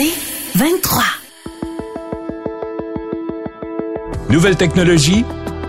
C'est 0.00 0.58
23. 0.58 1.02
Nouvelle 4.30 4.56
technologie, 4.56 5.26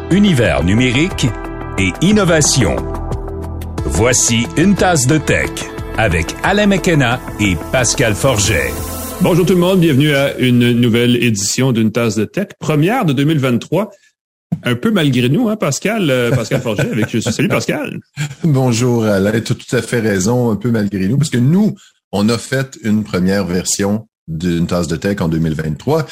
univers 0.10 0.64
numérique 0.64 1.28
et 1.78 1.92
innovation. 2.02 2.78
Voici 3.84 4.48
une 4.56 4.76
tasse 4.76 5.06
de 5.06 5.18
tech 5.18 5.50
avec 5.98 6.34
Alain 6.44 6.68
McKenna 6.68 7.20
et 7.42 7.58
Pascal 7.74 8.16
Forget. 8.16 8.72
Bonjour 9.20 9.46
tout 9.46 9.54
le 9.54 9.60
monde, 9.60 9.82
bienvenue 9.82 10.14
à 10.14 10.38
une 10.38 10.72
nouvelle 10.80 11.22
édition 11.22 11.74
d'une 11.74 11.92
tasse 11.92 12.16
de 12.16 12.24
tech, 12.24 12.50
première 12.58 13.04
de 13.04 13.12
2023. 13.12 13.92
Un 14.64 14.76
peu 14.76 14.92
malgré 14.92 15.28
nous, 15.28 15.50
hein, 15.50 15.58
Pascal, 15.58 16.10
euh, 16.10 16.32
Pascal 16.32 16.62
Forget 16.62 16.90
avec 16.90 17.10
Salut 17.22 17.50
Pascal. 17.50 18.00
Bonjour 18.46 19.04
Alain, 19.04 19.42
tu 19.42 19.52
as 19.52 19.56
tout 19.56 19.76
à 19.76 19.82
fait 19.82 20.00
raison, 20.00 20.52
un 20.52 20.56
peu 20.56 20.72
malgré 20.72 21.10
nous, 21.10 21.18
parce 21.18 21.32
que 21.32 21.38
nous, 21.38 21.76
on 22.14 22.30
a 22.30 22.38
fait 22.38 22.78
une 22.84 23.04
première 23.04 23.46
version 23.46 24.08
d'une 24.28 24.68
tasse 24.68 24.88
de 24.88 24.96
tech 24.96 25.22
en 25.22 25.28
2023. 25.28 26.06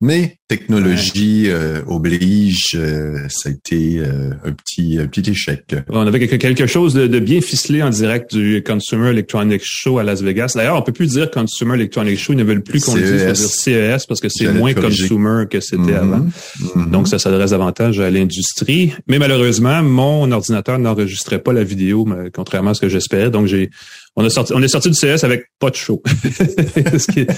Mais 0.00 0.38
technologie 0.56 1.44
euh, 1.46 1.80
oblige, 1.86 2.74
euh, 2.74 3.26
ça 3.28 3.48
a 3.48 3.52
été 3.52 3.98
euh, 3.98 4.30
un 4.44 4.52
petit 4.52 4.98
un 5.00 5.06
petit 5.06 5.30
échec. 5.30 5.74
On 5.88 6.06
avait 6.06 6.26
quelque 6.26 6.66
chose 6.66 6.92
de, 6.92 7.18
bien 7.18 7.40
ficelé 7.40 7.82
en 7.82 7.88
direct 7.88 8.34
du 8.34 8.62
Consumer 8.62 9.10
Electronics 9.10 9.62
Show 9.64 9.98
à 9.98 10.02
Las 10.02 10.20
Vegas. 10.20 10.52
D'ailleurs, 10.54 10.76
on 10.76 10.82
peut 10.82 10.92
plus 10.92 11.12
dire 11.12 11.30
Consumer 11.30 11.74
Electronics 11.74 12.18
Show, 12.18 12.34
ils 12.34 12.36
ne 12.36 12.44
veulent 12.44 12.62
plus 12.62 12.84
qu'on 12.84 12.96
dise 12.96 13.12
dire 13.12 13.34
CES 13.34 14.04
parce 14.06 14.20
que 14.20 14.28
c'est 14.28 14.52
moins 14.52 14.74
consumer 14.74 15.44
que 15.50 15.60
c'était 15.60 15.92
mm-hmm. 15.92 15.96
avant. 15.96 16.26
Mm-hmm. 16.60 16.90
Donc 16.90 17.08
ça 17.08 17.18
s'adresse 17.18 17.52
davantage 17.52 17.98
à 18.00 18.10
l'industrie. 18.10 18.92
Mais 19.08 19.18
malheureusement, 19.18 19.82
mon 19.82 20.30
ordinateur 20.32 20.78
n'enregistrait 20.78 21.38
pas 21.38 21.54
la 21.54 21.64
vidéo, 21.64 22.06
contrairement 22.34 22.70
à 22.70 22.74
ce 22.74 22.82
que 22.82 22.88
j'espérais. 22.88 23.30
Donc 23.30 23.46
j'ai 23.46 23.70
on, 24.14 24.24
a 24.24 24.30
sorti, 24.30 24.52
on 24.54 24.62
est 24.62 24.68
sorti 24.68 24.90
du 24.90 24.96
CS 24.96 25.24
avec 25.24 25.46
pas 25.58 25.70
de 25.70 25.74
show. 25.74 26.02
ce 26.06 27.10
qui 27.10 27.20
est 27.20 27.30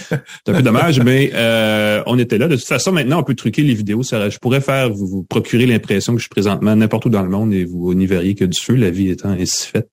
un 0.48 0.52
peu 0.52 0.62
dommage, 0.62 1.00
mais 1.00 1.30
euh, 1.32 2.02
on 2.06 2.18
était 2.18 2.36
là. 2.36 2.48
De 2.48 2.56
toute 2.56 2.66
façon, 2.66 2.90
maintenant, 3.04 3.20
on 3.20 3.24
peut 3.24 3.34
truquer 3.34 3.62
les 3.62 3.74
vidéos. 3.74 4.02
Ça, 4.02 4.28
je 4.28 4.38
pourrais 4.38 4.60
faire 4.60 4.90
vous, 4.90 5.06
vous 5.06 5.22
procurer 5.22 5.66
l'impression 5.66 6.12
que 6.14 6.18
je 6.18 6.24
suis 6.24 6.30
présentement 6.30 6.74
n'importe 6.74 7.06
où 7.06 7.10
dans 7.10 7.22
le 7.22 7.28
monde 7.28 7.52
et 7.52 7.64
vous 7.64 7.94
n'y 7.94 8.06
verriez 8.06 8.34
que 8.34 8.44
du 8.44 8.58
feu, 8.58 8.74
la 8.74 8.90
vie 8.90 9.10
étant 9.10 9.30
ainsi 9.30 9.68
faite. 9.68 9.90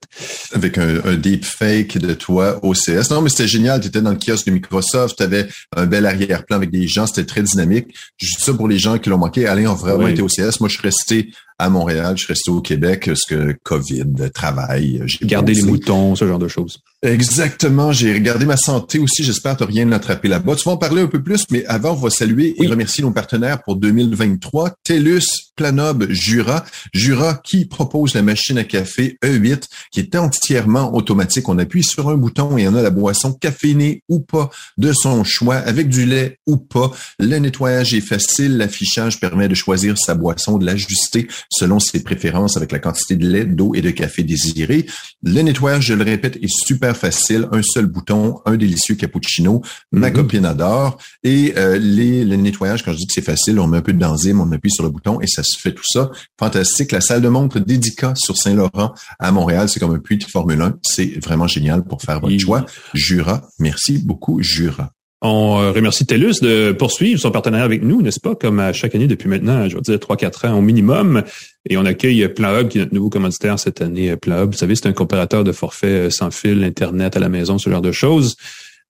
Avec 0.53 0.77
un, 0.77 1.01
un 1.05 1.15
deep 1.15 1.45
fake 1.45 1.97
de 1.97 2.13
toi 2.13 2.59
au 2.63 2.73
CS. 2.73 3.11
Non, 3.11 3.21
mais 3.21 3.29
c'était 3.29 3.47
génial. 3.47 3.81
Tu 3.81 3.87
étais 3.87 4.01
dans 4.01 4.11
le 4.11 4.17
kiosque 4.17 4.47
de 4.47 4.51
Microsoft, 4.51 5.17
tu 5.17 5.23
avais 5.23 5.47
un 5.75 5.85
bel 5.85 6.05
arrière-plan 6.05 6.57
avec 6.57 6.71
des 6.71 6.87
gens, 6.87 7.05
c'était 7.05 7.25
très 7.25 7.43
dynamique. 7.43 7.87
Juste 8.17 8.41
ça 8.41 8.53
pour 8.53 8.67
les 8.67 8.79
gens 8.79 8.97
qui 8.97 9.09
l'ont 9.09 9.17
manqué. 9.17 9.45
Alain 9.45 9.71
a 9.71 9.75
vraiment 9.75 10.07
été 10.07 10.21
au 10.21 10.27
CS. 10.27 10.59
Moi, 10.59 10.69
je 10.69 10.75
suis 10.75 10.83
resté 10.83 11.31
à 11.61 11.69
Montréal, 11.69 12.15
je 12.17 12.23
suis 12.23 12.33
resté 12.33 12.49
au 12.49 12.59
Québec, 12.59 13.03
parce 13.05 13.25
que 13.25 13.55
COVID, 13.63 14.31
travail. 14.33 15.03
J'ai 15.05 15.25
gardé 15.27 15.53
les 15.53 15.61
moutons, 15.61 16.15
ce 16.15 16.27
genre 16.27 16.39
de 16.39 16.47
choses. 16.47 16.81
Exactement. 17.03 17.91
J'ai 17.91 18.13
regardé 18.13 18.45
ma 18.45 18.57
santé 18.57 18.99
aussi. 18.99 19.23
J'espère 19.23 19.57
que 19.57 19.63
rien 19.63 19.91
attrapé 19.91 20.27
là-bas. 20.27 20.55
Tu 20.55 20.65
vas 20.65 20.73
en 20.73 20.77
parler 20.77 21.01
un 21.01 21.07
peu 21.07 21.21
plus, 21.23 21.45
mais 21.49 21.65
avant, 21.65 21.93
on 21.93 21.95
va 21.95 22.09
saluer 22.11 22.53
et 22.61 22.67
remercier 22.67 23.03
nos 23.03 23.11
partenaires 23.11 23.63
pour 23.63 23.75
2023. 23.75 24.75
TELUS, 24.83 25.51
Planob, 25.55 26.05
Jura. 26.09 26.63
Jura 26.93 27.41
qui 27.43 27.65
propose 27.65 28.13
la 28.13 28.21
machine 28.21 28.59
à 28.59 28.63
café 28.63 29.17
E8 29.23 29.63
qui 29.91 29.99
est 29.99 30.15
entièrement 30.15 30.93
automatique. 30.95 31.49
On 31.49 31.57
appuie 31.57 31.83
sur 31.83 32.09
un 32.09 32.17
bouton 32.17 32.55
et 32.57 32.67
on 32.67 32.75
a 32.75 32.83
la 32.83 32.91
boisson 32.91 33.33
caféinée 33.33 34.03
ou 34.07 34.19
pas 34.19 34.51
de 34.77 34.93
son 34.93 35.23
choix 35.23 35.55
avec 35.55 35.89
du 35.89 36.05
lait 36.05 36.37
ou 36.45 36.57
pas. 36.57 36.91
Le 37.19 37.37
nettoyage 37.37 37.95
est 37.95 38.01
facile. 38.01 38.57
L'affichage 38.57 39.19
permet 39.19 39.47
de 39.47 39.55
choisir 39.55 39.97
sa 39.97 40.13
boisson, 40.13 40.59
de 40.59 40.67
l'ajuster 40.67 41.27
selon 41.51 41.79
ses 41.79 42.01
préférences 42.01 42.57
avec 42.57 42.71
la 42.71 42.79
quantité 42.79 43.15
de 43.15 43.27
lait, 43.27 43.45
d'eau 43.45 43.73
et 43.75 43.81
de 43.81 43.91
café 43.91 44.23
désiré. 44.23 44.85
Le 45.23 45.41
nettoyage, 45.41 45.85
je 45.85 45.93
le 45.93 46.03
répète, 46.03 46.37
est 46.37 46.49
super 46.49 46.95
facile. 46.95 47.47
Un 47.51 47.61
seul 47.61 47.85
bouton, 47.85 48.39
un 48.45 48.55
délicieux 48.55 48.95
cappuccino. 48.95 49.61
Ma 49.91 50.09
mm-hmm. 50.09 50.13
copine 50.13 50.45
adore. 50.45 50.97
Et 51.23 51.53
euh, 51.57 51.77
les, 51.77 52.25
le 52.25 52.37
nettoyage, 52.37 52.83
quand 52.83 52.93
je 52.93 52.97
dis 52.97 53.07
que 53.07 53.13
c'est 53.13 53.21
facile, 53.21 53.59
on 53.59 53.67
met 53.67 53.77
un 53.77 53.81
peu 53.81 53.93
d'enzyme, 53.93 54.41
on 54.41 54.51
appuie 54.51 54.71
sur 54.71 54.83
le 54.83 54.89
bouton 54.89 55.19
et 55.21 55.27
ça 55.27 55.43
se 55.43 55.59
fait 55.59 55.73
tout 55.73 55.83
ça. 55.85 56.09
Fantastique. 56.39 56.91
La 56.91 57.01
salle 57.01 57.21
de 57.21 57.29
montre 57.29 57.59
dédicat 57.59 58.13
sur 58.15 58.37
Saint-Laurent 58.37 58.93
à 59.19 59.31
Montréal, 59.31 59.69
c'est 59.69 59.79
comme 59.79 59.93
un 59.93 59.99
puits 59.99 60.17
de 60.17 60.23
Formule 60.23 60.61
1. 60.61 60.77
C'est 60.81 61.23
vraiment 61.23 61.47
génial 61.47 61.83
pour 61.83 62.01
faire 62.01 62.19
votre 62.19 62.37
choix. 62.39 62.65
Jura. 62.93 63.41
Merci 63.59 63.97
beaucoup, 63.97 64.41
Jura. 64.41 64.91
On 65.23 65.61
euh, 65.61 65.71
remercie 65.71 66.05
TELUS 66.07 66.41
de 66.41 66.71
poursuivre 66.71 67.19
son 67.19 67.29
partenariat 67.29 67.63
avec 67.63 67.83
nous, 67.83 68.01
n'est-ce 68.01 68.19
pas, 68.19 68.33
comme 68.33 68.59
à 68.59 68.73
chaque 68.73 68.95
année 68.95 69.05
depuis 69.05 69.29
maintenant, 69.29 69.69
je 69.69 69.75
veux 69.75 69.81
dire, 69.81 69.97
3-4 69.97 70.47
ans 70.47 70.57
au 70.57 70.61
minimum. 70.61 71.23
Et 71.69 71.77
on 71.77 71.85
accueille 71.85 72.27
PlanHub, 72.27 72.69
qui 72.69 72.79
est 72.79 72.81
notre 72.81 72.95
nouveau 72.95 73.11
commanditaire 73.11 73.59
cette 73.59 73.81
année. 73.81 74.15
PlanHub, 74.15 74.51
vous 74.51 74.57
savez, 74.57 74.75
c'est 74.75 74.87
un 74.87 74.93
comparateur 74.93 75.43
de 75.43 75.51
forfait 75.51 76.07
euh, 76.07 76.09
sans 76.09 76.31
fil, 76.31 76.63
Internet 76.63 77.17
à 77.17 77.19
la 77.19 77.29
maison, 77.29 77.59
ce 77.59 77.69
genre 77.69 77.83
de 77.83 77.91
choses. 77.91 78.35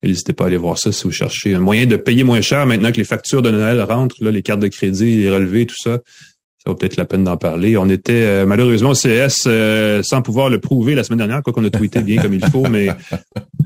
N'hésitez 0.03 0.31
pas 0.31 0.45
à 0.45 0.47
aller 0.47 0.57
voir 0.57 0.77
ça 0.77 0.93
si 0.93 1.03
vous 1.03 1.11
cherchez 1.11 1.53
un 1.53 1.59
moyen 1.59 1.85
de 1.85 1.97
payer 1.97 2.23
moins 2.23 2.41
cher 2.41 2.65
maintenant 2.65 2.91
que 2.91 2.97
les 2.97 3.03
factures 3.03 3.41
de 3.41 3.51
Noël 3.51 3.81
rentrent, 3.81 4.23
les 4.23 4.41
cartes 4.41 4.61
de 4.61 4.67
crédit, 4.67 5.17
les 5.17 5.29
relevés, 5.29 5.65
tout 5.65 5.75
ça 5.77 5.99
ça 6.63 6.69
vaut 6.69 6.75
peut-être 6.75 6.97
la 6.97 7.05
peine 7.05 7.23
d'en 7.23 7.37
parler. 7.37 7.75
On 7.77 7.89
était 7.89 8.21
euh, 8.21 8.45
malheureusement 8.45 8.91
au 8.91 8.93
CS 8.93 9.45
euh, 9.47 10.03
sans 10.03 10.21
pouvoir 10.21 10.49
le 10.49 10.59
prouver 10.59 10.93
la 10.93 11.03
semaine 11.03 11.17
dernière, 11.17 11.41
quoi 11.41 11.53
qu'on 11.53 11.65
a 11.65 11.69
tweeté 11.69 12.01
bien 12.01 12.21
comme 12.21 12.33
il 12.33 12.45
faut, 12.45 12.67
mais 12.69 12.89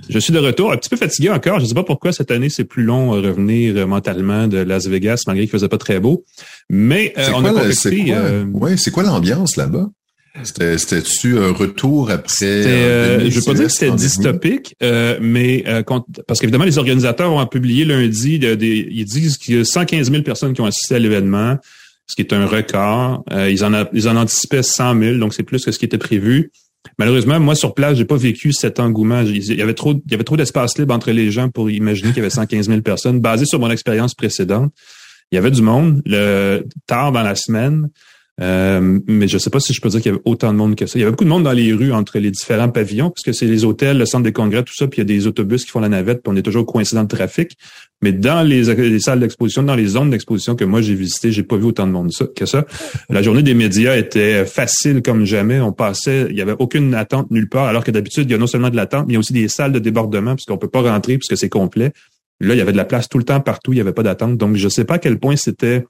je 0.09 0.17
suis 0.19 0.31
de 0.31 0.39
retour, 0.39 0.72
un 0.72 0.78
petit 0.78 0.89
peu 0.89 0.95
fatigué 0.95 1.29
encore. 1.29 1.59
Je 1.59 1.63
ne 1.63 1.67
sais 1.67 1.75
pas 1.75 1.84
pourquoi 1.84 2.13
cette 2.13 2.31
année 2.31 2.50
c'est 2.50 2.63
plus 2.63 2.84
long 2.84 3.13
à 3.13 3.17
revenir 3.17 3.88
mentalement 3.88 4.47
de 4.47 4.57
Las 4.57 4.88
Vegas, 4.88 5.23
malgré 5.28 5.45
qu'il 5.45 5.51
faisait 5.51 5.67
pas 5.67 5.78
très 5.78 6.00
beau. 6.00 6.23
Mais 6.69 7.13
euh, 7.17 7.29
on 7.35 7.44
a 7.44 7.51
compris. 7.51 8.13
Ouais, 8.53 8.78
c'est 8.78 8.91
quoi 8.91 9.03
l'ambiance 9.03 9.57
là-bas? 9.57 9.89
C'était-tu 10.44 11.39
un 11.39 11.53
retour 11.53 12.11
après? 12.11 12.45
Euh, 12.45 13.19
je 13.22 13.25
ne 13.25 13.31
veux 13.31 13.41
pas 13.41 13.53
dire 13.53 13.67
que 13.67 13.72
c'était 13.72 13.91
dystopique, 13.91 14.75
euh, 14.84 15.17
mais 15.22 15.63
euh, 15.67 15.81
parce 16.28 16.39
qu'évidemment, 16.39 16.66
les 16.66 16.78
organisateurs 16.78 17.31
ont 17.31 17.45
publié 17.45 17.85
lundi, 17.85 18.35
ils 18.35 19.05
disent 19.05 19.38
qu'il 19.38 19.55
y 19.55 19.59
a 19.59 19.66
115 19.66 20.11
000 20.11 20.23
personnes 20.23 20.53
qui 20.53 20.61
ont 20.61 20.66
assisté 20.66 20.95
à 20.95 21.00
l'événement 21.00 21.57
ce 22.07 22.16
qui 22.16 22.21
est 22.21 22.33
un 22.33 22.45
record. 22.45 23.23
Euh, 23.31 23.49
ils, 23.49 23.63
en 23.63 23.85
ils 23.93 24.07
en 24.07 24.16
anticipaient 24.16 24.63
100 24.63 24.99
000, 24.99 25.17
donc 25.17 25.33
c'est 25.33 25.43
plus 25.43 25.63
que 25.63 25.71
ce 25.71 25.79
qui 25.79 25.85
était 25.85 25.97
prévu. 25.97 26.51
Malheureusement, 26.99 27.39
moi, 27.39 27.55
sur 27.55 27.73
place, 27.73 27.97
j'ai 27.97 28.05
pas 28.05 28.16
vécu 28.16 28.53
cet 28.53 28.79
engouement. 28.79 29.21
Il 29.21 29.55
y 29.55 29.61
avait 29.61 29.73
trop, 29.73 29.93
il 29.93 30.11
y 30.11 30.13
avait 30.13 30.23
trop 30.23 30.38
d'espace 30.38 30.77
libre 30.77 30.93
entre 30.93 31.11
les 31.11 31.31
gens 31.31 31.49
pour 31.49 31.69
imaginer 31.69 32.09
qu'il 32.09 32.17
y 32.17 32.21
avait 32.21 32.29
115 32.29 32.67
000 32.67 32.81
personnes. 32.81 33.19
Basé 33.19 33.45
sur 33.45 33.59
mon 33.59 33.71
expérience 33.71 34.13
précédente, 34.13 34.71
il 35.31 35.35
y 35.35 35.38
avait 35.38 35.51
du 35.51 35.61
monde. 35.61 36.01
Le, 36.05 36.66
tard 36.85 37.11
dans 37.11 37.23
la 37.23 37.35
semaine, 37.35 37.89
euh, 38.41 38.99
mais 39.07 39.27
je 39.27 39.37
sais 39.37 39.49
pas 39.49 39.61
si 39.61 39.73
je 39.73 39.79
peux 39.79 39.87
dire 39.89 40.01
qu'il 40.01 40.11
y 40.11 40.16
avait 40.16 40.23
autant 40.25 40.51
de 40.51 40.57
monde 40.57 40.75
que 40.75 40.85
ça. 40.85 40.99
Il 40.99 41.01
y 41.01 41.03
avait 41.03 41.11
beaucoup 41.11 41.23
de 41.23 41.29
monde 41.29 41.43
dans 41.43 41.53
les 41.53 41.72
rues 41.73 41.93
entre 41.93 42.19
les 42.19 42.31
différents 42.31 42.69
pavillons, 42.69 43.09
parce 43.09 43.23
que 43.23 43.31
c'est 43.31 43.45
les 43.45 43.63
hôtels, 43.63 43.97
le 43.97 44.05
centre 44.05 44.23
des 44.23 44.33
congrès, 44.33 44.63
tout 44.63 44.73
ça, 44.75 44.87
puis 44.87 45.01
il 45.01 45.09
y 45.09 45.13
a 45.13 45.17
des 45.17 45.27
autobus 45.27 45.63
qui 45.63 45.72
font 45.72 45.79
la 45.79 45.89
navette, 45.89 46.22
puis 46.22 46.33
on 46.33 46.35
est 46.35 46.41
toujours 46.41 46.66
coincé 46.66 46.95
dans 46.95 47.03
le 47.03 47.07
trafic. 47.07 47.57
Mais 48.01 48.11
dans 48.11 48.45
les, 48.45 49.00
salles 49.00 49.19
d'exposition, 49.19 49.63
dans 49.63 49.75
les 49.75 49.88
zones 49.88 50.09
d'exposition 50.09 50.56
que 50.56 50.66
moi 50.66 50.81
j'ai 50.81 50.95
visitées, 50.95 51.31
j'ai 51.31 51.44
pas 51.44 51.57
vu 51.57 51.63
autant 51.66 51.88
de 51.88 51.91
monde 51.91 52.11
que 52.35 52.45
ça. 52.45 52.66
La 53.09 53.22
journée 53.22 53.41
des 53.41 53.53
médias 53.53 53.95
était 53.95 54.45
facile 54.45 55.01
comme 55.01 55.25
jamais. 55.25 55.59
On 55.59 55.72
passait, 55.72 56.28
il 56.29 56.35
y 56.35 56.41
avait 56.41 56.55
aucune 56.59 56.94
attente 56.94 57.31
nulle 57.31 57.50
part, 57.50 57.66
alors 57.66 57.84
que 57.84 57.91
d'habitude, 57.91 58.29
il 58.29 58.31
y 58.31 58.35
a 58.35 58.38
non 58.38 58.47
seulement 58.47 58.69
de 58.69 58.75
l'attente, 58.75 59.07
mais 59.07 59.13
il 59.13 59.16
y 59.16 59.17
a 59.17 59.19
aussi 59.19 59.34
des 59.34 59.47
salles 59.47 59.72
de 59.72 59.79
débordement, 59.79 60.35
puisqu'on 60.35 60.57
peut 60.57 60.67
pas 60.67 60.81
rentrer 60.81 61.17
puisque 61.17 61.38
c'est 61.38 61.50
complet. 61.50 61.93
Là, 62.41 62.53
il 62.53 62.58
y 62.58 62.61
avait 62.61 62.73
de 62.73 62.78
la 62.78 62.85
place 62.85 63.08
tout 63.08 63.17
le 63.17 63.23
temps 63.23 63.40
partout, 63.40 63.72
il 63.72 63.78
y 63.78 63.81
avait 63.81 63.93
pas 63.93 64.03
d'attente. 64.03 64.37
Donc, 64.37 64.55
je 64.55 64.67
sais 64.67 64.84
pas 64.84 64.96
à 64.96 64.99
quel 64.99 65.17
point 65.17 65.37
c'était 65.37 65.85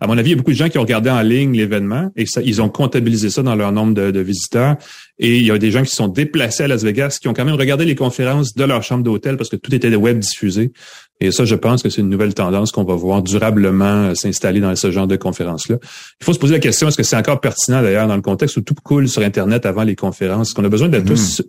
à 0.00 0.06
mon 0.06 0.18
avis, 0.18 0.30
il 0.30 0.32
y 0.32 0.34
a 0.34 0.36
beaucoup 0.36 0.50
de 0.50 0.56
gens 0.56 0.68
qui 0.68 0.78
ont 0.78 0.82
regardé 0.82 1.10
en 1.10 1.20
ligne 1.20 1.56
l'événement 1.56 2.10
et 2.16 2.26
ça, 2.26 2.40
ils 2.42 2.60
ont 2.60 2.68
comptabilisé 2.68 3.30
ça 3.30 3.42
dans 3.42 3.54
leur 3.54 3.72
nombre 3.72 3.94
de, 3.94 4.20
visiteurs. 4.20 4.76
Et 5.18 5.36
il 5.36 5.46
y 5.46 5.50
a 5.50 5.58
des 5.58 5.70
gens 5.70 5.82
qui 5.82 5.94
sont 5.94 6.08
déplacés 6.08 6.64
à 6.64 6.68
Las 6.68 6.82
Vegas 6.82 7.18
qui 7.20 7.28
ont 7.28 7.34
quand 7.34 7.44
même 7.44 7.54
regardé 7.54 7.84
les 7.84 7.94
conférences 7.94 8.54
de 8.54 8.64
leur 8.64 8.82
chambre 8.82 9.04
d'hôtel 9.04 9.36
parce 9.36 9.48
que 9.48 9.56
tout 9.56 9.74
était 9.74 9.94
web 9.94 10.18
diffusé. 10.18 10.72
Et 11.20 11.30
ça, 11.30 11.44
je 11.44 11.54
pense 11.54 11.82
que 11.82 11.90
c'est 11.90 12.00
une 12.00 12.08
nouvelle 12.08 12.34
tendance 12.34 12.72
qu'on 12.72 12.84
va 12.84 12.96
voir 12.96 13.22
durablement 13.22 14.08
euh, 14.08 14.14
s'installer 14.14 14.60
dans 14.60 14.74
ce 14.74 14.90
genre 14.90 15.06
de 15.06 15.16
conférences-là. 15.16 15.76
Il 16.20 16.24
faut 16.24 16.32
se 16.32 16.38
poser 16.38 16.54
la 16.54 16.58
question, 16.58 16.88
est-ce 16.88 16.96
que 16.96 17.04
c'est 17.04 17.16
encore 17.16 17.40
pertinent 17.40 17.82
d'ailleurs 17.82 18.08
dans 18.08 18.16
le 18.16 18.22
contexte 18.22 18.56
où 18.56 18.62
tout 18.62 18.74
coule 18.82 19.08
sur 19.08 19.22
Internet 19.22 19.64
avant 19.64 19.84
les 19.84 19.94
conférences? 19.94 20.48
Est-ce 20.48 20.54
qu'on 20.54 20.64
a 20.64 20.68
besoin 20.68 20.88
d'être 20.88 21.04
mm-hmm. 21.04 21.38
tous 21.38 21.42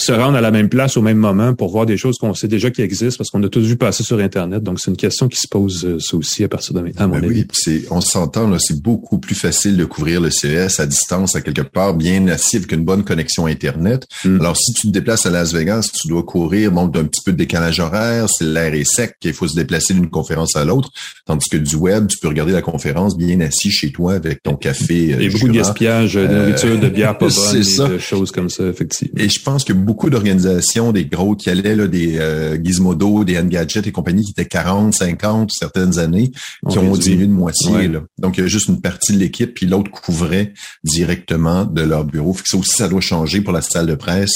se 0.00 0.12
rendre 0.12 0.36
à 0.36 0.40
la 0.40 0.50
même 0.50 0.68
place 0.68 0.96
au 0.96 1.02
même 1.02 1.18
moment 1.18 1.54
pour 1.54 1.70
voir 1.70 1.86
des 1.86 1.96
choses 1.96 2.18
qu'on 2.18 2.34
sait 2.34 2.48
déjà 2.48 2.70
qui 2.70 2.82
existent 2.82 3.18
parce 3.18 3.30
qu'on 3.30 3.42
a 3.42 3.48
tous 3.48 3.60
vu 3.60 3.76
passer 3.76 4.02
sur 4.02 4.18
Internet. 4.18 4.62
Donc, 4.62 4.80
c'est 4.80 4.90
une 4.90 4.96
question 4.96 5.28
qui 5.28 5.38
se 5.38 5.48
pose 5.48 5.84
euh, 5.84 5.98
ça 5.98 6.16
aussi 6.16 6.44
à 6.44 6.48
partir 6.48 6.74
de 6.74 6.80
maintenant, 6.80 7.04
à 7.04 7.08
mon 7.08 7.14
Ben 7.14 7.24
avis. 7.24 7.40
oui, 7.40 7.46
c'est, 7.52 7.82
on 7.90 8.00
s'entend, 8.00 8.58
c'est 8.58 8.80
beaucoup 8.80 9.18
plus 9.18 9.34
facile 9.34 9.76
de 9.76 9.84
couvrir 9.84 10.20
le 10.20 10.30
CES 10.30 10.80
à 10.80 10.86
distance, 10.86 11.36
à 11.36 11.40
quelque 11.40 11.62
part, 11.62 11.94
bien 11.94 12.26
assis 12.28 12.56
avec 12.56 12.72
une 12.72 12.84
bonne 12.84 13.04
connexion 13.04 13.46
Internet. 13.46 14.06
Mm. 14.24 14.40
Alors, 14.40 14.56
si 14.56 14.72
tu 14.72 14.88
te 14.88 14.92
déplaces 14.92 15.26
à 15.26 15.30
Las 15.30 15.52
Vegas, 15.52 15.90
tu 15.92 16.08
dois 16.08 16.22
courir, 16.22 16.72
bon, 16.72 16.86
d'un 16.86 17.04
petit 17.04 17.20
peu 17.24 17.32
de 17.32 17.36
décalage 17.36 17.80
horaire, 17.80 18.26
c'est 18.28 18.44
l'air 18.44 18.74
est 18.74 18.84
sec, 18.84 19.14
il 19.24 19.32
faut 19.32 19.48
se 19.48 19.56
déplacer 19.56 19.94
d'une 19.94 20.08
conférence 20.10 20.56
à 20.56 20.64
l'autre. 20.64 20.90
Tandis 21.26 21.48
que 21.48 21.56
du 21.56 21.76
web, 21.76 22.06
tu 22.06 22.18
peux 22.18 22.28
regarder 22.28 22.52
la 22.52 22.62
conférence 22.62 23.16
bien 23.16 23.40
assis 23.40 23.70
chez 23.70 23.92
toi 23.92 24.14
avec 24.14 24.42
ton 24.42 24.56
café. 24.56 25.14
euh, 25.14 25.22
y 25.22 25.26
a 25.26 25.30
beaucoup 25.30 25.48
de 25.48 25.52
gaspillage 25.52 26.14
de 26.14 26.26
nourriture, 26.26 26.78
de 26.78 26.88
bière 26.88 27.18
pas 27.18 27.28
bonne, 27.28 27.56
et 27.56 27.62
ça. 27.62 27.88
de 27.88 27.98
choses 27.98 28.30
comme 28.30 28.48
ça, 28.50 28.64
effectivement. 28.64 29.20
Et 29.22 29.28
je 29.28 29.42
pense 29.42 29.64
que 29.64 29.72
beaucoup 29.72 29.89
d'organisations, 30.10 30.92
des 30.92 31.04
gros 31.04 31.34
qui 31.34 31.50
allaient, 31.50 31.76
là, 31.76 31.86
des 31.86 32.18
euh, 32.18 32.56
Gizmodo, 32.62 33.24
des 33.24 33.38
Engadget 33.38 33.82
et 33.86 33.92
compagnie, 33.92 34.24
qui 34.24 34.30
étaient 34.32 34.44
40, 34.44 34.94
50 34.94 35.50
certaines 35.52 35.98
années, 35.98 36.30
qui 36.70 36.78
On 36.78 36.82
ont 36.86 36.92
réduit. 36.92 37.10
diminué 37.10 37.26
de 37.26 37.32
moitié. 37.32 37.70
Ouais. 37.72 37.88
Là. 37.88 38.00
Donc, 38.18 38.38
il 38.38 38.42
y 38.42 38.44
a 38.44 38.46
juste 38.46 38.68
une 38.68 38.80
partie 38.80 39.12
de 39.12 39.18
l'équipe, 39.18 39.54
puis 39.54 39.66
l'autre 39.66 39.90
couvrait 39.90 40.52
directement 40.84 41.64
de 41.64 41.82
leur 41.82 42.04
bureau. 42.04 42.32
Fait 42.32 42.42
que 42.42 42.48
ça 42.48 42.56
aussi, 42.58 42.76
ça 42.76 42.88
doit 42.88 43.00
changer 43.00 43.40
pour 43.40 43.52
la 43.52 43.62
salle 43.62 43.86
de 43.86 43.94
presse. 43.94 44.32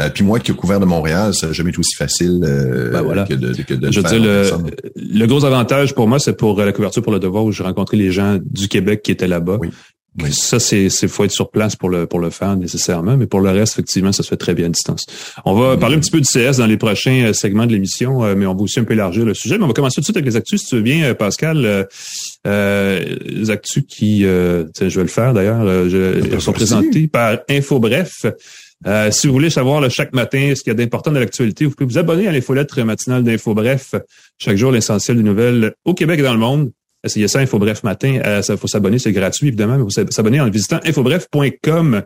Euh, 0.00 0.10
puis 0.10 0.22
moi 0.22 0.38
qui 0.38 0.52
ai 0.52 0.54
couvert 0.54 0.78
de 0.78 0.84
Montréal, 0.84 1.34
ça 1.34 1.48
n'a 1.48 1.52
jamais 1.52 1.70
été 1.70 1.80
aussi 1.80 1.96
facile 1.96 2.40
euh, 2.44 2.92
Ben 2.92 3.02
voilà. 3.02 3.24
que 3.24 3.34
de, 3.34 3.52
que 3.62 3.74
de 3.74 3.86
le 3.86 3.92
Je 3.92 4.00
veux 4.00 4.06
faire 4.06 4.20
dire, 4.20 4.30
le, 4.30 4.70
le 4.96 5.26
gros 5.26 5.44
avantage 5.44 5.92
pour 5.92 6.06
moi, 6.06 6.20
c'est 6.20 6.34
pour 6.36 6.60
euh, 6.60 6.64
la 6.64 6.72
couverture 6.72 7.02
pour 7.02 7.12
le 7.12 7.18
devoir 7.18 7.44
où 7.44 7.50
j'ai 7.50 7.64
rencontré 7.64 7.96
les 7.96 8.12
gens 8.12 8.38
du 8.44 8.68
Québec 8.68 9.02
qui 9.02 9.10
étaient 9.10 9.26
là-bas. 9.26 9.58
Oui. 9.60 9.70
Oui. 10.22 10.32
Ça, 10.32 10.58
c'est, 10.58 10.88
c'est 10.88 11.06
faut 11.08 11.24
être 11.24 11.30
sur 11.30 11.50
place 11.50 11.76
pour 11.76 11.88
le 11.90 12.06
pour 12.06 12.18
le 12.18 12.30
faire 12.30 12.56
nécessairement, 12.56 13.16
mais 13.16 13.26
pour 13.26 13.40
le 13.40 13.50
reste, 13.50 13.74
effectivement, 13.74 14.10
ça 14.12 14.22
se 14.22 14.28
fait 14.28 14.36
très 14.36 14.54
bien 14.54 14.66
à 14.66 14.68
distance. 14.68 15.06
On 15.44 15.54
va 15.54 15.76
Mm. 15.76 15.78
parler 15.80 15.96
un 15.96 16.00
petit 16.00 16.10
peu 16.10 16.20
du 16.20 16.26
CS 16.26 16.56
dans 16.58 16.66
les 16.66 16.76
prochains 16.76 17.26
euh, 17.28 17.32
segments 17.32 17.66
de 17.66 17.72
l'émission, 17.72 18.24
euh, 18.24 18.34
mais 18.36 18.46
on 18.46 18.54
va 18.54 18.62
aussi 18.62 18.80
un 18.80 18.84
peu 18.84 18.94
élargir 18.94 19.24
le 19.24 19.34
sujet. 19.34 19.58
Mais 19.58 19.64
on 19.64 19.68
va 19.68 19.74
commencer 19.74 19.96
tout 19.96 20.00
de 20.00 20.04
suite 20.06 20.16
avec 20.16 20.26
les 20.28 20.36
actus, 20.36 20.60
si 20.62 20.66
tu 20.66 20.74
veux 20.76 20.82
bien, 20.82 21.04
euh, 21.04 21.14
Pascal. 21.14 21.64
Euh, 21.64 21.84
euh, 22.46 23.16
les 23.26 23.50
actus 23.50 23.84
qui, 23.88 24.24
euh, 24.24 24.64
tiens, 24.74 24.88
je 24.88 24.96
vais 24.96 25.02
le 25.02 25.08
faire 25.08 25.32
d'ailleurs, 25.34 25.62
euh, 25.62 25.88
je- 25.88 26.38
sont 26.38 26.50
vas-y. 26.52 26.54
présentées 26.54 27.08
par 27.08 27.38
InfoBref. 27.50 28.26
Euh, 28.86 29.10
si 29.10 29.26
vous 29.26 29.32
voulez 29.32 29.50
savoir 29.50 29.80
là, 29.80 29.88
chaque 29.88 30.12
matin 30.14 30.52
ce 30.54 30.62
qu'il 30.62 30.70
y 30.70 30.70
a 30.70 30.74
d'important 30.74 31.10
dans 31.10 31.18
l'actualité, 31.18 31.64
vous 31.64 31.72
pouvez 31.72 31.90
vous 31.90 31.98
abonner 31.98 32.28
à 32.28 32.32
l'infolettre 32.32 32.80
matinale 32.82 33.24
d'InfoBref. 33.24 33.96
Chaque 34.38 34.56
jour, 34.56 34.70
l'essentiel 34.70 35.16
des 35.16 35.22
nouvelles 35.24 35.72
au 35.84 35.94
Québec 35.94 36.20
et 36.20 36.22
dans 36.22 36.32
le 36.32 36.38
monde. 36.38 36.70
Essayez 37.04 37.28
ça, 37.28 37.40
InfoBref 37.40 37.84
matin. 37.84 38.20
Euh, 38.24 38.42
ça 38.42 38.56
faut 38.56 38.66
s'abonner, 38.66 38.98
c'est 38.98 39.12
gratuit 39.12 39.48
évidemment, 39.48 39.76
mais 39.78 39.84
il 39.84 39.92
faut 39.92 40.10
s'abonner 40.10 40.40
en 40.40 40.50
visitant 40.50 40.80
infobref.com. 40.84 42.02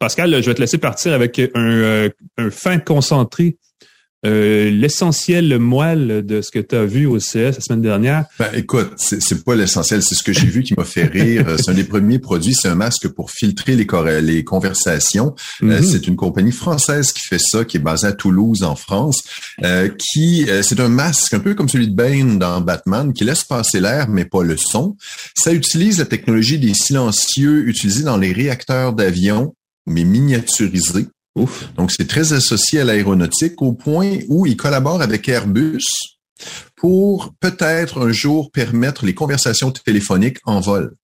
Pascal, 0.00 0.42
je 0.42 0.46
vais 0.48 0.54
te 0.54 0.60
laisser 0.60 0.78
partir 0.78 1.12
avec 1.12 1.38
un, 1.38 1.48
euh, 1.54 2.08
un 2.36 2.50
fin 2.50 2.78
concentré, 2.78 3.56
euh, 4.26 4.70
l'essentiel 4.70 5.58
moelle 5.58 6.26
de 6.26 6.42
ce 6.42 6.50
que 6.50 6.58
tu 6.58 6.74
as 6.74 6.84
vu 6.84 7.06
au 7.06 7.18
CS 7.18 7.54
la 7.54 7.60
semaine 7.60 7.82
dernière. 7.82 8.24
Ben, 8.38 8.48
écoute, 8.54 8.92
c'est 8.96 9.44
pas 9.44 9.54
l'essentiel, 9.54 10.02
c'est 10.02 10.16
ce 10.16 10.22
que 10.24 10.32
j'ai 10.32 10.46
vu 10.46 10.62
qui 10.62 10.74
m'a 10.76 10.84
fait 10.84 11.04
rire. 11.04 11.44
Euh, 11.48 11.56
C'est 11.56 11.70
un 11.70 11.74
des 11.74 11.84
premiers 11.84 12.18
produits, 12.18 12.54
c'est 12.54 12.68
un 12.68 12.74
masque 12.74 13.08
pour 13.08 13.30
filtrer 13.30 13.76
les, 13.76 13.86
conversations. 14.44 15.34
Euh, 15.62 15.78
Mhm. 15.80 15.82
c'est 15.82 16.06
une 16.08 16.16
compagnie 16.16 16.52
française 16.52 17.12
qui 17.12 17.20
fait 17.28 17.38
ça, 17.38 17.64
qui 17.64 17.76
est 17.76 17.80
basée 17.80 18.08
à 18.08 18.12
Toulouse, 18.12 18.62
en 18.64 18.74
France, 18.74 19.22
euh, 19.64 19.88
qui 19.88 20.46
c'est 20.62 20.80
un 20.80 20.88
masque 20.88 21.34
un 21.34 21.40
peu 21.40 21.54
comme 21.54 21.68
celui 21.68 21.88
de 21.88 21.94
Bane 21.94 22.38
dans 22.38 22.60
Batman, 22.60 23.12
qui 23.12 23.24
laisse 23.24 23.44
passer 23.44 23.80
l'air 23.80 24.08
mais 24.08 24.24
pas 24.24 24.42
le 24.42 24.56
son. 24.56 24.96
Ça 25.34 25.52
utilise 25.52 25.98
la 25.98 26.06
technologie 26.06 26.58
des 26.58 26.74
silencieux 26.74 27.68
utilisés 27.68 28.02
dans 28.02 28.16
les 28.16 28.32
réacteurs 28.32 28.92
d'avion, 28.92 29.54
mais 29.86 30.04
miniaturisés. 30.04 31.06
Ouf. 31.38 31.68
Donc, 31.76 31.90
c'est 31.92 32.06
très 32.08 32.32
associé 32.32 32.80
à 32.80 32.84
l'aéronautique 32.84 33.60
au 33.62 33.72
point 33.72 34.18
où 34.28 34.46
il 34.46 34.56
collabore 34.56 35.00
avec 35.02 35.28
Airbus 35.28 35.80
pour 36.76 37.34
peut-être 37.40 38.06
un 38.06 38.12
jour 38.12 38.50
permettre 38.50 39.04
les 39.06 39.14
conversations 39.14 39.70
téléphoniques 39.70 40.38
en 40.44 40.60
vol. 40.60 40.94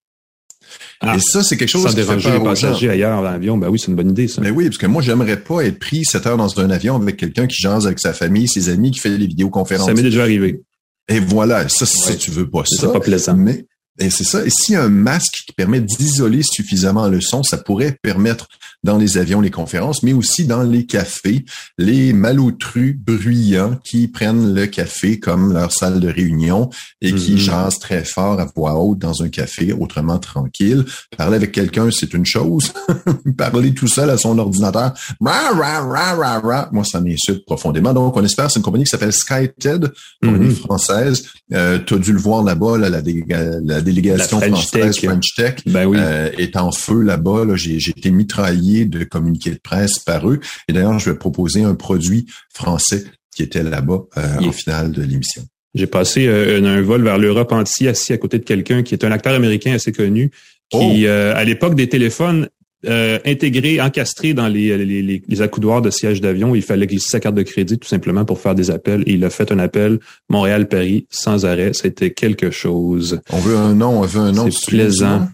Ah, 1.00 1.16
Et 1.16 1.20
ça, 1.20 1.42
c'est 1.42 1.56
quelque 1.56 1.68
chose 1.68 1.82
qui 1.84 1.90
fait 1.90 1.96
déranger 2.02 2.30
peur 2.30 2.32
les 2.32 2.38
aux 2.38 2.54
gens. 2.54 2.68
passagers 2.68 2.90
ailleurs 2.90 3.16
dans 3.16 3.22
l'avion, 3.22 3.56
ben 3.58 3.68
oui, 3.68 3.78
c'est 3.78 3.88
une 3.88 3.96
bonne 3.96 4.10
idée, 4.10 4.26
ça. 4.28 4.40
Mais 4.40 4.50
oui, 4.50 4.64
parce 4.66 4.78
que 4.78 4.86
moi, 4.86 5.02
j'aimerais 5.02 5.38
pas 5.40 5.60
être 5.64 5.78
pris 5.78 6.04
sept 6.04 6.26
heures 6.26 6.36
dans 6.36 6.58
un 6.60 6.70
avion 6.70 6.96
avec 6.96 7.16
quelqu'un 7.16 7.46
qui 7.46 7.56
jase 7.60 7.86
avec 7.86 7.98
sa 8.00 8.12
famille, 8.12 8.48
ses 8.48 8.68
amis, 8.70 8.90
qui 8.90 9.00
fait 9.00 9.16
des 9.16 9.26
vidéoconférences. 9.26 9.86
ça 9.86 9.94
m'est 9.94 10.02
déjà 10.02 10.22
arrivé. 10.22 10.62
Et 11.08 11.20
voilà, 11.20 11.68
ça, 11.68 11.84
Ouais. 12.08 12.16
tu 12.16 12.30
veux 12.30 12.48
pas 12.48 12.62
C'est 12.66 12.76
ça. 12.76 12.88
pas 12.88 13.00
plaisant. 13.00 13.36
Mais 13.36 13.66
et 13.98 14.10
c'est 14.10 14.24
ça. 14.24 14.42
Et 14.44 14.74
a 14.74 14.82
un 14.82 14.88
masque 14.88 15.44
qui 15.46 15.52
permet 15.52 15.80
d'isoler 15.80 16.42
suffisamment 16.42 17.08
le 17.08 17.20
son, 17.20 17.42
ça 17.42 17.58
pourrait 17.58 17.96
permettre 18.02 18.48
dans 18.82 18.98
les 18.98 19.16
avions 19.16 19.40
les 19.40 19.50
conférences, 19.50 20.02
mais 20.02 20.12
aussi 20.12 20.44
dans 20.46 20.62
les 20.62 20.84
cafés, 20.84 21.44
les 21.78 22.12
malotrus 22.12 22.94
bruyants 22.96 23.78
qui 23.82 24.08
prennent 24.08 24.52
le 24.54 24.66
café 24.66 25.18
comme 25.18 25.52
leur 25.54 25.72
salle 25.72 26.00
de 26.00 26.08
réunion 26.08 26.68
et 27.00 27.12
qui 27.14 27.32
Mhm. 27.32 27.38
jasent 27.38 27.78
très 27.78 28.04
fort 28.04 28.38
à 28.40 28.46
voix 28.54 28.74
haute 28.78 28.98
dans 28.98 29.22
un 29.22 29.28
café, 29.28 29.72
autrement 29.72 30.18
tranquille. 30.18 30.84
Parler 31.16 31.36
avec 31.36 31.52
quelqu'un, 31.52 31.88
c'est 31.90 32.12
une 32.12 32.26
chose. 32.26 32.72
Parler 33.38 33.72
tout 33.72 33.88
seul 33.88 34.10
à 34.10 34.18
son 34.18 34.38
ordinateur, 34.38 34.92
rah, 35.20 35.50
rah, 35.54 35.80
rah, 35.80 36.14
rah, 36.14 36.40
rah, 36.40 36.68
moi, 36.72 36.84
ça 36.84 37.00
m'insulte 37.00 37.44
profondément. 37.46 37.94
Donc, 37.94 38.16
on 38.16 38.24
espère, 38.24 38.50
c'est 38.50 38.58
une 38.58 38.64
compagnie 38.64 38.84
qui 38.84 38.90
s'appelle 38.90 39.12
SkyTED, 39.12 39.92
compagnie 40.22 40.46
Mhm. 40.48 40.56
française. 40.56 41.24
Euh, 41.52 41.78
tu 41.86 41.94
as 41.94 41.98
dû 41.98 42.12
le 42.12 42.18
voir 42.18 42.42
là-bas, 42.42 42.76
là, 42.78 42.90
la, 42.90 43.00
dé- 43.02 43.24
la 43.28 43.80
délégation 43.84 44.40
La 44.40 44.48
French 44.48 44.66
française, 44.68 44.96
Tech. 44.96 45.04
French 45.10 45.34
Tech, 45.36 45.54
Ben 45.66 45.86
oui. 45.86 45.96
euh, 46.00 46.30
est 46.38 46.56
en 46.56 46.72
feu 46.72 47.02
là-bas. 47.02 47.44
Là. 47.44 47.54
J'ai, 47.56 47.78
j'ai 47.78 47.92
été 47.92 48.10
mitraillé 48.10 48.84
de 48.86 49.04
communiqués 49.04 49.50
de 49.50 49.60
presse 49.62 49.98
par 50.00 50.28
eux. 50.28 50.40
Et 50.68 50.72
d'ailleurs, 50.72 50.98
je 50.98 51.10
vais 51.10 51.16
proposer 51.16 51.62
un 51.62 51.74
produit 51.74 52.26
français 52.52 53.04
qui 53.34 53.42
était 53.42 53.62
là-bas 53.62 54.02
euh, 54.16 54.36
Il- 54.40 54.48
en 54.48 54.52
finale 54.52 54.90
de 54.92 55.02
l'émission. 55.02 55.42
J'ai 55.74 55.86
passé 55.88 56.26
euh, 56.28 56.60
un, 56.60 56.64
un 56.64 56.80
vol 56.82 57.02
vers 57.02 57.18
l'Europe 57.18 57.50
entière 57.52 57.90
assis 57.92 58.12
à 58.12 58.18
côté 58.18 58.38
de 58.38 58.44
quelqu'un 58.44 58.82
qui 58.84 58.94
est 58.94 59.04
un 59.04 59.10
acteur 59.10 59.34
américain 59.34 59.72
assez 59.74 59.90
connu, 59.92 60.30
qui, 60.70 60.76
Oh! 60.78 60.92
euh, 61.06 61.34
à 61.36 61.44
l'époque 61.44 61.74
des 61.74 61.88
téléphones 61.88 62.48
euh, 62.86 63.18
intégrés, 63.24 63.80
encastrés 63.80 64.34
dans 64.34 64.48
les, 64.48 64.76
les, 64.78 65.02
les, 65.02 65.22
les 65.26 65.42
accoudoirs 65.42 65.82
de 65.82 65.90
siège 65.90 66.20
d'avion, 66.20 66.54
il 66.54 66.62
fallait 66.62 66.86
glisser 66.86 67.08
sa 67.10 67.20
carte 67.20 67.34
de 67.34 67.42
crédit 67.42 67.78
tout 67.78 67.88
simplement 67.88 68.24
pour 68.24 68.40
faire 68.40 68.54
des 68.54 68.70
appels. 68.70 69.02
Et 69.06 69.12
il 69.14 69.24
a 69.24 69.30
fait 69.30 69.50
un 69.52 69.58
appel 69.58 69.98
Montréal-Paris 70.28 71.06
sans 71.10 71.46
arrêt. 71.46 71.72
C'était 71.72 72.12
quelque 72.12 72.50
chose. 72.50 73.20
On 73.30 73.38
veut 73.38 73.56
un 73.56 73.74
nom, 73.74 74.00
on 74.00 74.02
veut 74.02 74.20
un 74.20 74.32
nom. 74.32 74.50
C'est 74.50 74.70
plaisant. 74.70 75.28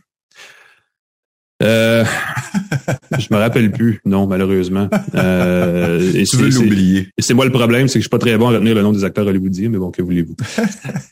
Euh, 1.63 2.05
je 3.19 3.27
me 3.31 3.37
rappelle 3.39 3.71
plus, 3.71 4.01
non, 4.05 4.27
malheureusement. 4.27 4.89
Euh, 5.15 6.13
et 6.15 6.25
Tu 6.25 6.37
veux 6.37 6.49
l'oublier. 6.51 7.09
c'est 7.19 7.35
moi 7.35 7.45
le 7.45 7.51
problème, 7.53 7.89
c'est 7.89 7.95
que 7.95 8.01
je 8.01 8.05
suis 8.05 8.09
pas 8.11 8.19
très 8.19 8.37
bon 8.37 8.49
à 8.49 8.53
retenir 8.53 8.75
le 8.75 8.83
nom 8.83 8.93
des 8.93 9.05
acteurs 9.05 9.27
hollywoodiens, 9.27 9.69
mais 9.69 9.79
bon, 9.79 9.91
que 9.91 10.03
voulez-vous. 10.03 10.35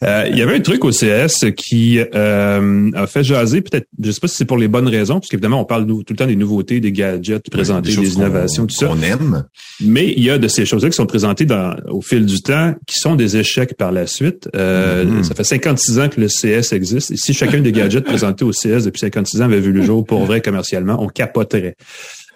Euh, 0.04 0.26
Il 0.30 0.38
y 0.38 0.42
avait 0.42 0.56
un 0.56 0.60
truc 0.60 0.84
au 0.84 0.90
CS 0.90 1.44
qui 1.56 1.98
euh, 2.14 2.90
a 2.94 3.06
fait 3.06 3.22
jaser, 3.24 3.60
peut-être, 3.60 3.86
je 4.02 4.10
sais 4.10 4.20
pas 4.20 4.28
si 4.28 4.36
c'est 4.36 4.44
pour 4.44 4.58
les 4.58 4.68
bonnes 4.68 4.88
raisons, 4.88 5.14
parce 5.20 5.28
qu'évidemment, 5.28 5.60
on 5.60 5.64
parle 5.64 5.86
tout 5.86 6.02
le 6.08 6.16
temps 6.16 6.26
des 6.26 6.36
nouveautés, 6.36 6.80
des 6.80 6.92
gadgets 6.92 7.50
présentés, 7.50 7.94
des 7.94 8.14
innovations, 8.14 8.66
tout 8.66 8.74
ça. 8.74 8.86
qu'on 8.86 9.02
aime. 9.02 9.44
Mais 9.80 10.12
il 10.16 10.22
y 10.24 10.30
a 10.30 10.38
de 10.38 10.48
ces 10.48 10.64
choses-là 10.64 10.90
qui 10.90 10.96
sont 10.96 11.06
présentées 11.06 11.44
dans, 11.44 11.74
au 11.88 12.00
fil 12.00 12.24
du 12.26 12.40
temps, 12.40 12.74
qui 12.86 12.98
sont 12.98 13.16
des 13.16 13.36
échecs 13.36 13.74
par 13.76 13.92
la 13.92 14.06
suite. 14.06 14.48
Euh, 14.56 15.04
Mhm. 15.04 15.24
Ça 15.24 15.34
fait 15.34 15.44
56 15.44 15.98
ans 15.98 16.08
que 16.08 16.20
le 16.20 16.28
CS 16.28 16.72
existe. 16.72 17.10
Et 17.12 17.16
si 17.16 17.32
chacun 17.32 17.60
des 17.60 17.72
gadgets 17.72 18.04
présentés 18.04 18.44
au 18.44 18.50
CS 18.52 18.84
depuis 18.84 19.00
56 19.00 19.40
ans 19.42 19.44
avait 19.46 19.60
vu 19.60 19.72
le 19.72 19.82
jour 19.82 20.04
pour 20.04 20.24
vrai 20.24 20.37
commercialement, 20.40 21.02
on 21.02 21.08
capoterait. 21.08 21.76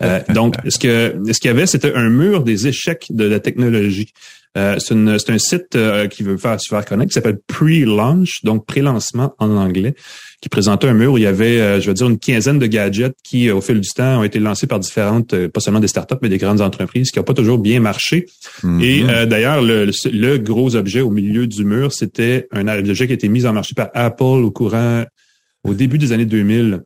Euh, 0.02 0.20
donc, 0.34 0.56
ce 0.68 0.78
que 0.78 1.14
ce 1.32 1.38
qu'il 1.38 1.48
y 1.48 1.50
avait, 1.50 1.66
c'était 1.66 1.94
un 1.94 2.08
mur 2.08 2.42
des 2.42 2.66
échecs 2.66 3.06
de 3.10 3.24
la 3.24 3.40
technologie. 3.40 4.08
Euh, 4.58 4.76
c'est, 4.78 4.94
un 4.94 5.38
site 5.38 5.76
euh, 5.76 6.08
qui 6.08 6.22
veut 6.22 6.36
faire 6.36 6.60
se 6.60 6.68
faire 6.68 6.84
connaître, 6.84 7.08
qui 7.08 7.14
s'appelle 7.14 7.38
Pre-Launch, 7.46 8.44
donc 8.44 8.66
pré-lancement 8.66 9.34
en 9.38 9.56
anglais, 9.56 9.94
qui 10.42 10.50
présentait 10.50 10.88
un 10.88 10.92
mur 10.92 11.12
où 11.14 11.16
il 11.18 11.22
y 11.24 11.26
avait, 11.26 11.58
euh, 11.58 11.80
je 11.80 11.86
veux 11.88 11.94
dire, 11.94 12.06
une 12.06 12.18
quinzaine 12.18 12.58
de 12.58 12.66
gadgets 12.66 13.14
qui, 13.24 13.50
au 13.50 13.62
fil 13.62 13.80
du 13.80 13.88
temps, 13.88 14.20
ont 14.20 14.24
été 14.24 14.38
lancés 14.40 14.66
par 14.66 14.78
différentes, 14.78 15.32
euh, 15.32 15.48
pas 15.48 15.60
seulement 15.60 15.80
des 15.80 15.88
startups, 15.88 16.16
mais 16.20 16.28
des 16.28 16.36
grandes 16.36 16.60
entreprises, 16.60 17.10
qui 17.10 17.18
n'ont 17.18 17.24
pas 17.24 17.32
toujours 17.32 17.56
bien 17.58 17.80
marché. 17.80 18.26
Et 18.80 19.02
Mhm. 19.04 19.08
euh, 19.08 19.24
d'ailleurs, 19.24 19.62
le, 19.62 19.86
le- 19.86 20.10
le 20.10 20.36
gros 20.38 20.76
objet 20.76 21.00
au 21.00 21.10
milieu 21.10 21.46
du 21.46 21.64
mur, 21.64 21.90
c'était 21.94 22.46
un 22.52 22.68
objet 22.68 23.06
qui 23.06 23.12
a 23.12 23.14
été 23.14 23.28
mis 23.30 23.46
en 23.46 23.54
marché 23.54 23.74
par 23.74 23.88
Apple 23.94 24.22
au 24.22 24.50
courant, 24.50 25.04
au 25.64 25.72
début 25.72 25.96
des 25.96 26.12
années 26.12 26.26
2000. 26.26 26.80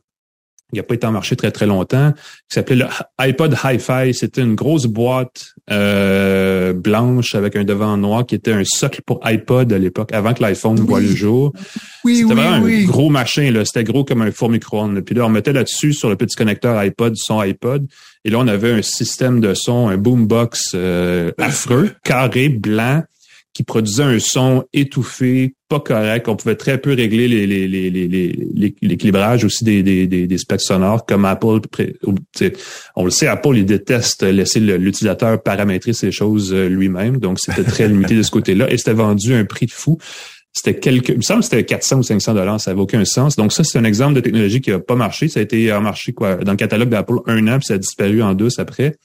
Il 0.73 0.77
n'a 0.77 0.83
pas 0.83 0.95
été 0.95 1.07
en 1.07 1.13
marché 1.13 1.37
très, 1.37 1.49
très 1.51 1.65
longtemps, 1.65 2.11
qui 2.11 2.55
s'appelait 2.55 2.75
le 2.75 2.85
iPod 3.19 3.55
Hi-Fi. 3.63 4.13
C'était 4.13 4.41
une 4.41 4.55
grosse 4.55 4.85
boîte 4.85 5.53
euh, 5.71 6.73
blanche 6.73 7.35
avec 7.35 7.55
un 7.55 7.63
devant 7.63 7.95
noir 7.95 8.25
qui 8.25 8.35
était 8.35 8.51
un 8.51 8.63
socle 8.65 9.01
pour 9.05 9.25
iPod 9.25 9.71
à 9.71 9.77
l'époque, 9.77 10.11
avant 10.11 10.33
que 10.33 10.41
l'iPhone 10.41 10.77
voit 10.81 10.99
le 10.99 11.07
jour. 11.07 11.53
oui, 12.03 12.17
C'était 12.17 12.27
oui, 12.27 12.35
vraiment 12.35 12.65
oui. 12.65 12.83
un 12.83 12.85
gros 12.85 13.09
machin, 13.09 13.49
là. 13.51 13.63
C'était 13.63 13.85
gros 13.85 14.03
comme 14.03 14.21
un 14.21 14.31
four 14.31 14.49
micro-ondes. 14.49 14.99
Puis 15.01 15.15
là, 15.15 15.25
on 15.25 15.29
mettait 15.29 15.53
là-dessus, 15.53 15.93
sur 15.93 16.09
le 16.09 16.17
petit 16.17 16.35
connecteur 16.35 16.77
iPod, 16.77 17.13
son 17.15 17.39
iPod. 17.39 17.87
Et 18.25 18.29
là, 18.29 18.39
on 18.39 18.47
avait 18.47 18.71
un 18.73 18.81
système 18.81 19.39
de 19.39 19.53
son, 19.53 19.87
un 19.87 19.95
boombox 19.95 20.71
euh, 20.75 21.31
affreux, 21.37 21.91
carré, 22.03 22.49
blanc, 22.49 23.03
qui 23.53 23.63
produisait 23.63 24.03
un 24.03 24.19
son 24.19 24.65
étouffé, 24.73 25.55
pas 25.67 25.79
correct. 25.79 26.27
On 26.27 26.35
pouvait 26.35 26.55
très 26.55 26.77
peu 26.77 26.93
régler 26.93 27.27
les, 27.27 27.67
l'équilibrage 28.81 29.43
aussi 29.43 29.63
des, 29.63 29.83
des, 29.83 30.37
sonores 30.59 31.05
comme 31.05 31.25
Apple. 31.25 31.59
On 32.95 33.03
le 33.03 33.09
sait, 33.09 33.27
Apple, 33.27 33.57
il 33.57 33.65
déteste 33.65 34.23
laisser 34.23 34.59
l'utilisateur 34.59 35.41
paramétrer 35.41 35.93
ces 35.93 36.11
choses 36.11 36.53
euh, 36.53 36.69
lui-même. 36.69 37.17
Donc, 37.17 37.39
c'était 37.39 37.63
très 37.63 37.87
limité 37.87 38.15
de 38.15 38.23
ce 38.23 38.31
côté-là. 38.31 38.71
Et 38.71 38.77
c'était 38.77 38.93
vendu 38.93 39.33
à 39.33 39.37
un 39.37 39.45
prix 39.45 39.65
de 39.65 39.71
fou. 39.71 39.97
C'était 40.53 40.79
quelques, 40.79 41.09
il 41.09 41.17
me 41.17 41.21
semble 41.21 41.41
que 41.41 41.45
c'était 41.45 41.65
400 41.65 41.99
ou 41.99 42.03
500 42.03 42.33
dollars. 42.33 42.59
Ça 42.61 42.71
n'avait 42.71 42.81
aucun 42.81 43.03
sens. 43.05 43.35
Donc, 43.35 43.51
ça, 43.51 43.63
c'est 43.63 43.77
un 43.77 43.83
exemple 43.83 44.15
de 44.15 44.21
technologie 44.21 44.61
qui 44.61 44.71
a 44.71 44.79
pas 44.79 44.95
marché. 44.95 45.27
Ça 45.27 45.39
a 45.39 45.43
été 45.43 45.71
en 45.73 45.81
marché, 45.81 46.13
quoi, 46.13 46.35
dans 46.35 46.53
le 46.53 46.57
catalogue 46.57 46.89
d'Apple 46.89 47.19
un 47.27 47.47
an, 47.47 47.59
puis 47.59 47.67
ça 47.67 47.73
a 47.75 47.77
disparu 47.77 48.23
en 48.23 48.33
deux 48.33 48.59
après. 48.59 48.95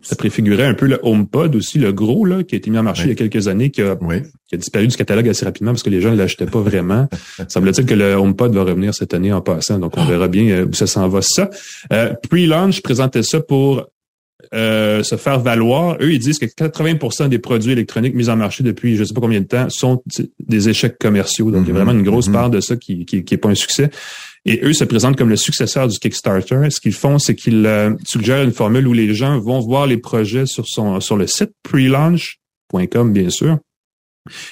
Ça 0.00 0.16
préfigurait 0.16 0.64
un 0.64 0.72
peu 0.72 0.86
le 0.86 0.98
HomePod 1.02 1.54
aussi, 1.56 1.78
le 1.78 1.92
gros, 1.92 2.24
là, 2.24 2.42
qui 2.42 2.54
a 2.54 2.58
été 2.58 2.70
mis 2.70 2.78
en 2.78 2.82
marché 2.82 3.04
il 3.04 3.08
y 3.10 3.12
a 3.12 3.14
quelques 3.14 3.48
années, 3.48 3.70
qui 3.70 3.82
a, 3.82 3.96
qui 3.96 4.54
a 4.54 4.56
disparu 4.56 4.86
du 4.86 4.96
catalogue 4.96 5.28
assez 5.28 5.44
rapidement 5.44 5.72
parce 5.72 5.82
que 5.82 5.90
les 5.90 6.00
gens 6.00 6.10
ne 6.10 6.16
l'achetaient 6.16 6.46
pas 6.46 6.60
vraiment. 6.60 7.06
Semble-t-il 7.48 7.86
que 7.86 7.94
le 7.94 8.14
HomePod 8.14 8.54
va 8.54 8.62
revenir 8.62 8.94
cette 8.94 9.12
année 9.12 9.32
en 9.32 9.42
passant, 9.42 9.78
donc 9.78 9.98
on 9.98 10.04
verra 10.06 10.28
bien 10.28 10.48
euh, 10.48 10.66
où 10.66 10.72
ça 10.72 10.86
s'en 10.86 11.06
va. 11.08 11.20
Ça, 11.22 11.50
euh, 11.92 12.14
pre-launch 12.30 12.80
présentait 12.80 13.22
ça 13.22 13.40
pour 13.40 13.86
euh, 14.54 15.02
se 15.02 15.16
faire 15.16 15.40
valoir. 15.40 15.96
Eux, 16.00 16.12
ils 16.12 16.18
disent 16.18 16.38
que 16.38 16.46
80% 16.46 17.28
des 17.28 17.38
produits 17.38 17.72
électroniques 17.72 18.14
mis 18.14 18.30
en 18.30 18.36
marché 18.36 18.64
depuis 18.64 18.96
je 18.96 19.00
ne 19.00 19.04
sais 19.04 19.14
pas 19.14 19.20
combien 19.20 19.40
de 19.40 19.46
temps 19.46 19.68
sont 19.68 20.02
des 20.40 20.68
échecs 20.70 20.96
commerciaux. 20.98 21.50
Donc, 21.50 21.64
il 21.64 21.68
y 21.68 21.70
a 21.70 21.72
mm-hmm. 21.72 21.76
vraiment 21.76 21.92
une 21.92 22.04
grosse 22.04 22.28
mm-hmm. 22.28 22.32
part 22.32 22.50
de 22.50 22.60
ça 22.60 22.76
qui, 22.76 23.04
qui, 23.04 23.22
qui 23.22 23.34
est 23.34 23.38
pas 23.38 23.50
un 23.50 23.54
succès. 23.54 23.90
Et 24.46 24.60
eux 24.62 24.74
se 24.74 24.84
présentent 24.84 25.16
comme 25.16 25.30
le 25.30 25.36
successeur 25.36 25.88
du 25.88 25.98
Kickstarter. 25.98 26.68
Ce 26.70 26.80
qu'ils 26.80 26.92
font, 26.92 27.18
c'est 27.18 27.34
qu'ils 27.34 27.64
euh, 27.64 27.94
suggèrent 28.04 28.42
une 28.42 28.52
formule 28.52 28.86
où 28.86 28.92
les 28.92 29.14
gens 29.14 29.38
vont 29.38 29.60
voir 29.60 29.86
les 29.86 29.96
projets 29.96 30.46
sur 30.46 30.66
son 30.66 31.00
sur 31.00 31.16
le 31.16 31.26
site 31.26 31.52
prelaunch.com, 31.62 33.12
bien 33.12 33.30
sûr. 33.30 33.58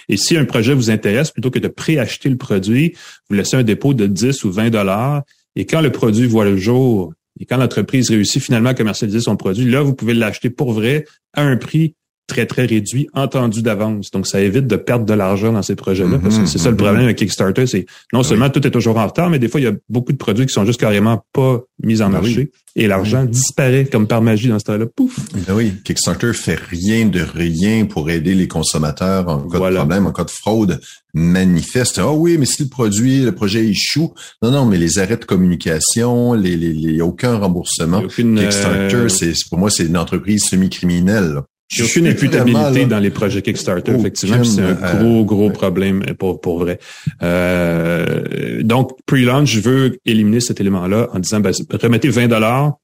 Et 0.09 0.17
si 0.17 0.37
un 0.37 0.45
projet 0.45 0.75
vous 0.75 0.91
intéresse, 0.91 1.31
plutôt 1.31 1.51
que 1.51 1.59
de 1.59 1.69
préacheter 1.69 2.29
le 2.29 2.37
produit, 2.37 2.95
vous 3.29 3.37
laissez 3.37 3.57
un 3.57 3.63
dépôt 3.63 3.95
de 3.95 4.07
10 4.07 4.45
ou 4.45 4.53
20 4.53 4.71
dollars. 4.71 5.23
Et 5.57 5.67
quand 5.67 5.81
le 5.81 5.93
produit 5.93 6.27
voit 6.27 6.45
le 6.45 6.57
jour 6.57 7.13
et 7.41 7.47
quand 7.47 7.57
l'entreprise 7.57 8.11
réussit 8.11 8.43
finalement 8.43 8.71
à 8.71 8.75
commercialiser 8.75 9.21
son 9.21 9.37
produit, 9.37 9.71
là, 9.71 9.83
vous 9.83 9.95
pouvez 9.95 10.15
l'acheter 10.15 10.51
pour 10.51 10.73
vrai 10.73 11.07
à 11.33 11.43
un 11.43 11.57
prix 11.57 11.95
très, 12.33 12.47
très 12.47 12.65
réduit, 12.65 13.09
entendu 13.13 13.61
d'avance. 13.61 14.11
Donc, 14.11 14.27
ça 14.27 14.41
évite 14.41 14.67
de 14.67 14.77
perdre 14.77 15.05
de 15.05 15.13
l'argent 15.13 15.53
dans 15.53 15.63
ces 15.63 15.77
projets-là. 15.77 16.19
parce 16.19 16.39
que 16.39 16.47
c'est 16.47 16.57
ça 16.57 16.71
le 16.71 16.75
mm-hmm. 16.75 16.79
problème 16.79 17.05
avec 17.05 17.19
Kickstarter, 17.19 17.67
c'est 17.67 17.85
non 18.13 18.21
ah 18.21 18.25
seulement 18.25 18.49
tout 18.49 18.67
est 18.67 18.71
toujours 18.71 18.97
en 18.97 19.07
retard, 19.07 19.29
mais 19.29 19.39
des 19.39 19.49
fois, 19.49 19.61
il 19.61 19.65
y 19.65 19.67
a 19.67 19.75
beaucoup 19.91 20.13
de 20.13 20.17
produits 20.17 20.47
qui 20.47 20.53
sont 20.53 20.65
juste 20.65 20.81
carrément 20.81 21.25
pas 21.35 21.61
mis 21.83 22.01
en 22.01 22.07
ah 22.07 22.21
marché. 22.21 22.51
Et 22.75 22.87
l'argent 22.87 23.27
disparaît 23.27 23.85
comme 23.85 24.07
par 24.07 24.23
magie 24.23 24.49
dans 24.49 24.59
ce 24.59 24.65
temps-là. 24.65 24.87
Pouf! 24.87 25.19
Ben 25.47 25.55
oui, 25.55 25.75
Kickstarter 25.85 26.33
fait 26.33 26.59
rien 26.59 27.05
de 27.05 27.21
rien 27.21 27.85
pour 27.85 28.09
aider 28.09 28.35
les 28.35 28.49
consommateurs 28.49 29.29
en 29.29 29.47
cas 29.47 29.59
de 29.59 29.77
problème, 29.77 30.07
en 30.07 30.13
cas 30.13 30.25
de 30.25 30.31
fraude 30.31 30.81
manifeste. 31.13 31.99
Ah 31.99 32.13
oui, 32.13 32.39
mais 32.39 32.47
si 32.47 32.63
le 32.63 32.69
produit, 32.71 33.21
le 33.21 33.33
projet 33.33 33.67
échoue. 33.67 34.15
Non, 34.43 34.51
non, 34.51 34.65
mais 34.65 34.79
les 34.79 34.99
arrêts 34.99 35.19
de 35.19 35.27
communication, 35.27 36.33
les, 36.33 36.57
les, 36.57 36.73
les 36.73 37.03
aucun 37.03 37.37
remboursement. 37.37 38.01
Kickstarter, 38.09 38.97
euh, 38.97 39.09
c'est 39.11 39.35
pour 39.51 39.59
moi, 39.59 39.69
c'est 39.69 39.85
une 39.85 39.99
entreprise 39.99 40.45
semi-criminelle. 40.45 41.43
A 41.81 41.85
aucune 41.85 42.07
imputabilité 42.07 42.87
dans 42.87 42.99
les 42.99 43.11
projets 43.11 43.43
Kickstarter, 43.43 43.93
effectivement. 43.93 44.45
C'est 44.45 44.61
un 44.61 44.77
euh, 44.83 44.99
gros, 44.99 45.25
gros 45.25 45.51
problème 45.51 46.03
pour, 46.19 46.41
pour 46.41 46.59
vrai. 46.59 46.79
Euh, 47.23 48.63
donc, 48.63 48.93
pre-launch, 49.07 49.51
je 49.51 49.61
veux 49.61 49.99
éliminer 50.05 50.41
cet 50.41 50.61
élément-là 50.61 51.09
en 51.13 51.19
disant, 51.19 51.41
ben, 51.41 51.53
remettez 51.81 52.09
20 52.09 52.29
dollars, 52.29 52.75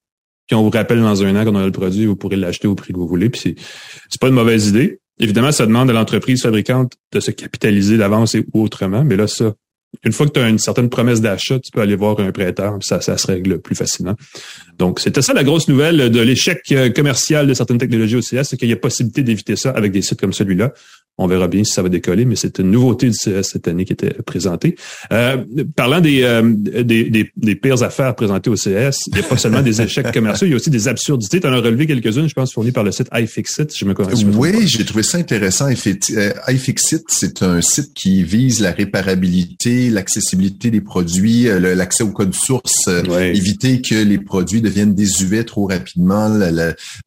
puis 0.46 0.56
on 0.56 0.62
vous 0.62 0.70
rappelle 0.70 1.00
dans 1.00 1.22
un 1.22 1.36
an 1.36 1.44
qu'on 1.44 1.56
a 1.56 1.66
le 1.66 1.72
produit, 1.72 2.06
vous 2.06 2.16
pourrez 2.16 2.36
l'acheter 2.36 2.66
au 2.66 2.74
prix 2.74 2.92
que 2.92 2.98
vous 2.98 3.08
voulez. 3.08 3.28
Puis 3.28 3.56
c'est 4.08 4.20
pas 4.20 4.28
une 4.28 4.34
mauvaise 4.34 4.68
idée. 4.68 5.00
Évidemment, 5.20 5.52
ça 5.52 5.66
demande 5.66 5.90
à 5.90 5.92
l'entreprise 5.92 6.42
fabricante 6.42 6.92
de 7.12 7.20
se 7.20 7.30
capitaliser 7.30 7.98
d'avance 7.98 8.36
ou 8.54 8.62
autrement, 8.62 9.04
mais 9.04 9.16
là, 9.16 9.26
ça, 9.26 9.52
une 10.04 10.12
fois 10.12 10.26
que 10.26 10.32
tu 10.32 10.40
as 10.40 10.48
une 10.48 10.58
certaine 10.58 10.88
promesse 10.88 11.20
d'achat, 11.20 11.58
tu 11.58 11.70
peux 11.72 11.80
aller 11.80 11.96
voir 11.96 12.18
un 12.20 12.30
prêteur, 12.30 12.78
ça, 12.80 13.00
ça 13.00 13.16
se 13.16 13.26
règle 13.26 13.60
plus 13.60 13.74
facilement. 13.74 14.14
Donc, 14.78 15.00
c'était 15.00 15.22
ça 15.22 15.32
la 15.32 15.44
grosse 15.44 15.68
nouvelle 15.68 16.10
de 16.10 16.20
l'échec 16.20 16.60
euh, 16.72 16.90
commercial 16.90 17.46
de 17.46 17.54
certaines 17.54 17.78
technologies 17.78 18.16
au 18.16 18.20
CS, 18.20 18.44
c'est 18.44 18.56
qu'il 18.56 18.68
y 18.68 18.72
a 18.72 18.76
possibilité 18.76 19.22
d'éviter 19.22 19.56
ça 19.56 19.70
avec 19.70 19.92
des 19.92 20.02
sites 20.02 20.20
comme 20.20 20.32
celui-là. 20.32 20.72
On 21.20 21.26
verra 21.26 21.48
bien 21.48 21.64
si 21.64 21.72
ça 21.72 21.82
va 21.82 21.88
décoller, 21.88 22.24
mais 22.24 22.36
c'est 22.36 22.60
une 22.60 22.70
nouveauté 22.70 23.10
du 23.10 23.16
CS 23.16 23.42
cette 23.42 23.66
année 23.66 23.84
qui 23.84 23.92
était 23.92 24.14
présentée. 24.24 24.76
Euh, 25.12 25.44
parlant 25.74 26.00
des, 26.00 26.22
euh, 26.22 26.42
des, 26.54 27.10
des, 27.10 27.32
des, 27.36 27.54
pires 27.56 27.82
affaires 27.82 28.14
présentées 28.14 28.50
au 28.50 28.54
CS, 28.54 29.00
il 29.08 29.14
n'y 29.14 29.20
a 29.20 29.24
pas 29.24 29.36
seulement 29.36 29.62
des 29.62 29.82
échecs 29.82 30.12
commerciaux, 30.12 30.46
il 30.46 30.50
y 30.50 30.52
a 30.52 30.56
aussi 30.56 30.70
des 30.70 30.86
absurdités. 30.86 31.40
Tu 31.40 31.46
en 31.48 31.52
as 31.52 31.56
relevé 31.56 31.88
quelques-unes, 31.88 32.28
je 32.28 32.34
pense, 32.34 32.52
fournies 32.52 32.70
par 32.70 32.84
le 32.84 32.92
site 32.92 33.08
iFixit, 33.12 33.68
si 33.72 33.78
je 33.80 33.84
me 33.84 33.94
connais. 33.94 34.14
Oui, 34.36 34.68
j'ai 34.68 34.84
trouvé 34.84 35.02
ça 35.02 35.18
intéressant. 35.18 35.66
Euh, 35.68 36.32
iFixit, 36.48 37.02
c'est 37.08 37.42
un 37.42 37.60
site 37.62 37.94
qui 37.94 38.22
vise 38.22 38.60
la 38.60 38.70
réparabilité, 38.70 39.90
l'accessibilité 39.90 40.70
des 40.70 40.80
produits, 40.80 41.48
l'accès 41.58 42.04
au 42.04 42.12
code 42.12 42.32
source, 42.34 42.88
éviter 42.88 43.82
que 43.82 43.96
les 43.96 44.18
produits 44.18 44.60
deviennent 44.60 44.94
désuets 44.94 45.42
trop 45.42 45.66
rapidement, 45.66 46.30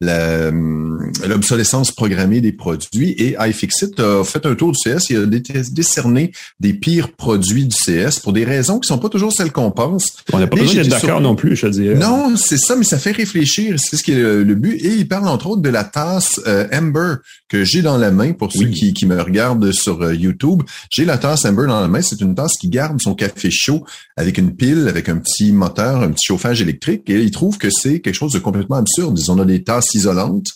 l'obsolescence 0.02 1.92
programmée 1.92 2.42
des 2.42 2.52
produits. 2.52 3.12
Et 3.12 3.36
iFixit 3.40 4.01
a 4.02 4.24
fait 4.24 4.44
un 4.46 4.54
tour 4.54 4.72
du 4.72 4.78
CS 4.78 5.10
et 5.10 5.16
a 5.16 5.26
décerné 5.26 6.32
des 6.60 6.72
pires 6.74 7.12
produits 7.12 7.66
du 7.66 7.76
CS 7.76 8.18
pour 8.20 8.32
des 8.32 8.44
raisons 8.44 8.78
qui 8.78 8.88
sont 8.88 8.98
pas 8.98 9.08
toujours 9.08 9.32
celles 9.32 9.52
qu'on 9.52 9.70
pense. 9.70 10.16
On 10.32 10.38
n'a 10.38 10.46
pas 10.46 10.56
besoin 10.56 10.82
d'être 10.82 10.88
d'accord 10.88 11.20
non 11.20 11.34
plus, 11.34 11.56
je 11.56 11.66
dirais. 11.66 11.94
Non, 11.94 12.34
c'est 12.36 12.58
ça, 12.58 12.76
mais 12.76 12.84
ça 12.84 12.98
fait 12.98 13.12
réfléchir. 13.12 13.76
C'est 13.78 13.96
ce 13.96 14.02
qui 14.02 14.12
est 14.12 14.16
le, 14.16 14.54
but. 14.54 14.74
Et 14.84 14.94
il 14.94 15.08
parle 15.08 15.28
entre 15.28 15.48
autres 15.48 15.62
de 15.62 15.68
la 15.68 15.84
tasse 15.84 16.40
euh, 16.46 16.66
Amber 16.72 17.16
que 17.48 17.64
j'ai 17.64 17.82
dans 17.82 17.98
la 17.98 18.10
main 18.10 18.32
pour 18.32 18.52
ceux 18.52 18.66
qui, 18.66 18.94
qui 18.94 19.06
me 19.06 19.20
regardent 19.20 19.72
sur 19.72 20.02
euh, 20.02 20.14
YouTube. 20.14 20.62
J'ai 20.90 21.04
la 21.04 21.18
tasse 21.18 21.44
Amber 21.44 21.66
dans 21.66 21.80
la 21.80 21.88
main. 21.88 22.02
C'est 22.02 22.20
une 22.20 22.34
tasse 22.34 22.52
qui 22.58 22.68
garde 22.68 23.00
son 23.00 23.14
café 23.14 23.50
chaud 23.50 23.84
avec 24.16 24.38
une 24.38 24.54
pile, 24.54 24.88
avec 24.88 25.08
un 25.08 25.18
petit 25.18 25.52
moteur, 25.52 26.02
un 26.02 26.10
petit 26.10 26.26
chauffage 26.26 26.62
électrique. 26.62 27.08
Et 27.08 27.20
il 27.20 27.30
trouve 27.30 27.58
que 27.58 27.70
c'est 27.70 28.00
quelque 28.00 28.14
chose 28.14 28.32
de 28.32 28.38
complètement 28.38 28.76
absurde. 28.76 29.18
On 29.28 29.38
a 29.38 29.44
des 29.44 29.62
tasses 29.62 29.94
isolantes. 29.94 30.48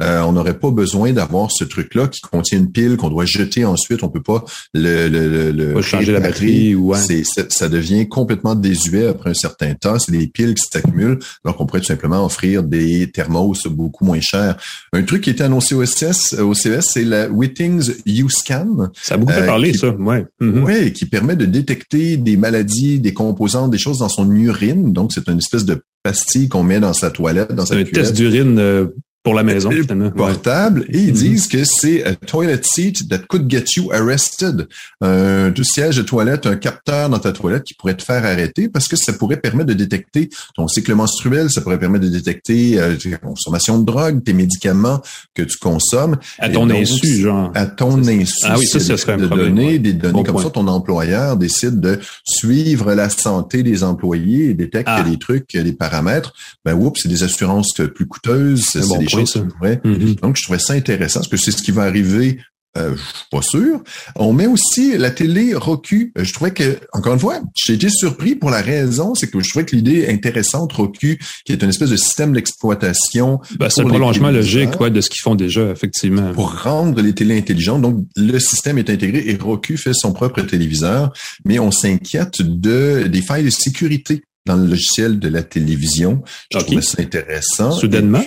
Euh, 0.00 0.22
on 0.22 0.32
n'aurait 0.32 0.58
pas 0.58 0.70
besoin 0.70 1.12
d'avoir 1.12 1.50
ce 1.50 1.64
truc-là 1.64 2.08
qui 2.08 2.20
contient 2.20 2.58
une 2.58 2.70
pile 2.70 2.91
qu'on 2.96 3.10
doit 3.10 3.24
jeter 3.24 3.64
ensuite. 3.64 4.02
On 4.02 4.08
peut 4.08 4.22
pas 4.22 4.44
le, 4.74 5.08
le, 5.08 5.50
le, 5.50 5.82
changer 5.82 6.12
la 6.12 6.20
batterie 6.20 6.74
ou 6.74 6.94
c'est, 6.94 7.22
ça 7.24 7.68
devient 7.68 8.08
complètement 8.08 8.54
désuet 8.54 9.06
après 9.06 9.30
un 9.30 9.34
certain 9.34 9.74
temps. 9.74 9.98
C'est 9.98 10.12
des 10.12 10.26
piles 10.26 10.54
qui 10.54 10.64
s'accumulent. 10.70 11.18
Alors 11.44 11.56
qu'on 11.56 11.66
pourrait 11.66 11.80
tout 11.80 11.86
simplement 11.86 12.24
offrir 12.24 12.62
des 12.62 13.10
thermos 13.10 13.66
beaucoup 13.66 14.04
moins 14.04 14.20
chers. 14.20 14.56
Un 14.92 15.02
truc 15.02 15.24
qui 15.24 15.30
était 15.30 15.44
annoncé 15.44 15.74
au 15.74 15.84
CS, 15.84 16.38
au 16.40 16.52
CS, 16.52 16.82
c'est 16.92 17.04
la 17.04 17.28
Wittings 17.28 17.90
U-Scan. 18.06 18.90
Ça 18.94 19.14
a 19.14 19.18
beaucoup 19.18 19.32
euh, 19.32 19.46
parlé, 19.46 19.72
ça. 19.72 19.90
Ouais. 19.90 20.24
Mm-hmm. 20.40 20.62
Ouais, 20.62 20.92
qui 20.92 21.06
permet 21.06 21.36
de 21.36 21.46
détecter 21.46 22.16
des 22.16 22.36
maladies, 22.36 23.00
des 23.00 23.12
composants, 23.12 23.68
des 23.68 23.78
choses 23.78 23.98
dans 23.98 24.08
son 24.08 24.30
urine. 24.30 24.92
Donc, 24.92 25.12
c'est 25.12 25.28
une 25.28 25.38
espèce 25.38 25.64
de 25.64 25.82
pastille 26.02 26.48
qu'on 26.48 26.62
met 26.62 26.80
dans 26.80 26.92
sa 26.92 27.10
toilette, 27.10 27.52
dans 27.52 27.66
sa 27.66 27.76
Un 27.76 27.84
test 27.84 28.14
d'urine 28.14 28.58
euh, 28.58 28.86
pour 29.22 29.34
la 29.34 29.42
maison, 29.42 29.70
Portable? 30.16 30.84
Et 30.88 30.98
ils 30.98 31.10
mm-hmm. 31.10 31.12
disent 31.12 31.46
que 31.46 31.64
c'est 31.64 32.04
a 32.04 32.14
toilet 32.14 32.60
seat 32.62 33.08
that 33.08 33.20
could 33.28 33.50
get 33.50 33.64
you 33.76 33.90
arrested. 33.92 34.68
Un 35.00 35.52
siège 35.62 35.96
de 35.96 36.02
toilette, 36.02 36.46
un 36.46 36.56
capteur 36.56 37.08
dans 37.08 37.18
ta 37.18 37.32
toilette 37.32 37.64
qui 37.64 37.74
pourrait 37.74 37.96
te 37.96 38.02
faire 38.02 38.24
arrêter 38.24 38.68
parce 38.68 38.88
que 38.88 38.96
ça 38.96 39.12
pourrait 39.12 39.36
permettre 39.36 39.68
de 39.68 39.74
détecter 39.74 40.28
ton 40.54 40.68
cycle 40.68 40.94
menstruel, 40.94 41.50
ça 41.50 41.60
pourrait 41.60 41.78
permettre 41.78 42.04
de 42.04 42.10
détecter 42.10 42.80
euh, 42.80 42.96
ta 42.96 43.16
consommation 43.16 43.78
de 43.78 43.84
drogue, 43.84 44.22
tes 44.24 44.32
médicaments 44.32 45.00
que 45.34 45.42
tu 45.42 45.56
consommes. 45.58 46.16
À 46.38 46.48
ton 46.48 46.68
insu, 46.70 47.20
genre. 47.20 47.50
À 47.54 47.66
ton 47.66 48.02
insu. 48.06 48.44
Ah 48.44 48.56
oui, 48.58 48.66
ça, 48.66 48.80
ça 48.80 48.96
serait 48.96 49.12
un 49.12 49.18
de 49.18 49.26
donner 49.26 49.78
des 49.78 49.92
données 49.92 50.24
comme 50.24 50.42
ça, 50.42 50.50
ton 50.50 50.66
employeur 50.66 51.36
décide 51.36 51.80
de 51.80 52.00
suivre 52.24 52.94
la 52.94 53.08
santé 53.08 53.62
des 53.62 53.84
employés 53.84 54.50
et 54.50 54.54
détecte 54.54 54.88
ah. 54.90 55.02
des 55.02 55.18
trucs, 55.18 55.56
des 55.56 55.72
paramètres. 55.72 56.34
Ben, 56.64 56.74
oups, 56.74 57.00
c'est 57.02 57.08
des 57.08 57.22
assurances 57.22 57.80
plus 57.94 58.06
coûteuses, 58.06 58.64
c'est 58.72 58.98
des 58.98 59.06
Mm-hmm. 59.20 60.20
Donc, 60.20 60.36
je 60.36 60.42
trouvais 60.42 60.58
ça 60.58 60.74
intéressant 60.74 61.20
parce 61.20 61.28
que 61.28 61.36
c'est 61.36 61.52
ce 61.52 61.62
qui 61.62 61.70
va 61.70 61.82
arriver? 61.82 62.38
Euh, 62.78 62.96
je 62.96 63.02
suis 63.02 63.26
pas 63.30 63.42
sûr. 63.42 63.82
On 64.16 64.32
met 64.32 64.46
aussi 64.46 64.96
la 64.96 65.10
télé 65.10 65.52
Roku. 65.52 66.10
Euh, 66.16 66.24
je 66.24 66.32
trouvais 66.32 66.52
que, 66.52 66.78
encore 66.94 67.12
une 67.12 67.20
fois, 67.20 67.42
j'ai 67.66 67.74
été 67.74 67.90
surpris 67.90 68.34
pour 68.34 68.48
la 68.48 68.62
raison, 68.62 69.14
c'est 69.14 69.30
que 69.30 69.38
je 69.40 69.48
trouvais 69.50 69.66
que 69.66 69.76
l'idée 69.76 70.08
intéressante 70.08 70.72
Roku, 70.72 71.18
qui 71.44 71.52
est 71.52 71.62
une 71.62 71.68
espèce 71.68 71.90
de 71.90 71.96
système 71.96 72.32
d'exploitation. 72.32 73.40
Ben, 73.58 73.68
c'est 73.68 73.82
un 73.82 73.88
prolongement 73.88 74.30
logique 74.30 74.80
ouais, 74.80 74.90
de 74.90 75.02
ce 75.02 75.10
qu'ils 75.10 75.20
font 75.20 75.34
déjà, 75.34 75.70
effectivement. 75.70 76.32
Pour 76.32 76.62
rendre 76.62 77.02
les 77.02 77.14
télés 77.14 77.36
intelligentes. 77.36 77.82
Donc, 77.82 78.06
le 78.16 78.38
système 78.38 78.78
est 78.78 78.88
intégré 78.88 79.22
et 79.26 79.36
Roku 79.36 79.76
fait 79.76 79.92
son 79.92 80.14
propre 80.14 80.40
téléviseur, 80.40 81.12
mais 81.44 81.58
on 81.58 81.70
s'inquiète 81.70 82.40
de 82.40 83.06
des 83.06 83.20
failles 83.20 83.44
de 83.44 83.50
sécurité 83.50 84.22
dans 84.46 84.56
le 84.56 84.66
logiciel 84.66 85.18
de 85.18 85.28
la 85.28 85.42
télévision. 85.42 86.22
Je 86.50 86.58
trouvais 86.58 86.80
ça 86.80 87.02
intéressant. 87.02 87.72
Soudainement? 87.72 88.24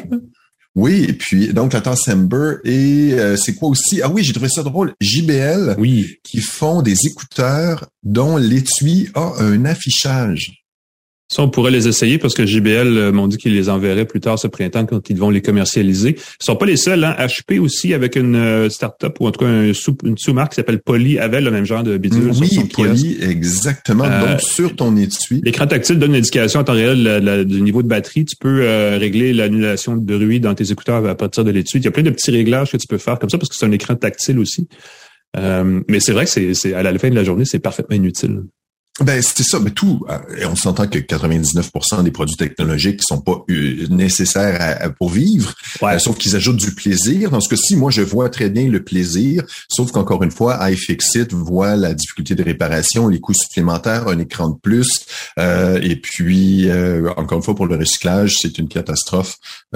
Oui, 0.76 1.06
et 1.08 1.14
puis 1.14 1.54
donc 1.54 1.72
la 1.72 1.80
tasse 1.80 2.10
Amber 2.10 2.58
et 2.66 3.14
euh, 3.14 3.38
c'est 3.38 3.56
quoi 3.56 3.70
aussi? 3.70 4.02
Ah 4.02 4.10
oui, 4.10 4.24
j'ai 4.24 4.34
trouvé 4.34 4.50
ça 4.50 4.62
drôle. 4.62 4.94
JBL, 5.00 5.76
oui, 5.78 6.18
qui 6.24 6.42
font 6.42 6.82
des 6.82 7.06
écouteurs 7.06 7.88
dont 8.04 8.36
l'étui 8.36 9.10
a 9.14 9.36
un 9.40 9.64
affichage. 9.64 10.65
Ça, 11.28 11.42
on 11.42 11.50
pourrait 11.50 11.72
les 11.72 11.88
essayer 11.88 12.20
parce 12.20 12.36
que 12.36 12.46
JBL 12.46 12.98
euh, 12.98 13.12
m'ont 13.12 13.28
dit 13.28 13.38
qu'ils 13.38 13.56
les 13.56 13.68
enverraient 13.68 14.06
plus 14.06 14.20
tard 14.20 14.38
ce 14.38 14.46
printemps 14.46 14.86
quand 14.86 15.10
ils 15.10 15.18
vont 15.18 15.32
les 15.32 15.42
commercialiser. 15.42 16.18
Ils 16.18 16.46
sont 16.46 16.56
pas 16.56 16.68
les 16.68 16.78
seuls. 16.78 17.04
Hein. 17.04 17.16
HP 17.18 17.60
aussi, 17.60 17.96
avec 17.96 18.16
une 18.16 18.36
euh, 18.36 18.70
start-up 18.70 19.18
ou 19.20 19.28
en 19.28 19.32
tout 19.32 19.44
cas 19.44 19.48
une 19.50 20.18
sous-marque 20.18 20.52
qui 20.52 20.58
s'appelle 20.58 20.82
Poly, 20.82 21.18
avait 21.18 21.42
le 21.42 21.50
même 21.50 21.66
genre 21.66 21.82
de 21.82 21.98
bidule 21.98 22.30
oui, 22.40 22.48
sur 22.48 22.62
son 22.62 22.68
Poly, 22.68 23.18
exactement. 23.24 24.04
Euh, 24.04 24.34
Donc, 24.34 24.42
sur 24.42 24.76
ton 24.76 24.96
étui. 24.98 25.42
L'écran 25.44 25.66
tactile 25.66 25.98
donne 25.98 26.12
une 26.12 26.18
indication 26.18 26.60
en 26.60 26.64
temps 26.64 26.74
réel 26.74 27.46
du 27.48 27.62
niveau 27.64 27.82
de 27.82 27.88
batterie. 27.88 28.26
Tu 28.26 28.36
peux 28.36 28.60
régler 29.00 29.34
l'annulation 29.34 29.98
de 29.98 30.18
bruit 30.18 30.40
dans 30.40 30.54
tes 30.54 30.72
écouteurs 30.72 31.04
à 31.08 31.16
partir 31.16 31.44
de 31.44 31.50
l'étui. 31.50 31.80
Il 31.80 31.86
y 31.86 31.88
a 31.88 31.92
plein 31.92 32.04
de 32.04 32.12
petits 32.12 32.32
réglages 32.32 32.72
que 32.72 32.78
tu 32.78 32.86
peux 32.88 33.00
faire 33.00 33.18
comme 33.18 33.32
ça 33.32 33.40
parce 33.40 33.50
que 33.50 33.56
c'est 33.56 33.66
un 33.66 33.72
écran 33.72 33.96
tactile 33.96 34.38
aussi. 34.38 34.68
mais 35.36 36.00
c'est 36.00 36.12
vrai 36.12 36.26
que 36.26 36.54
c'est 36.54 36.74
à 36.76 36.84
la 36.84 36.96
fin 37.00 37.10
de 37.10 37.16
la 37.16 37.24
journée, 37.24 37.46
c'est 37.46 37.60
parfaitement 37.60 37.96
inutile. 37.96 38.44
Ben 39.02 39.22
c'est 39.22 39.44
ça, 39.44 39.60
mais 39.60 39.72
tout. 39.72 40.06
Euh, 40.10 40.20
et 40.38 40.46
on 40.46 40.56
s'entend 40.56 40.88
que 40.88 41.00
99% 41.00 42.02
des 42.04 42.12
produits 42.12 42.38
technologiques 42.38 43.02
sont 43.04 43.20
pas 43.20 43.44
euh, 43.50 43.88
nécessaires 43.90 44.94
pour 44.98 45.10
vivre, 45.10 45.54
ouais. 45.82 45.96
Euh, 45.96 46.00
sauf 46.00 46.18
qu'ils 46.18 46.38
ajoutent 46.38 46.56
du 46.56 46.74
plaisir. 46.74 47.30
Dans 47.30 47.42
ce 47.42 47.50
cas-ci, 47.50 47.76
moi 47.76 47.92
je 47.92 48.02
vois 48.02 48.30
très 48.30 48.50
bien 48.50 48.70
le 48.70 48.86
plaisir, 48.86 49.44
sauf 49.68 49.92
qu'encore 49.92 50.24
une 50.24 50.32
fois, 50.32 50.72
iFixit 50.72 51.34
voit 51.34 51.76
la 51.76 51.94
difficulté 51.94 52.36
de 52.36 52.44
réparation, 52.44 53.10
les 53.10 53.20
coûts 53.20 53.34
supplémentaires, 53.34 54.08
un 54.08 54.18
écran 54.18 54.48
de 54.48 54.58
plus, 54.58 55.06
euh, 55.40 55.78
et 55.84 55.98
puis 55.98 56.70
encore 57.18 57.40
une 57.40 57.44
fois 57.44 57.56
pour 57.56 57.68
le 57.68 57.76
recyclage, 57.76 58.36
c'est 58.42 58.58
une 58.60 58.70
catastrophe. 58.70 59.36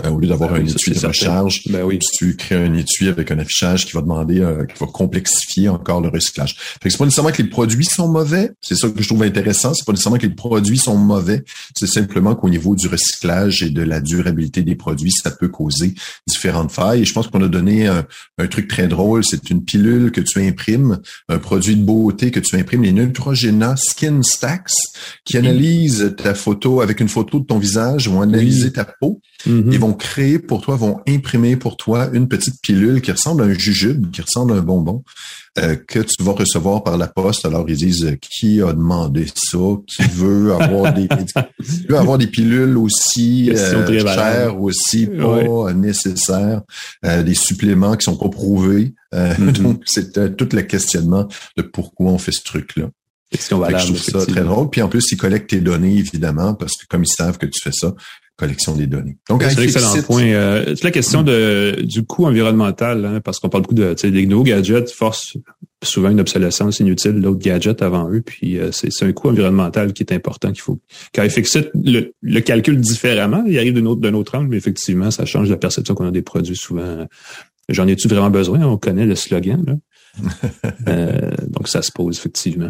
au 0.10 0.18
lieu 0.18 0.30
d'avoir 0.30 0.54
ben 0.54 0.62
un 0.62 0.66
étui 0.66 0.94
de 0.94 1.06
recharge, 1.06 1.64
ben 1.70 1.84
oui. 1.84 2.00
tu 2.00 2.38
crées 2.38 2.56
un 2.56 2.74
étui 2.74 3.10
avec 3.10 3.32
un 3.32 3.40
affichage 3.40 3.86
qui 3.86 3.92
va 3.92 4.02
demander, 4.02 4.36
qui 4.74 4.80
va 4.80 4.90
complexifier 4.90 5.68
encore 5.68 6.00
le 6.00 6.08
recyclage. 6.08 6.56
Fait 6.82 6.88
que 6.88 6.90
c'est 6.90 6.98
pas 6.98 7.04
nécessairement 7.04 7.34
que 7.34 7.42
les 7.42 7.50
produits 7.50 7.86
sont 7.86 8.08
mauvais, 8.08 8.52
c'est 8.62 8.76
ça 8.78 8.88
que 8.88 9.04
je 9.04 9.09
trouve 9.10 9.24
intéressant, 9.24 9.74
c'est 9.74 9.86
pas 9.86 9.92
nécessairement 9.92 10.18
que 10.18 10.28
les 10.28 10.34
produits 10.34 10.78
sont 10.78 10.98
mauvais, 10.98 11.44
c'est 11.76 11.88
simplement 11.88 12.36
qu'au 12.36 12.50
niveau 12.50 12.76
du 12.76 12.88
recyclage 12.88 13.64
et 13.64 13.70
de 13.70 13.82
la 13.82 14.00
durabilité 14.00 14.62
des 14.62 14.76
produits, 14.76 15.12
ça 15.12 15.32
peut 15.32 15.48
causer 15.48 15.94
différentes 16.28 16.72
failles. 16.72 17.02
Et 17.02 17.06
je 17.06 17.14
pense 17.14 17.28
qu'on 17.28 17.44
a 17.44 17.48
donné 17.48 17.88
un, 17.88 18.06
truc 18.50 18.68
très 18.68 18.88
drôle, 18.88 19.24
c'est 19.24 19.50
une 19.50 19.64
pilule 19.64 20.12
que 20.12 20.22
tu 20.22 20.40
imprimes, 20.42 21.00
un 21.28 21.40
produit 21.40 21.76
de 21.76 21.84
beauté 21.84 22.32
que 22.32 22.40
tu 22.40 22.56
imprimes, 22.56 22.84
les 22.84 22.92
Neutrogena 22.92 23.76
Skin 23.76 24.22
Stacks, 24.24 24.72
qui 25.26 25.38
analysent 25.38 26.16
ta 26.18 26.34
photo 26.34 26.82
avec 26.82 27.00
une 27.00 27.10
photo 27.10 27.40
de 27.40 27.46
ton 27.46 27.60
visage, 27.60 28.08
vont 28.08 28.22
analyser 28.22 28.72
ta 28.72 28.86
peau, 28.86 29.22
Mm-hmm. 29.48 29.72
ils 29.72 29.80
vont 29.80 29.94
créer 29.94 30.38
pour 30.38 30.60
toi, 30.60 30.76
vont 30.76 31.00
imprimer 31.08 31.56
pour 31.56 31.78
toi 31.78 32.10
une 32.12 32.28
petite 32.28 32.62
pilule 32.62 33.02
qui 33.02 33.10
ressemble 33.10 33.44
à 33.44 33.46
un 33.46 33.54
jujube, 33.54 34.12
qui 34.12 34.22
ressemble 34.22 34.52
à 34.52 34.56
un 34.56 34.62
bonbon, 34.62 35.02
euh, 35.62 35.76
que 35.76 36.00
tu 36.00 36.24
vas 36.24 36.32
recevoir 36.32 36.84
par 36.84 36.98
la 36.98 37.08
poste. 37.08 37.46
Alors 37.46 37.66
ils 37.70 37.78
disent 37.78 38.06
euh, 38.06 38.16
qui 38.22 38.62
a 38.62 38.74
demandé 38.74 39.26
ça, 39.36 39.58
qui 39.88 40.04
veut 40.04 40.54
avoir 40.54 40.94
des, 40.94 41.08
qui 41.64 41.86
veut 41.88 41.98
avoir 41.98 42.18
des 42.18 42.28
pilules 42.28 42.78
aussi 42.78 43.52
euh, 43.52 43.88
chères, 44.06 44.60
aussi 44.62 45.08
pas 45.08 45.26
Ouais. 45.28 45.74
nécessaires, 45.74 46.62
euh, 47.06 47.24
des 47.24 47.36
suppléments 47.36 47.96
qui 47.96 48.06
sont 48.06 48.18
pas 48.18 48.30
prouvés. 48.30 48.94
Euh, 49.14 49.34
Mhm. 49.40 49.52
Donc 49.54 49.82
c'est 49.86 50.36
tout 50.38 50.48
le 50.54 50.62
questionnement 50.62 51.28
de 51.58 51.62
pourquoi 51.64 52.12
on 52.12 52.18
fait 52.18 52.32
ce 52.32 52.44
truc-là. 52.44 52.90
Valable. 53.52 53.80
je 53.80 53.86
trouve 53.86 54.22
ça 54.22 54.26
très 54.26 54.42
drôle. 54.42 54.70
Puis 54.72 54.82
en 54.82 54.88
plus, 54.90 55.12
ils 55.12 55.18
collectent 55.18 55.52
tes 55.52 55.60
données, 55.62 55.96
évidemment, 55.98 56.56
parce 56.56 56.74
que 56.76 56.86
comme 56.90 57.04
ils 57.04 57.08
savent 57.16 57.38
que 57.38 57.46
tu 57.46 57.60
fais 57.62 57.72
ça, 57.72 57.94
collection 58.40 58.76
des 58.76 58.88
données. 58.88 59.18
Donc, 59.30 59.44
C'est 59.44 59.60
un 59.60 59.64
excellent 59.64 60.02
point. 60.04 60.24
Euh, 60.24 60.64
c'est 60.68 60.84
la 60.84 60.92
question 60.92 61.24
de, 61.24 61.82
du 61.84 62.04
coût 62.04 62.26
environnemental, 62.26 63.06
hein, 63.06 63.20
parce 63.22 63.40
qu'on 63.40 63.50
parle 63.50 63.64
beaucoup 63.64 63.76
de, 63.76 63.94
tu 63.94 64.02
sais, 64.02 64.12
des 64.12 64.26
nouveaux 64.26 64.44
gadgets 64.44 64.90
forcent 64.90 65.38
souvent 65.84 66.10
une 66.10 66.20
obsolescence 66.20 66.80
inutile 66.80 67.22
d'autres 67.22 67.40
gadgets 67.40 67.82
avant 67.82 68.10
eux, 68.10 68.22
puis 68.22 68.58
euh, 68.58 68.72
c'est, 68.72 68.92
c'est 68.92 69.06
un 69.06 69.12
coût 69.12 69.30
environnemental 69.30 69.94
qui 69.94 70.04
est 70.04 70.14
important 70.14 70.52
qu'il 70.52 70.62
faut. 70.62 70.80
Quand 71.14 71.24
iFixit 71.24 71.70
le, 71.74 72.14
le 72.22 72.40
calcule 72.42 72.80
différemment, 72.80 73.44
il 73.46 73.58
arrive 73.58 73.74
d'un 73.74 73.86
autre, 73.86 74.02
d'un 74.02 74.14
autre 74.14 74.36
angle, 74.38 74.50
mais 74.50 74.58
effectivement, 74.58 75.12
ça 75.12 75.26
change 75.26 75.50
la 75.50 75.58
perception 75.58 75.94
qu'on 75.94 76.08
a 76.08 76.12
des 76.12 76.22
produits 76.22 76.58
souvent. 76.58 77.06
J'en 77.68 77.88
ai-tu 77.88 78.08
vraiment 78.08 78.30
besoin? 78.32 78.62
On 78.62 78.78
connaît 78.78 79.06
le 79.06 79.16
slogan, 79.16 79.64
là. 79.66 79.76
Euh, 80.88 81.32
donc, 81.48 81.68
ça 81.68 81.82
se 81.82 81.92
pose, 81.92 82.18
effectivement. 82.18 82.70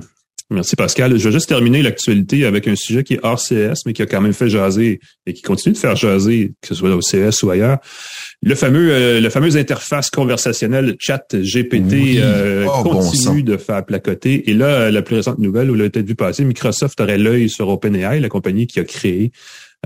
Merci 0.52 0.76
Pascal. 0.76 1.16
Je 1.18 1.24
vais 1.24 1.32
juste 1.32 1.48
terminer 1.48 1.84
l'actualité 1.84 2.44
avec 2.46 2.68
un 2.68 2.76
sujet 2.76 3.04
qui 3.04 3.14
est 3.14 3.20
hors 3.22 3.40
CS, 3.40 3.86
mais 3.86 3.94
qui 3.94 4.02
a 4.02 4.08
quand 4.08 4.20
même 4.20 4.34
fait 4.34 4.50
jaser 4.50 5.00
et 5.28 5.34
qui 5.34 5.44
continue 5.44 5.74
de 5.74 5.78
faire 5.78 5.96
jaser, 5.96 6.54
que 6.62 6.68
ce 6.68 6.74
soit 6.76 6.90
au 6.96 7.02
CS 7.02 7.44
ou 7.44 7.52
ailleurs. 7.52 7.78
Le 8.42 8.56
fameux, 8.56 8.90
euh, 8.92 9.20
le 9.22 9.30
fameuse 9.30 9.58
interface 9.58 10.10
conversationnelle 10.10 10.96
chat 11.00 11.24
GPT 11.36 11.92
Oui. 11.92 12.16
euh, 12.20 12.66
Oh, 12.68 12.84
continue 12.84 13.44
de 13.44 13.58
faire 13.58 13.86
placoter. 13.86 14.50
Et 14.50 14.54
là, 14.54 14.90
la 14.90 15.02
plus 15.04 15.18
récente 15.18 15.38
nouvelle, 15.40 15.68
vous 15.70 15.76
l'avez 15.76 15.90
peut-être 15.92 16.08
vu 16.08 16.16
passer, 16.16 16.44
Microsoft 16.44 17.00
aurait 17.00 17.18
l'œil 17.20 17.48
sur 17.50 17.68
OpenAI, 17.70 18.20
la 18.20 18.30
compagnie 18.30 18.66
qui 18.66 18.80
a 18.80 18.84
créé 18.86 19.32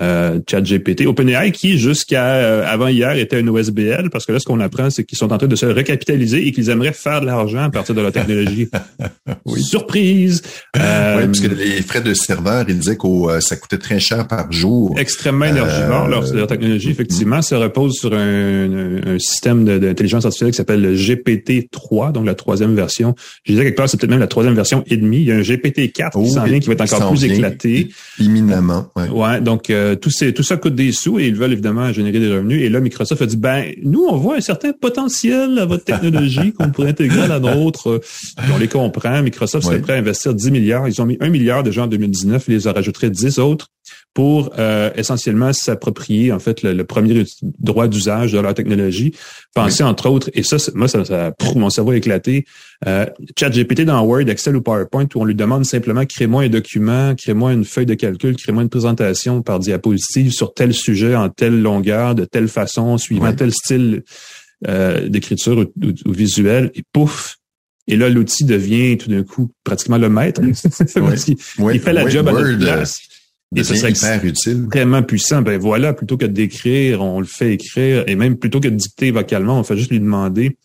euh, 0.02 0.40
ChatGPT. 0.50 1.06
OpenAI 1.06 1.52
qui, 1.52 1.78
jusqu'à 1.78 2.26
euh, 2.36 2.66
avant 2.68 2.88
hier, 2.88 3.16
était 3.18 3.40
une 3.40 3.50
OSBL, 3.50 4.10
parce 4.12 4.26
que 4.26 4.32
là, 4.32 4.40
ce 4.40 4.46
qu'on 4.46 4.60
apprend, 4.60 4.90
c'est 4.90 5.04
qu'ils 5.04 5.18
sont 5.18 5.32
en 5.32 5.38
train 5.38 5.48
de 5.48 5.56
se 5.56 5.66
recapitaliser 5.68 6.48
et 6.48 6.52
qu'ils 6.52 6.70
aimeraient 6.70 6.94
faire 6.94 7.22
de 7.22 7.26
l'argent 7.28 7.64
à 7.64 7.70
partir 7.70 7.94
de 7.96 8.02
leur 8.02 8.12
technologie. 8.12 8.70
Surprise! 9.58 10.41
Euh, 10.76 11.17
oui, 11.20 11.26
parce 11.28 11.39
que 11.39 11.48
les 11.48 11.82
frais 11.84 12.02
de 12.02 12.13
serveur, 12.15 12.65
ils 12.67 12.78
disaient 12.78 12.98
que 12.98 13.06
euh, 13.08 13.39
ça 13.39 13.56
coûtait 13.56 13.78
très 13.78 14.00
cher 14.00 14.28
par 14.28 14.52
jour. 14.52 14.96
extrêmement 15.00 15.46
énergivore. 15.46 16.06
Euh, 16.06 16.10
leur, 16.10 16.34
leur 16.34 16.48
technologie, 16.48 16.89
effectivement, 16.89 17.41
se 17.44 17.54
repose 17.54 17.94
sur 17.94 18.12
un, 18.13 18.17
un- 19.06 19.20
système 19.20 19.63
d'intelligence 19.80 20.26
artificielle 20.26 20.52
qui 20.52 20.58
s'appelle 20.58 20.82
le 20.82 20.96
GPT-3, 20.96 22.12
donc 22.12 22.26
la 22.26 22.34
troisième 22.36 22.76
version. 22.76 23.13
Je 23.44 23.52
disais 23.54 23.63
quelque 23.65 23.78
part, 23.78 23.88
c'est 23.88 23.98
peut-être 23.98 24.10
même 24.10 24.20
la 24.20 24.28
troisième 24.28 24.56
version 24.56 24.84
et 24.88 24.98
demie. 24.98 25.17
Il 25.22 25.28
y 25.28 25.32
a 25.32 25.36
un 25.36 25.41
GPT-4 25.41 26.12
Oh, 26.15 26.24
qui 26.24 26.32
s'en 26.32 26.44
vient, 26.44 26.60
qui 26.60 26.67
va 26.67 26.74
être 26.74 26.94
encore 26.94 27.12
plus 27.12 27.24
éclaté. 27.26 27.89
Imminemment. 28.20 28.88
Ouais. 28.96 29.10
Ouais, 29.10 29.41
donc 29.41 29.70
euh, 29.84 29.96
tout, 29.96 30.10
ces- 30.10 30.34
tout 30.34 30.43
ça 30.43 30.58
coûte 30.58 30.76
des 30.76 30.91
sous 30.91 31.19
et 31.19 31.28
ils 31.28 31.36
veulent 31.36 31.52
évidemment 31.52 31.91
générer 31.91 32.19
des 32.19 32.32
revenus. 32.32 32.62
Et 32.63 32.69
là, 32.69 32.80
Microsoft 32.80 33.22
a 33.22 33.26
dit, 33.26 33.38
ben, 33.38 33.65
nous, 33.84 34.06
on 34.10 34.15
voit 34.17 34.38
un 34.38 34.41
certain 34.41 34.72
potentiel 34.74 35.60
à 35.60 35.65
votre 35.65 35.84
technologie 35.84 36.54
qu'on 36.54 36.69
pourrait 36.72 36.89
intégrer 36.89 37.22
à 37.24 37.28
la 37.28 37.39
nôtre. 37.39 38.02
On 38.54 38.58
les 38.58 38.67
comprend. 38.67 39.22
Microsoft 39.22 39.65
serait 39.65 39.82
prêt 39.82 39.93
à 39.93 39.98
investir 39.98 40.34
10 40.34 40.52
milliards. 40.52 40.88
Ils 40.88 41.02
ont 41.02 41.06
mis 41.06 41.17
1 41.19 41.30
milliard 41.30 41.63
déjà 41.63 41.84
en 41.84 41.88
2019. 41.88 42.46
Ils 42.48 42.54
les 42.56 42.67
en 42.67 42.74
rajouteraient 42.74 43.10
10 43.10 43.39
autres 43.39 43.67
pour 44.13 44.52
euh, 44.60 44.91
essentiellement 44.96 45.54
s'approprier 45.54 46.32
en 46.32 46.39
fait 46.39 46.62
le, 46.62 46.74
le 46.74 46.84
premier 46.84 47.24
droit 47.60 47.88
d'usage 47.88 48.32
de 48.34 48.39
leur 48.39 48.54
technologie. 48.54 49.13
Penser 49.56 49.84
entre 49.84 50.10
autres, 50.10 50.30
et 50.34 50.43
ça, 50.43 50.58
moi, 50.76 50.88
ça, 50.88 51.04
ça 51.06 51.32
pff, 51.32 51.56
mon 51.56 51.69
cerveau 51.69 51.91
a 51.91 51.98
éclaté. 51.98 52.46
Euh, 52.88 53.06
ChatGPT 53.39 53.82
dans 53.82 54.02
Word, 54.04 54.28
Excel 54.30 54.56
ou 54.56 54.62
PowerPoint, 54.62 55.08
où 55.15 55.22
on 55.22 55.26
lui 55.26 55.36
demande 55.36 55.65
simplement 55.65 56.06
crée-moi 56.06 56.43
un 56.43 56.50
document, 56.50 57.15
crée-moi 57.15 57.54
une 57.54 57.65
feuille 57.65 57.86
de 57.86 57.93
calcul, 57.96 58.36
crée-moi 58.36 58.63
une 58.63 58.69
présentation 58.69 59.41
par 59.41 59.60
diapositive 59.60 60.32
sur 60.32 60.54
tel 60.54 60.74
sujet, 60.74 61.15
en 61.15 61.30
telle 61.30 61.62
longueur, 61.62 62.13
de 62.15 62.26
telle 62.26 62.48
façon, 62.48 62.98
suivant 62.98 63.34
tel 63.34 63.52
style 63.52 64.04
euh, 64.67 65.08
d'écriture 65.10 65.58
ou, 65.58 65.86
ou- 65.86 65.93
ou 66.10 66.12
visuel, 66.13 66.72
et 66.76 66.84
pouf. 66.93 67.38
Et 67.88 67.98
là, 67.98 68.08
l'outil 68.08 68.46
devient 68.46 68.98
tout 68.98 69.10
d'un 69.10 69.24
coup 69.24 69.52
pratiquement 69.65 69.98
le 69.98 70.08
maître. 70.10 70.41
Ouais, 71.60 71.76
il 71.76 71.80
fait 71.82 71.93
la 71.93 72.06
ouais, 72.06 72.12
job 72.12 72.28
à 72.28 72.32
notre 72.32 72.58
place. 72.58 72.98
Et 73.56 73.63
ça 73.63 73.76
serait 73.76 73.92
hyper 73.92 74.24
utile. 74.26 74.63
extrêmement 74.66 75.04
puissant. 75.04 75.42
Ben 75.42 75.60
voilà, 75.60 75.94
plutôt 75.94 76.18
que 76.18 76.26
d'écrire, 76.26 77.02
on 77.02 77.20
le 77.20 77.26
fait 77.26 77.54
écrire. 77.54 78.04
Et 78.08 78.16
même 78.16 78.38
plutôt 78.38 78.60
que 78.60 78.68
de 78.68 78.76
dicter 78.76 79.12
vocalement, 79.12 79.60
on 79.60 79.63
fait 79.63 79.78
juste 79.78 79.92
lui 79.92 80.00
demander. 80.00 80.58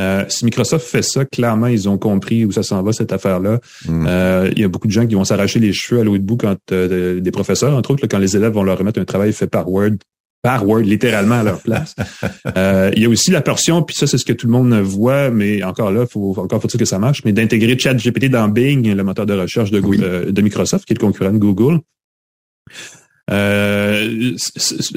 Euh, 0.00 0.24
si 0.28 0.46
Microsoft 0.46 0.86
fait 0.86 1.02
ça, 1.02 1.26
clairement, 1.26 1.66
ils 1.66 1.86
ont 1.88 1.98
compris 1.98 2.46
où 2.46 2.52
ça 2.52 2.62
s'en 2.62 2.82
va, 2.82 2.92
cette 2.92 3.12
affaire-là. 3.12 3.60
Mm. 3.86 4.06
Euh, 4.08 4.50
il 4.56 4.60
y 4.62 4.64
a 4.64 4.68
beaucoup 4.68 4.86
de 4.86 4.92
gens 4.92 5.06
qui 5.06 5.14
vont 5.14 5.24
s'arracher 5.24 5.58
les 5.58 5.74
cheveux 5.74 6.00
à 6.00 6.04
l'eau 6.04 6.16
de 6.16 6.22
bout 6.22 6.38
quand 6.38 6.56
euh, 6.72 7.20
des 7.20 7.30
professeurs, 7.30 7.76
entre 7.76 7.90
autres, 7.90 8.02
là, 8.02 8.08
quand 8.08 8.18
les 8.18 8.34
élèves 8.34 8.52
vont 8.52 8.62
leur 8.62 8.78
remettre 8.78 8.98
un 8.98 9.04
travail 9.04 9.34
fait 9.34 9.46
par 9.46 9.68
Word, 9.68 9.96
par 10.42 10.66
Word, 10.66 10.80
littéralement 10.84 11.34
à 11.40 11.42
leur 11.42 11.60
place. 11.62 11.94
Euh, 12.56 12.90
il 12.96 13.02
y 13.02 13.04
a 13.04 13.10
aussi 13.10 13.30
la 13.30 13.42
portion, 13.42 13.82
puis 13.82 13.94
ça, 13.94 14.06
c'est 14.06 14.16
ce 14.16 14.24
que 14.24 14.32
tout 14.32 14.46
le 14.46 14.52
monde 14.52 14.72
voit, 14.80 15.28
mais 15.30 15.62
encore 15.62 15.92
là, 15.92 16.06
faut, 16.06 16.34
encore 16.38 16.62
faut-il 16.62 16.78
que 16.78 16.86
ça 16.86 16.98
marche, 16.98 17.22
mais 17.26 17.32
d'intégrer 17.32 17.78
ChatGPT 17.78 18.30
dans 18.30 18.48
Bing, 18.48 18.90
le 18.94 19.04
moteur 19.04 19.26
de 19.26 19.34
recherche 19.34 19.70
de, 19.70 19.80
Oui. 19.80 19.98
euh, 20.00 20.32
de 20.32 20.40
Microsoft, 20.40 20.86
qui 20.86 20.94
est 20.94 20.98
le 20.98 21.04
concurrent 21.04 21.32
de 21.32 21.38
Google. 21.38 21.80
Euh, 23.30 24.34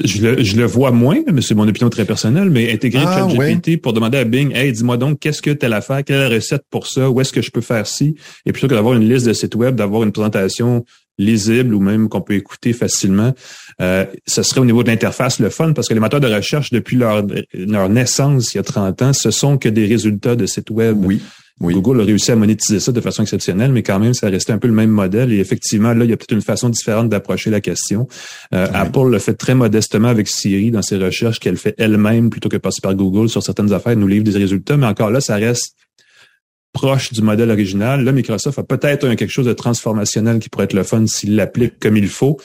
je, 0.04 0.22
le, 0.22 0.42
je 0.42 0.56
le 0.56 0.64
vois 0.64 0.90
moins, 0.90 1.20
mais 1.32 1.40
c'est 1.40 1.54
mon 1.54 1.68
opinion 1.68 1.88
très 1.88 2.04
personnelle, 2.04 2.50
mais 2.50 2.72
intégrer 2.72 3.04
Ah, 3.06 3.28
ChatGPT 3.28 3.80
pour 3.80 3.92
demander 3.92 4.18
à 4.18 4.24
Bing, 4.24 4.52
hey, 4.54 4.72
dis-moi 4.72 4.96
donc, 4.96 5.20
qu'est-ce 5.20 5.40
que 5.40 5.50
telle 5.50 5.72
affaire, 5.72 6.02
quelle 6.02 6.16
est 6.16 6.28
la 6.28 6.34
recette 6.34 6.64
pour 6.68 6.88
ça, 6.88 7.08
où 7.10 7.20
est-ce 7.20 7.32
que 7.32 7.42
je 7.42 7.52
peux 7.52 7.60
faire 7.60 7.86
ci, 7.86 8.16
et 8.44 8.52
plutôt 8.52 8.66
que 8.66 8.74
d'avoir 8.74 8.94
une 8.94 9.08
liste 9.08 9.26
de 9.26 9.32
sites 9.32 9.54
web, 9.54 9.76
d'avoir 9.76 10.02
une 10.02 10.10
présentation 10.10 10.84
lisible 11.16 11.74
ou 11.74 11.80
même 11.80 12.08
qu'on 12.08 12.22
peut 12.22 12.34
écouter 12.34 12.72
facilement, 12.72 13.32
euh, 13.80 14.04
ce 14.26 14.42
serait 14.42 14.60
au 14.60 14.64
niveau 14.64 14.82
de 14.82 14.88
l'interface 14.88 15.38
le 15.38 15.48
fun 15.48 15.72
parce 15.72 15.88
que 15.88 15.94
les 15.94 16.00
moteurs 16.00 16.18
de 16.18 16.26
recherche, 16.26 16.70
depuis 16.70 16.96
leur, 16.96 17.24
leur 17.52 17.88
naissance 17.88 18.52
il 18.52 18.56
y 18.56 18.60
a 18.60 18.64
30 18.64 19.02
ans, 19.02 19.12
ce 19.12 19.30
sont 19.30 19.56
que 19.56 19.68
des 19.68 19.86
résultats 19.86 20.34
de 20.34 20.46
sites 20.46 20.70
web. 20.70 20.96
Oui. 21.04 21.22
Oui. 21.60 21.72
Google 21.74 22.00
a 22.00 22.04
réussi 22.04 22.32
à 22.32 22.36
monétiser 22.36 22.80
ça 22.80 22.90
de 22.90 23.00
façon 23.00 23.22
exceptionnelle, 23.22 23.70
mais 23.70 23.84
quand 23.84 24.00
même, 24.00 24.12
ça 24.12 24.28
restait 24.28 24.52
un 24.52 24.58
peu 24.58 24.66
le 24.66 24.74
même 24.74 24.90
modèle. 24.90 25.32
Et 25.32 25.38
effectivement, 25.38 25.94
là, 25.94 26.04
il 26.04 26.10
y 26.10 26.12
a 26.12 26.16
peut-être 26.16 26.32
une 26.32 26.42
façon 26.42 26.68
différente 26.68 27.08
d'approcher 27.08 27.50
la 27.50 27.60
question. 27.60 28.08
Euh, 28.52 28.66
Apple 28.72 29.08
le 29.08 29.18
fait 29.20 29.34
très 29.34 29.54
modestement 29.54 30.08
avec 30.08 30.28
Siri 30.28 30.72
dans 30.72 30.82
ses 30.82 30.96
recherches 30.96 31.38
qu'elle 31.38 31.56
fait 31.56 31.74
elle-même 31.78 32.28
plutôt 32.28 32.48
que 32.48 32.56
passer 32.56 32.80
par 32.82 32.94
Google 32.96 33.28
sur 33.28 33.42
certaines 33.42 33.72
affaires, 33.72 33.92
elle 33.92 34.00
nous 34.00 34.08
livre 34.08 34.24
des 34.24 34.36
résultats. 34.36 34.76
Mais 34.76 34.86
encore 34.86 35.10
là, 35.10 35.20
ça 35.20 35.36
reste 35.36 35.76
proche 36.72 37.12
du 37.12 37.22
modèle 37.22 37.50
original. 37.50 38.02
Là, 38.02 38.10
Microsoft 38.10 38.58
a 38.58 38.64
peut-être 38.64 39.14
quelque 39.14 39.30
chose 39.30 39.46
de 39.46 39.52
transformationnel 39.52 40.40
qui 40.40 40.48
pourrait 40.48 40.64
être 40.64 40.74
le 40.74 40.82
fun 40.82 41.06
s'il 41.06 41.36
l'applique 41.36 41.78
comme 41.78 41.96
il 41.96 42.08
faut. 42.08 42.38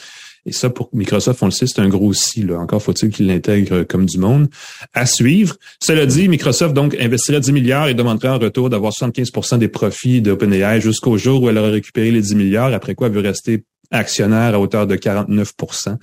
Et 0.46 0.52
ça, 0.52 0.70
pour 0.70 0.88
Microsoft, 0.92 1.42
on 1.42 1.46
le 1.46 1.52
sait, 1.52 1.66
c'est 1.66 1.80
un 1.80 1.88
gros 1.88 2.12
si. 2.12 2.42
Là. 2.42 2.58
Encore 2.58 2.82
faut-il 2.82 3.10
qu'il 3.10 3.26
l'intègre 3.26 3.82
comme 3.84 4.06
du 4.06 4.18
monde. 4.18 4.48
À 4.94 5.06
suivre. 5.06 5.56
Cela 5.80 6.06
dit, 6.06 6.28
Microsoft 6.28 6.74
donc 6.74 6.96
investirait 6.98 7.40
10 7.40 7.52
milliards 7.52 7.88
et 7.88 7.94
demanderait 7.94 8.28
en 8.28 8.38
retour 8.38 8.70
d'avoir 8.70 8.92
75% 8.92 9.58
des 9.58 9.68
profits 9.68 10.22
d'OpenAI 10.22 10.80
jusqu'au 10.80 11.18
jour 11.18 11.42
où 11.42 11.48
elle 11.48 11.58
aurait 11.58 11.70
récupéré 11.70 12.10
les 12.10 12.22
10 12.22 12.34
milliards, 12.36 12.72
après 12.72 12.94
quoi 12.94 13.08
elle 13.08 13.12
veut 13.12 13.20
rester 13.20 13.64
actionnaire 13.90 14.54
à 14.54 14.60
hauteur 14.60 14.86
de 14.86 14.96
49% 14.96 15.96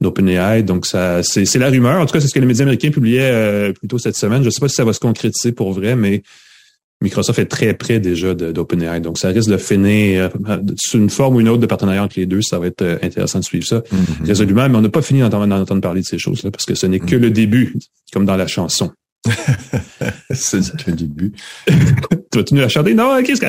d'OpenAI. 0.00 0.62
Donc, 0.62 0.86
ça, 0.86 1.22
c'est, 1.22 1.54
la 1.56 1.68
rumeur. 1.68 2.00
En 2.00 2.06
tout 2.06 2.12
cas, 2.12 2.20
c'est 2.20 2.28
ce 2.28 2.34
que 2.34 2.40
les 2.40 2.46
médias 2.46 2.62
américains 2.62 2.90
publiaient 2.90 3.30
euh, 3.30 3.72
plus 3.72 3.88
tôt 3.88 3.98
cette 3.98 4.16
semaine. 4.16 4.42
Je 4.42 4.46
ne 4.46 4.50
sais 4.50 4.60
pas 4.60 4.68
si 4.68 4.74
ça 4.74 4.84
va 4.84 4.92
se 4.92 5.00
concrétiser 5.00 5.52
pour 5.52 5.72
vrai, 5.72 5.94
mais 5.94 6.22
Microsoft 7.00 7.38
est 7.38 7.46
très 7.46 7.74
près 7.74 8.00
déjà 8.00 8.34
d'OpenAI. 8.34 9.00
Donc, 9.00 9.18
ça 9.18 9.28
risque 9.28 9.50
de 9.50 9.56
finir 9.56 10.30
euh, 10.48 10.58
sous 10.76 10.98
une 10.98 11.10
forme 11.10 11.36
ou 11.36 11.40
une 11.40 11.48
autre 11.48 11.60
de 11.60 11.66
partenariat 11.66 12.02
entre 12.02 12.18
les 12.18 12.26
deux. 12.26 12.42
Ça 12.42 12.58
va 12.58 12.66
être 12.66 12.82
euh, 12.82 12.98
intéressant 13.02 13.38
de 13.38 13.44
suivre 13.44 13.66
ça 13.66 13.78
mm-hmm. 13.78 14.26
résolument. 14.26 14.68
Mais 14.68 14.76
on 14.76 14.80
n'a 14.80 14.88
pas 14.88 15.02
fini 15.02 15.20
d'entendre 15.20 15.80
parler 15.80 16.00
de 16.00 16.06
ces 16.06 16.18
choses-là 16.18 16.50
parce 16.50 16.64
que 16.64 16.74
ce 16.74 16.86
n'est 16.86 16.98
que 16.98 17.14
mm-hmm. 17.14 17.18
le 17.18 17.30
début, 17.30 17.74
comme 18.12 18.24
dans 18.24 18.36
la 18.36 18.46
chanson. 18.46 18.90
c'est 20.30 20.86
le 20.86 20.92
début. 20.92 21.32
tu 21.66 22.38
vas-tu 22.38 22.54
nous 22.54 22.60
la 22.60 22.68
chanter? 22.68 22.94
Non, 22.94 23.22
qu'est-ce 23.22 23.40
que 23.40 23.46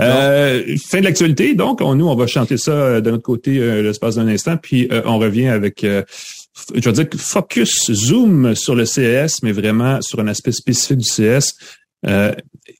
euh, 0.00 0.76
Fin 0.88 1.00
de 1.00 1.04
l'actualité. 1.04 1.54
Donc, 1.54 1.80
on, 1.80 1.94
nous, 1.94 2.08
on 2.08 2.14
va 2.14 2.26
chanter 2.26 2.56
ça 2.56 2.72
euh, 2.72 3.00
de 3.00 3.10
notre 3.10 3.22
côté 3.22 3.58
euh, 3.58 3.82
l'espace 3.82 4.16
d'un 4.16 4.28
instant. 4.28 4.56
Puis, 4.56 4.88
on 5.04 5.18
revient 5.18 5.48
avec, 5.48 5.84
je 5.84 6.84
veux 6.84 6.92
dire, 6.92 7.06
focus, 7.16 7.90
zoom 7.90 8.54
sur 8.54 8.74
le 8.74 8.84
CES, 8.84 9.42
mais 9.42 9.52
vraiment 9.52 10.00
sur 10.02 10.20
un 10.20 10.28
aspect 10.28 10.52
spécifique 10.52 10.98
du 10.98 11.08
CES. 11.08 11.54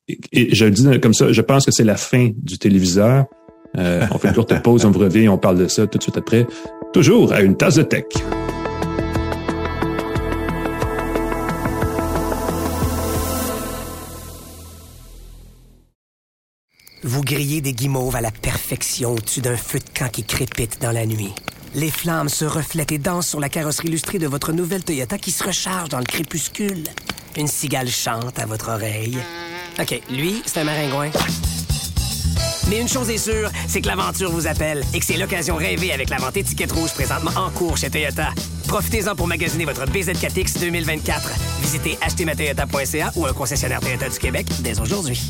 Et 0.08 0.54
je 0.54 0.64
le 0.64 0.70
dis 0.70 1.00
comme 1.00 1.14
ça, 1.14 1.32
je 1.32 1.42
pense 1.42 1.66
que 1.66 1.72
c'est 1.72 1.84
la 1.84 1.96
fin 1.96 2.30
du 2.36 2.58
téléviseur. 2.58 3.26
on 3.74 4.18
fait 4.18 4.28
une 4.28 4.34
courte 4.34 4.62
pause, 4.62 4.84
on 4.84 4.92
revient, 4.92 5.28
on 5.28 5.38
parle 5.38 5.58
de 5.58 5.68
ça 5.68 5.86
tout 5.86 5.98
de 5.98 6.02
suite 6.02 6.18
après. 6.18 6.46
Toujours 6.92 7.32
à 7.32 7.42
une 7.42 7.56
tasse 7.56 7.76
de 7.76 7.82
tech. 7.82 8.04
Vous 17.04 17.22
grillez 17.22 17.60
des 17.60 17.72
guimauves 17.72 18.16
à 18.16 18.20
la 18.20 18.30
perfection 18.30 19.12
au-dessus 19.14 19.40
d'un 19.40 19.56
feu 19.56 19.78
de 19.78 19.98
camp 19.98 20.10
qui 20.10 20.24
crépite 20.24 20.82
dans 20.82 20.90
la 20.90 21.06
nuit. 21.06 21.32
Les 21.74 21.90
flammes 21.90 22.28
se 22.28 22.44
reflètent 22.44 22.92
et 22.92 22.98
dansent 22.98 23.28
sur 23.28 23.40
la 23.40 23.48
carrosserie 23.48 23.88
illustrée 23.88 24.18
de 24.18 24.26
votre 24.26 24.52
nouvelle 24.52 24.82
Toyota 24.82 25.16
qui 25.16 25.30
se 25.30 25.44
recharge 25.44 25.90
dans 25.90 26.00
le 26.00 26.04
crépuscule. 26.04 26.84
Une 27.36 27.46
cigale 27.46 27.88
chante 27.88 28.38
à 28.38 28.46
votre 28.46 28.70
oreille. 28.70 29.16
OK, 29.80 30.02
lui, 30.10 30.42
c'est 30.44 30.60
un 30.60 30.64
maringouin. 30.64 31.10
Mais 32.68 32.80
une 32.80 32.88
chose 32.88 33.08
est 33.08 33.18
sûre, 33.18 33.50
c'est 33.66 33.80
que 33.80 33.86
l'aventure 33.86 34.30
vous 34.30 34.46
appelle 34.46 34.82
et 34.92 34.98
que 34.98 35.04
c'est 35.04 35.16
l'occasion 35.16 35.56
rêvée 35.56 35.92
avec 35.92 36.10
la 36.10 36.18
vente 36.18 36.36
étiquette 36.36 36.72
rouge 36.72 36.92
présentement 36.92 37.30
en 37.36 37.50
cours 37.50 37.76
chez 37.76 37.88
Toyota. 37.88 38.30
Profitez-en 38.66 39.14
pour 39.14 39.26
magasiner 39.26 39.64
votre 39.64 39.86
BZ4X 39.86 40.60
2024. 40.60 41.30
Visitez 41.62 41.96
achetezmatoyota.ca 42.02 43.12
ou 43.16 43.26
un 43.26 43.32
concessionnaire 43.32 43.80
Toyota 43.80 44.08
du 44.08 44.18
Québec 44.18 44.46
dès 44.60 44.80
aujourd'hui. 44.80 45.20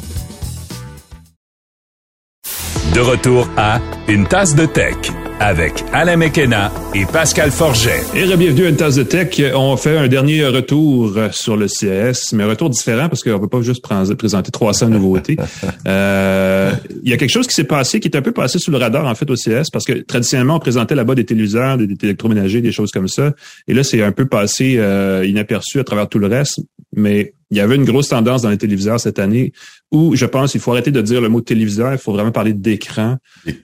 De 2.95 3.01
retour 3.01 3.49
à 3.57 3.81
Une 4.09 4.27
tasse 4.27 4.55
de 4.55 4.67
tech 4.67 4.97
avec 5.41 5.85
Alain 5.93 6.17
Mekena 6.17 6.73
et 6.95 7.05
Pascal 7.07 7.51
Forget. 7.51 8.01
Et 8.15 8.25
bienvenue 8.37 8.67
à 8.67 8.69
Une 8.71 8.77
tasse 8.77 8.97
de 8.97 9.03
tech. 9.03 9.41
On 9.55 9.77
fait 9.77 9.97
un 9.97 10.09
dernier 10.09 10.47
retour 10.47 11.13
sur 11.31 11.57
le 11.57 11.69
CES, 11.69 12.33
mais 12.33 12.45
un 12.45 12.49
retour 12.49 12.71
différent 12.71 13.09
parce 13.09 13.23
qu'on 13.23 13.33
ne 13.33 13.39
peut 13.39 13.49
pas 13.49 13.63
juste 13.63 13.83
présenter 13.83 14.51
300 14.51 14.89
nouveautés. 14.89 15.37
Euh, 15.87 16.73
il 17.03 17.09
y 17.09 17.13
a 17.13 17.17
quelque 17.17 17.31
chose 17.31 17.47
qui 17.47 17.55
s'est 17.55 17.65
passé, 17.65 18.01
qui 18.01 18.09
est 18.09 18.17
un 18.17 18.23
peu 18.23 18.33
passé 18.33 18.59
sous 18.59 18.71
le 18.71 18.77
radar 18.77 19.07
en 19.07 19.15
fait 19.15 19.31
au 19.31 19.37
CES 19.37 19.71
parce 19.71 19.85
que 19.85 19.93
traditionnellement 19.93 20.57
on 20.57 20.59
présentait 20.59 20.95
là-bas 20.95 21.15
des 21.15 21.25
téléviseurs, 21.25 21.79
des, 21.79 21.89
électroménagers, 22.03 22.61
des 22.61 22.73
choses 22.73 22.91
comme 22.91 23.09
ça. 23.09 23.33
Et 23.69 23.75
là 23.75 23.83
c'est 23.83 24.03
un 24.03 24.13
peu 24.13 24.27
passé 24.27 24.77
euh, 24.79 25.25
inaperçu 25.27 25.79
à 25.79 25.85
travers 25.85 26.09
tout 26.09 26.19
le 26.19 26.27
reste. 26.27 26.61
Mais 26.95 27.33
il 27.51 27.57
y 27.57 27.61
avait 27.61 27.77
une 27.77 27.85
grosse 27.85 28.09
tendance 28.09 28.43
dans 28.43 28.51
les 28.51 28.59
téléviseurs 28.59 29.01
cette 29.01 29.19
année 29.19 29.53
où 29.91 30.15
je 30.15 30.27
pense 30.27 30.53
qu'il 30.53 30.61
faut 30.61 30.73
arrêter 30.73 30.91
de 30.91 31.01
dire 31.01 31.23
le 31.23 31.31
mot 31.31 31.41
téléviseur, 31.41 31.93
il 31.93 31.99
faut 31.99 32.13
vraiment 32.13 32.31
parler 32.31 32.53
d'écran. 32.53 33.17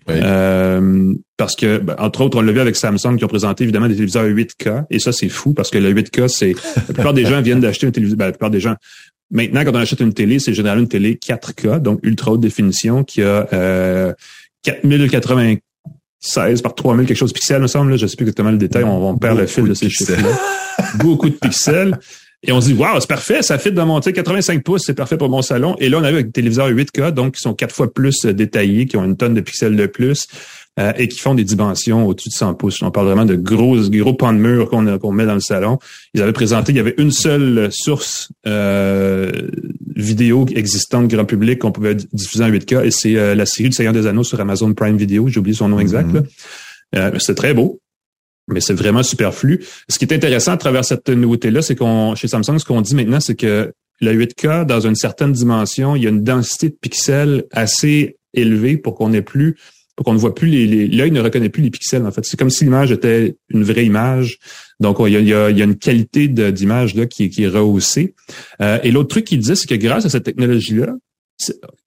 Euh, 0.09 1.13
parce 1.37 1.55
que, 1.55 1.79
ben, 1.79 1.95
entre 1.99 2.23
autres, 2.23 2.39
on 2.39 2.41
l'a 2.41 2.53
vu 2.53 2.61
avec 2.61 2.77
Samsung 2.77 3.17
qui 3.19 3.25
ont 3.25 3.29
présenté 3.29 3.65
évidemment 3.65 3.89
des 3.89 3.95
téléviseurs 3.95 4.25
8K. 4.25 4.87
Et 4.89 4.99
ça, 4.99 5.13
c'est 5.13 5.29
fou 5.29 5.53
parce 5.53 5.71
que 5.71 5.77
le 5.77 5.93
8K, 5.93 6.29
c'est. 6.29 6.55
La 6.77 6.95
plupart 6.95 7.13
des 7.13 7.27
gens 7.27 7.43
viennent 7.43 7.61
d'acheter 7.61 7.87
un 7.87 7.91
téléviseur. 7.91 8.17
Ben, 8.17 8.27
la 8.27 8.33
plupart 8.33 8.51
des 8.51 8.61
gens. 8.61 8.75
Maintenant, 9.31 9.65
quand 9.65 9.73
on 9.73 9.81
achète 9.81 10.01
une 10.01 10.15
télé, 10.15 10.39
c'est 10.39 10.55
généralement 10.55 10.83
une 10.83 10.89
télé 10.89 11.17
4K, 11.17 11.81
donc 11.81 12.01
ultra 12.03 12.33
haute 12.33 12.41
définition, 12.41 13.05
qui 13.05 13.23
a 13.23 13.49
euh, 13.53 14.15
4096 14.63 16.63
par 16.63 16.75
3000 16.75 17.07
quelque 17.07 17.17
chose 17.17 17.33
de 17.33 17.35
pixels, 17.35 17.61
me 17.61 17.67
semble. 17.67 17.99
Je 17.99 18.07
sais 18.07 18.17
plus 18.17 18.25
exactement 18.25 18.51
le 18.51 18.59
détail. 18.59 18.85
On, 18.85 19.11
on 19.11 19.19
perd 19.19 19.39
le 19.39 19.47
fil 19.47 19.65
de 19.65 19.75
ces 19.75 19.91
chiffres-là. 19.91 20.39
Beaucoup 20.97 21.29
de 21.29 21.35
pixels. 21.35 21.99
Et 22.47 22.53
on 22.53 22.61
se 22.61 22.67
dit, 22.67 22.75
waouh, 22.75 23.01
c'est 23.01 23.09
parfait, 23.09 23.43
ça 23.43 23.59
fit 23.59 23.73
dans 23.73 23.87
mon 23.87 24.01
85 24.01 24.63
pouces, 24.63 24.83
c'est 24.85 24.95
parfait 24.95 25.17
pour 25.17 25.31
mon 25.31 25.41
salon. 25.41 25.77
Et 25.81 25.89
là, 25.89 25.99
on 25.99 26.05
a 26.05 26.11
vu 26.11 26.17
avec 26.17 26.27
des 26.27 26.33
téléviseurs 26.33 26.69
8K, 26.69 27.11
donc 27.11 27.35
qui 27.35 27.41
sont 27.41 27.55
quatre 27.55 27.75
fois 27.75 27.93
plus 27.93 28.27
euh, 28.27 28.33
détaillés, 28.33 28.87
qui 28.87 28.99
ont 28.99 29.05
une 29.05 29.17
tonne 29.17 29.35
de 29.35 29.41
pixels 29.41 29.77
de 29.77 29.87
plus. 29.87 30.27
Euh, 30.81 30.93
et 30.97 31.07
qui 31.07 31.21
font 31.21 31.37
des 31.37 31.45
dimensions 31.45 32.05
au-dessus 32.05 32.31
de 32.31 32.35
100 32.35 32.55
pouces. 32.55 32.83
On 32.83 32.91
parle 32.91 33.07
vraiment 33.07 33.25
de 33.25 33.37
gros, 33.37 33.77
gros 33.91 34.13
pans 34.13 34.33
de 34.33 34.39
mur 34.39 34.69
qu'on 34.69 34.99
qu'on 34.99 35.13
met 35.13 35.25
dans 35.25 35.35
le 35.35 35.41
salon. 35.41 35.79
Ils 36.15 36.21
avaient 36.21 36.33
présenté, 36.33 36.73
il 36.73 36.77
y 36.77 36.81
avait 36.81 36.97
une 36.99 37.13
seule 37.13 37.69
source 37.71 38.33
euh, 38.45 39.31
vidéo 39.95 40.47
existante 40.53 41.07
grand 41.07 41.27
public 41.27 41.61
qu'on 41.61 41.71
pouvait 41.71 41.95
diffuser 42.13 42.43
en 42.43 42.51
8K, 42.51 42.87
et 42.87 42.91
c'est 42.91 43.37
la 43.37 43.47
série 43.47 43.69
du 43.69 43.77
Seigneur 43.77 43.93
des 43.93 44.09
Anneaux 44.09 44.25
sur 44.25 44.41
Amazon 44.41 44.75
Prime 44.75 44.97
Video. 44.97 45.29
J'ai 45.29 45.39
oublié 45.39 45.57
son 45.57 45.69
nom 45.69 45.79
exact. 45.79 46.11
Mm-hmm. 46.93 47.21
c'est 47.21 47.37
très 47.37 47.55
beau 47.55 47.81
mais 48.49 48.61
c'est 48.61 48.75
vraiment 48.75 49.03
superflu. 49.03 49.65
Ce 49.89 49.99
qui 49.99 50.05
est 50.05 50.15
intéressant 50.15 50.53
à 50.53 50.57
travers 50.57 50.85
cette 50.85 51.09
nouveauté-là, 51.09 51.63
c'est 51.63 51.77
qu'on, 51.77 52.15
chez 52.15 52.29
Samsung, 52.29 52.59
ce 52.59 52.65
qu'on 52.65 52.81
dit 52.81 52.95
maintenant, 52.95 53.21
c'est 53.21 53.35
que 53.35 53.73
la 54.01 54.13
8K, 54.13 54.67
dans 54.67 54.81
une 54.81 54.97
certaine 54.97 55.33
dimension, 55.33 55.97
il 55.97 56.03
y 56.03 56.07
a 56.07 56.11
une 56.11 56.23
densité 56.23 56.69
de 56.69 56.77
pixels 56.81 57.45
assez 57.53 58.17
élevée 58.35 58.77
pour 58.77 58.97
qu'on 58.97 59.13
ait 59.13 59.23
plus, 59.23 59.57
pour 59.97 60.05
qu'on 60.05 60.15
ne 60.15 60.19
voit 60.19 60.35
plus 60.35 60.49
les, 60.49 60.89
l'œil 60.89 61.13
ne 61.13 61.21
reconnaît 61.21 61.49
plus 61.49 61.63
les 61.63 61.71
pixels. 61.71 62.05
En 62.05 62.11
fait, 62.11 62.25
c'est 62.25 62.39
comme 62.39 62.51
si 62.51 62.65
l'image 62.65 62.91
était 62.91 63.37
une 63.49 63.63
vraie 63.63 63.85
image. 63.85 64.39
Donc, 64.81 64.99
il 65.01 65.13
y 65.13 65.33
a, 65.33 65.49
une 65.49 65.77
qualité 65.77 66.29
d'image 66.29 66.95
là 66.95 67.07
qui, 67.07 67.31
qui 67.31 67.45
est 67.45 67.49
rehaussée. 67.49 68.15
Euh, 68.61 68.79
et 68.83 68.91
l'autre 68.91 69.09
truc 69.09 69.25
qu'il 69.25 69.39
dit, 69.39 69.57
c'est 69.57 69.69
que 69.69 69.77
grâce 69.77 70.05
à 70.05 70.11
cette 70.11 70.25
technologie-là, 70.25 70.95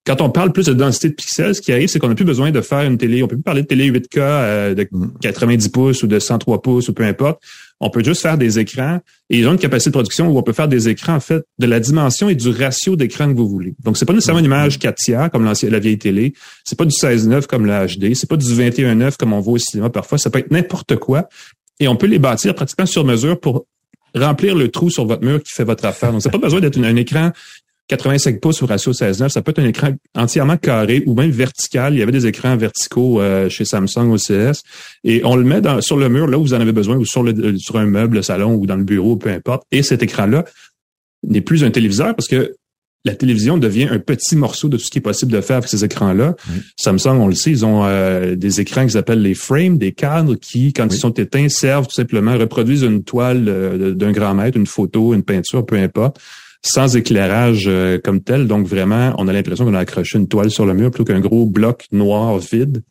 quand 0.06 0.22
on 0.22 0.30
parle 0.30 0.52
plus 0.52 0.66
de 0.66 0.74
densité 0.74 1.10
de 1.10 1.14
pixels, 1.14 1.56
ce 1.56 1.62
qui 1.62 1.72
arrive, 1.72 1.88
c'est 1.88 2.00
qu'on 2.00 2.10
n'a 2.10 2.16
plus 2.16 2.26
besoin 2.26 2.52
de 2.52 2.62
faire 2.62 2.82
une 2.82 2.98
télé. 2.98 3.24
On 3.24 3.28
peut 3.28 3.36
plus 3.36 3.44
parler 3.44 3.62
de 3.62 3.68
télé 3.68 3.90
8K 3.90 4.18
euh, 4.18 4.76
de 4.76 4.88
90 5.22 5.68
mm. 5.68 5.72
pouces 5.72 6.04
ou 6.04 6.08
de 6.08 6.20
103 6.20 6.62
pouces 6.62 6.90
ou 6.90 6.94
peu 6.94 7.04
importe. 7.04 7.42
On 7.80 7.90
peut 7.90 8.04
juste 8.04 8.22
faire 8.22 8.38
des 8.38 8.58
écrans 8.60 9.00
et 9.30 9.38
ils 9.38 9.48
ont 9.48 9.52
une 9.52 9.60
capacité 9.60 9.90
de 9.90 9.94
production 9.94 10.28
où 10.30 10.38
on 10.38 10.44
peut 10.44 10.54
faire 10.54 10.68
des 10.68 10.90
écrans, 10.90 11.16
en 11.16 11.20
fait, 11.20 11.44
de 11.60 11.68
la 11.68 11.80
dimension 11.80 12.30
et 12.30 12.36
du 12.36 12.50
ratio 12.50 12.96
d'écran 12.96 13.32
que 13.32 13.38
vous 13.38 13.48
voulez. 13.48 13.76
Donc, 13.84 13.98
c'est 13.98 14.06
pas 14.06 14.14
nécessairement 14.14 14.40
une 14.40 14.46
image 14.46 14.80
4 14.80 14.96
tiers 14.96 15.32
comme 15.32 15.46
la 15.46 15.80
vieille 15.80 15.98
télé. 15.98 16.34
C'est 16.64 16.78
pas 16.78 16.86
du 16.86 16.96
16-9 16.96 17.46
comme 17.46 17.66
la 17.66 17.86
HD. 17.86 18.14
C'est 18.16 18.30
pas 18.30 18.38
du 18.38 18.46
21-9 18.46 19.18
comme 19.18 19.34
on 19.34 19.40
voit 19.40 19.54
au 19.54 19.58
cinéma 19.58 19.90
parfois. 19.90 20.18
Ça 20.18 20.30
peut 20.30 20.40
être 20.40 20.52
n'importe 20.52 20.96
quoi. 20.96 21.28
Et 21.80 21.88
on 21.88 21.96
peut 21.96 22.08
les 22.08 22.20
bâtir 22.20 22.56
pratiquement 22.56 22.86
sur 22.86 23.06
mesure 23.06 23.40
pour 23.40 23.66
remplir 24.16 24.56
le 24.56 24.70
trou 24.70 24.90
sur 24.90 25.06
votre 25.06 25.24
mur 25.24 25.44
qui 25.44 25.54
fait 25.54 25.64
votre 25.64 25.86
affaire. 25.86 26.12
Donc, 26.12 26.22
c'est 26.22 26.32
pas 26.32 26.38
besoin 26.38 26.60
d'être 26.60 26.80
un 26.80 26.96
écran 26.96 27.32
85 27.88 28.42
pouces 28.42 28.62
au 28.62 28.66
ratio 28.66 28.92
16-9, 28.92 29.30
ça 29.30 29.42
peut 29.42 29.52
être 29.52 29.60
un 29.60 29.68
écran 29.68 29.92
entièrement 30.16 30.58
carré 30.58 31.04
ou 31.06 31.14
même 31.14 31.32
vertical. 31.32 31.94
Il 31.94 32.00
y 32.00 32.04
avait 32.04 32.12
des 32.12 32.28
écrans 32.28 32.58
verticaux 32.58 33.22
euh, 33.22 33.50
chez 33.50 33.66
Samsung 33.66 34.12
au 34.12 34.18
CS. 34.18 34.62
Et 35.04 35.22
on 35.24 35.36
le 35.36 35.44
met 35.44 35.62
dans, 35.62 35.80
sur 35.82 35.98
le 35.98 36.10
mur 36.10 36.28
là 36.28 36.38
où 36.38 36.42
vous 36.42 36.54
en 36.54 36.60
avez 36.60 36.74
besoin 36.74 36.98
ou 36.98 37.06
sur, 37.06 37.24
le, 37.24 37.58
sur 37.58 37.78
un 37.78 37.86
meuble, 37.86 38.18
le 38.18 38.22
salon 38.22 38.56
ou 38.56 38.66
dans 38.66 38.76
le 38.76 38.84
bureau, 38.84 39.16
peu 39.16 39.30
importe. 39.30 39.64
Et 39.72 39.84
cet 39.84 40.04
écran-là 40.04 40.44
n'est 41.26 41.42
plus 41.42 41.64
un 41.64 41.72
téléviseur 41.72 42.14
parce 42.16 42.28
que 42.28 42.56
la 43.06 43.16
télévision 43.16 43.58
devient 43.58 43.88
un 43.90 44.00
petit 44.00 44.36
morceau 44.36 44.68
de 44.68 44.76
tout 44.76 44.84
ce 44.84 44.92
qui 44.92 44.98
est 44.98 45.02
possible 45.02 45.32
de 45.32 45.40
faire 45.40 45.58
avec 45.58 45.70
ces 45.70 45.86
écrans-là. 45.86 46.36
Samsung, 46.76 47.20
on 47.22 47.28
le 47.28 47.36
sait, 47.36 47.52
ils 47.52 47.66
ont 47.66 47.86
euh, 47.86 48.36
des 48.36 48.60
écrans 48.60 48.86
qui 48.86 48.92
s'appellent 48.92 49.22
les 49.22 49.34
frames, 49.34 49.78
des 49.78 49.94
cadres 49.94 50.36
qui, 50.36 50.74
quand 50.74 50.94
ils 50.94 51.00
sont 51.00 51.14
éteints, 51.14 51.48
servent 51.48 51.88
tout 51.88 51.96
simplement, 51.96 52.38
reproduisent 52.38 52.84
une 52.84 53.04
toile 53.06 53.46
euh, 53.48 53.94
d'un 53.94 54.12
grand 54.12 54.34
mètre, 54.34 54.58
une 54.58 54.68
photo, 54.68 55.14
une 55.14 55.24
peinture, 55.24 55.66
peu 55.66 55.78
importe 55.78 56.20
sans 56.62 56.96
éclairage 56.96 57.66
euh, 57.68 58.00
comme 58.04 58.22
tel. 58.22 58.48
Donc 58.48 58.68
vraiment, 58.68 59.14
on 59.18 59.28
a 59.28 59.34
l'impression 59.34 59.66
qu'on 59.66 59.74
a 59.74 59.80
accroché 59.80 60.18
une 60.18 60.28
toile 60.28 60.50
sur 60.50 60.66
le 60.66 60.74
mur 60.74 60.92
plutôt 60.92 61.06
qu'un 61.06 61.20
gros 61.20 61.46
bloc 61.46 61.86
noir 61.92 62.38
vide. 62.38 62.84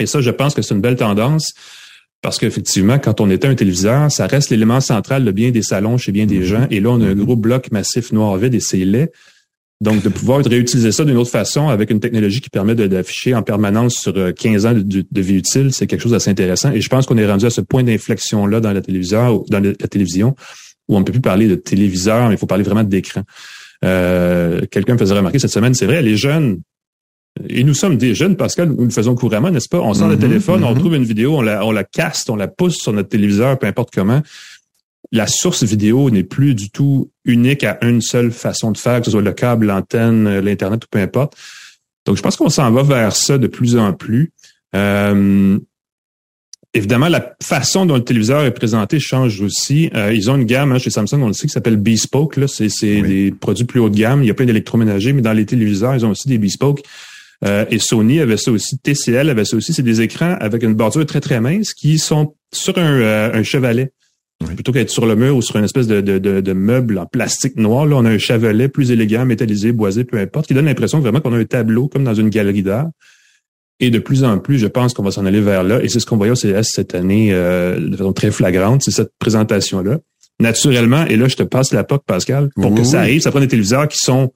Et 0.00 0.06
ça, 0.06 0.20
je 0.20 0.30
pense 0.30 0.54
que 0.54 0.62
c'est 0.62 0.74
une 0.74 0.80
belle 0.80 0.96
tendance. 0.96 1.52
Parce 2.20 2.38
qu'effectivement, 2.38 2.98
quand 2.98 3.20
on 3.20 3.30
éteint 3.30 3.50
un 3.50 3.54
téléviseur, 3.54 4.10
ça 4.10 4.26
reste 4.26 4.50
l'élément 4.50 4.80
central 4.80 5.24
de 5.24 5.30
bien 5.30 5.50
des 5.50 5.62
salons 5.62 5.98
chez 5.98 6.10
bien 6.10 6.26
des 6.26 6.40
mm-hmm. 6.40 6.44
gens. 6.44 6.66
Et 6.70 6.80
là, 6.80 6.90
on 6.90 7.00
a 7.00 7.06
un 7.06 7.14
gros 7.14 7.36
bloc 7.36 7.70
massif 7.70 8.12
noir 8.12 8.36
vide 8.38 8.54
et 8.54 8.60
c'est 8.60 8.84
laid. 8.84 9.12
Donc, 9.80 10.02
de 10.02 10.08
pouvoir 10.08 10.44
réutiliser 10.44 10.90
ça 10.90 11.04
d'une 11.04 11.16
autre 11.16 11.30
façon 11.30 11.68
avec 11.68 11.90
une 11.90 12.00
technologie 12.00 12.40
qui 12.40 12.50
permet 12.50 12.74
d'afficher 12.74 13.34
en 13.34 13.44
permanence 13.44 13.94
sur 13.94 14.12
15 14.34 14.66
euh, 14.66 14.68
ans 14.68 14.74
de, 14.74 15.20
vie 15.20 15.36
utile, 15.36 15.72
c'est 15.72 15.86
quelque 15.86 16.00
chose 16.00 16.10
d'assez 16.10 16.30
intéressant. 16.30 16.72
Et 16.72 16.80
je 16.80 16.88
pense 16.88 17.06
qu'on 17.06 17.16
est 17.16 17.26
rendu 17.26 17.46
à 17.46 17.50
ce 17.50 17.60
point 17.60 17.84
d'inflexion-là 17.84 18.58
dans 18.58 18.72
la 18.72 18.80
télévision, 18.80 19.44
dans 19.48 19.60
la 19.60 19.88
télévision, 19.88 20.34
où 20.88 20.96
on 20.96 21.00
ne 21.00 21.04
peut 21.04 21.12
plus 21.12 21.20
parler 21.20 21.48
de 21.48 21.54
téléviseur, 21.54 22.28
mais 22.28 22.34
il 22.34 22.38
faut 22.38 22.46
parler 22.46 22.64
vraiment 22.64 22.84
d'écran. 22.84 23.22
Euh, 23.84 24.62
Quelqu'un 24.70 24.94
me 24.94 24.98
faisait 24.98 25.14
remarquer 25.14 25.38
cette 25.38 25.50
semaine, 25.50 25.74
c'est 25.74 25.86
vrai, 25.86 26.02
les 26.02 26.16
jeunes, 26.16 26.60
et 27.48 27.62
nous 27.62 27.74
sommes 27.74 27.96
des 27.96 28.14
jeunes, 28.14 28.36
Pascal, 28.36 28.70
nous 28.70 28.84
le 28.84 28.90
faisons 28.90 29.14
couramment, 29.14 29.50
n'est-ce 29.50 29.68
pas? 29.68 29.80
On 29.80 29.94
sort 29.94 30.08
le 30.08 30.14
Mhm, 30.16 30.20
téléphone, 30.20 30.64
on 30.64 30.72
mhm. 30.72 30.78
trouve 30.78 30.94
une 30.96 31.04
vidéo, 31.04 31.36
on 31.36 31.42
la, 31.42 31.64
on 31.64 31.70
la 31.70 31.84
caste, 31.84 32.30
on 32.30 32.36
la 32.36 32.48
pousse 32.48 32.76
sur 32.76 32.92
notre 32.92 33.08
téléviseur, 33.08 33.58
peu 33.58 33.66
importe 33.66 33.90
comment. 33.94 34.22
La 35.12 35.26
source 35.26 35.62
vidéo 35.62 36.10
n'est 36.10 36.24
plus 36.24 36.54
du 36.54 36.70
tout 36.70 37.10
unique 37.24 37.64
à 37.64 37.78
une 37.82 38.00
seule 38.00 38.32
façon 38.32 38.72
de 38.72 38.78
faire, 38.78 39.00
que 39.00 39.04
ce 39.06 39.12
soit 39.12 39.22
le 39.22 39.32
câble, 39.32 39.66
l'antenne, 39.66 40.26
euh, 40.26 40.40
l'Internet 40.40 40.84
ou 40.84 40.88
peu 40.90 40.98
importe. 40.98 41.34
Donc, 42.04 42.16
je 42.16 42.22
pense 42.22 42.36
qu'on 42.36 42.48
s'en 42.48 42.70
va 42.72 42.82
vers 42.82 43.14
ça 43.14 43.38
de 43.38 43.46
plus 43.46 43.76
en 43.76 43.92
plus. 43.92 44.32
Euh, 44.74 45.58
évidemment, 46.74 47.08
la 47.08 47.34
façon 47.42 47.86
dont 47.86 47.96
le 47.96 48.04
téléviseur 48.04 48.44
est 48.44 48.52
présenté 48.54 48.98
change 49.00 49.40
aussi. 49.40 49.90
Euh, 49.94 50.12
ils 50.12 50.30
ont 50.30 50.36
une 50.36 50.44
gamme 50.44 50.72
hein, 50.72 50.78
chez 50.78 50.90
Samsung, 50.90 51.22
on 51.22 51.28
le 51.28 51.32
sait, 51.32 51.46
qui 51.46 51.52
s'appelle 51.52 51.76
Bespoke. 51.76 52.36
Là, 52.36 52.48
c'est 52.48 52.68
c'est 52.68 53.00
Oui. 53.02 53.08
des 53.08 53.30
produits 53.32 53.64
plus 53.64 53.80
haut 53.80 53.88
de 53.90 53.96
gamme. 53.96 54.22
Il 54.22 54.26
y 54.26 54.30
a 54.30 54.34
plein 54.34 54.46
d'électroménagers, 54.46 55.12
mais 55.12 55.22
dans 55.22 55.32
les 55.32 55.46
téléviseurs, 55.46 55.94
ils 55.94 56.04
ont 56.06 56.10
aussi 56.10 56.28
des 56.28 56.38
Bespoke. 56.38 56.82
Euh, 57.44 57.64
et 57.70 57.78
Sony 57.78 58.18
avait 58.20 58.36
ça 58.36 58.50
aussi, 58.50 58.78
TCL 58.78 59.30
avait 59.30 59.44
ça 59.44 59.56
aussi. 59.56 59.72
C'est 59.72 59.82
des 59.82 60.00
écrans 60.00 60.36
avec 60.40 60.62
une 60.62 60.74
bordure 60.74 61.06
très 61.06 61.20
très 61.20 61.40
mince 61.40 61.72
qui 61.72 61.98
sont 61.98 62.34
sur 62.52 62.76
un, 62.78 63.00
euh, 63.00 63.30
un 63.32 63.42
chevalet. 63.44 63.92
Oui. 64.40 64.54
Plutôt 64.54 64.72
qu'être 64.72 64.90
sur 64.90 65.06
le 65.06 65.16
mur 65.16 65.36
ou 65.36 65.42
sur 65.42 65.56
une 65.56 65.64
espèce 65.64 65.86
de, 65.88 66.00
de, 66.00 66.18
de, 66.18 66.40
de 66.40 66.52
meuble 66.52 66.98
en 66.98 67.06
plastique 67.06 67.56
noir, 67.56 67.86
là, 67.86 67.96
on 67.96 68.04
a 68.04 68.10
un 68.10 68.18
chevalet 68.18 68.68
plus 68.68 68.90
élégant, 68.92 69.24
métallisé, 69.24 69.72
boisé, 69.72 70.04
peu 70.04 70.16
importe, 70.18 70.46
qui 70.46 70.54
donne 70.54 70.66
l'impression 70.66 71.00
vraiment 71.00 71.20
qu'on 71.20 71.32
a 71.32 71.38
un 71.38 71.44
tableau 71.44 71.88
comme 71.88 72.04
dans 72.04 72.14
une 72.14 72.28
galerie 72.28 72.62
d'art. 72.62 72.86
Et 73.80 73.90
de 73.90 73.98
plus 74.00 74.24
en 74.24 74.38
plus, 74.38 74.58
je 74.58 74.66
pense 74.66 74.92
qu'on 74.92 75.02
va 75.04 75.10
s'en 75.12 75.24
aller 75.26 75.40
vers 75.40 75.62
là. 75.62 75.80
Et 75.82 75.88
c'est 75.88 76.00
ce 76.00 76.06
qu'on 76.06 76.16
voyait 76.16 76.32
au 76.32 76.36
CES 76.36 76.68
cette 76.72 76.94
année 76.94 77.28
euh, 77.32 77.78
de 77.78 77.96
façon 77.96 78.12
très 78.12 78.30
flagrante, 78.32 78.82
c'est 78.84 78.90
cette 78.90 79.12
présentation-là. 79.20 79.98
Naturellement, 80.40 81.04
et 81.06 81.16
là, 81.16 81.28
je 81.28 81.36
te 81.36 81.42
passe 81.42 81.72
la 81.72 81.84
POC, 81.84 82.02
Pascal, 82.06 82.48
pour 82.54 82.70
Oui, 82.72 82.78
que 82.78 82.84
ça 82.84 83.00
arrive, 83.00 83.20
ça 83.20 83.30
prend 83.30 83.40
des 83.40 83.48
téléviseurs 83.48 83.88
qui 83.88 83.98
sont 83.98 84.32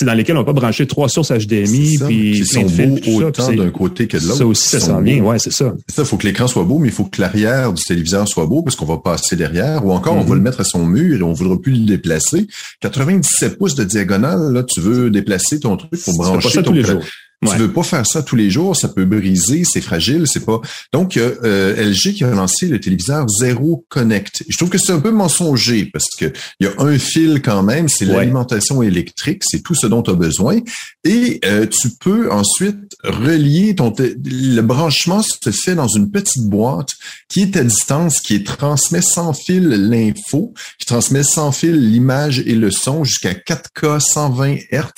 dans 0.00 0.14
lesquels 0.14 0.36
on 0.36 0.40
va 0.40 0.46
pas 0.46 0.52
brancher 0.54 0.86
trois 0.86 1.08
sources 1.08 1.30
HDMI, 1.32 1.96
ça, 1.98 2.06
puis 2.06 2.32
qui 2.32 2.46
sont 2.46 2.62
de 2.62 2.68
fils, 2.68 3.04
beaux 3.04 3.22
autant 3.24 3.52
d'un 3.52 3.68
côté 3.70 4.06
que 4.08 4.16
de 4.16 4.22
l'autre. 4.22 4.36
Ça 4.38 4.46
aussi, 4.46 4.68
ça 4.68 4.80
s'en 4.80 5.00
vient, 5.02 5.22
ouais, 5.22 5.38
c'est 5.38 5.52
ça. 5.52 5.74
Ça, 5.88 6.02
il 6.02 6.04
faut 6.06 6.16
que 6.16 6.26
l'écran 6.26 6.46
soit 6.46 6.64
beau, 6.64 6.78
mais 6.78 6.88
il 6.88 6.94
faut 6.94 7.04
que 7.04 7.20
l'arrière 7.20 7.72
du 7.74 7.82
téléviseur 7.84 8.26
soit 8.26 8.46
beau 8.46 8.62
parce 8.62 8.74
qu'on 8.74 8.86
va 8.86 8.98
passer 8.98 9.36
derrière. 9.36 9.84
Ou 9.84 9.92
encore, 9.92 10.14
on 10.16 10.22
Mhm. 10.22 10.28
va 10.28 10.34
le 10.36 10.40
mettre 10.40 10.60
à 10.60 10.64
son 10.64 10.86
mur 10.86 11.18
et 11.18 11.22
on 11.22 11.30
ne 11.30 11.34
voudra 11.34 11.60
plus 11.60 11.72
le 11.72 11.84
déplacer. 11.86 12.46
97 12.80 13.58
pouces 13.58 13.74
de 13.74 13.84
diagonale, 13.84 14.52
là, 14.52 14.62
tu 14.62 14.80
veux 14.80 15.10
déplacer 15.10 15.60
ton 15.60 15.76
truc 15.76 15.90
pour 16.04 16.14
brancher 16.16 16.48
ça 16.48 16.62
ton 16.62 16.70
tous 16.70 16.76
les 16.76 16.84
jours. 16.84 17.02
Tu 17.44 17.48
Ouais. 17.48 17.58
veux 17.58 17.72
pas 17.72 17.82
faire 17.82 18.06
ça 18.06 18.22
tous 18.22 18.36
les 18.36 18.50
jours, 18.50 18.76
ça 18.76 18.86
peut 18.88 19.04
briser, 19.04 19.64
c'est 19.64 19.80
fragile, 19.80 20.26
c'est 20.26 20.44
pas. 20.44 20.60
Donc 20.92 21.16
euh, 21.16 21.34
euh, 21.42 21.90
LG 21.90 22.14
qui 22.14 22.22
a 22.24 22.30
lancé 22.30 22.68
le 22.68 22.78
téléviseur 22.80 23.26
Zero 23.28 23.84
Connect. 23.88 24.44
Je 24.48 24.56
trouve 24.56 24.70
que 24.70 24.78
c'est 24.78 24.92
un 24.92 25.00
peu 25.00 25.10
mensonger 25.10 25.86
parce 25.92 26.06
que 26.18 26.32
il 26.60 26.66
y 26.66 26.70
a 26.70 26.72
un 26.78 26.96
fil 26.98 27.42
quand 27.42 27.64
même, 27.64 27.88
c'est 27.88 28.06
Ouais. 28.06 28.12
l'alimentation 28.14 28.80
électrique, 28.82 29.42
c'est 29.44 29.60
tout 29.62 29.74
ce 29.74 29.88
dont 29.88 30.02
tu 30.02 30.10
as 30.12 30.14
besoin. 30.14 30.60
Et 31.04 31.40
euh, 31.44 31.66
tu 31.66 31.88
peux 32.00 32.30
ensuite 32.30 32.76
relier 33.02 33.74
ton 33.74 33.92
le 33.98 34.60
branchement 34.60 35.22
se 35.22 35.50
fait 35.50 35.74
dans 35.74 35.88
une 35.88 36.10
petite 36.12 36.44
boîte 36.44 36.90
qui 37.28 37.42
est 37.42 37.56
à 37.56 37.64
distance, 37.64 38.20
qui 38.20 38.44
transmet 38.44 39.02
sans 39.02 39.32
fil 39.32 39.68
l'info, 39.68 40.54
qui 40.78 40.86
transmet 40.86 41.24
sans 41.24 41.50
fil 41.50 41.90
l'image 41.90 42.38
et 42.40 42.54
le 42.54 42.70
son 42.70 43.02
jusqu'à 43.02 43.34
4K 43.34 43.98
120 44.00 44.56
Hz, 44.70 44.90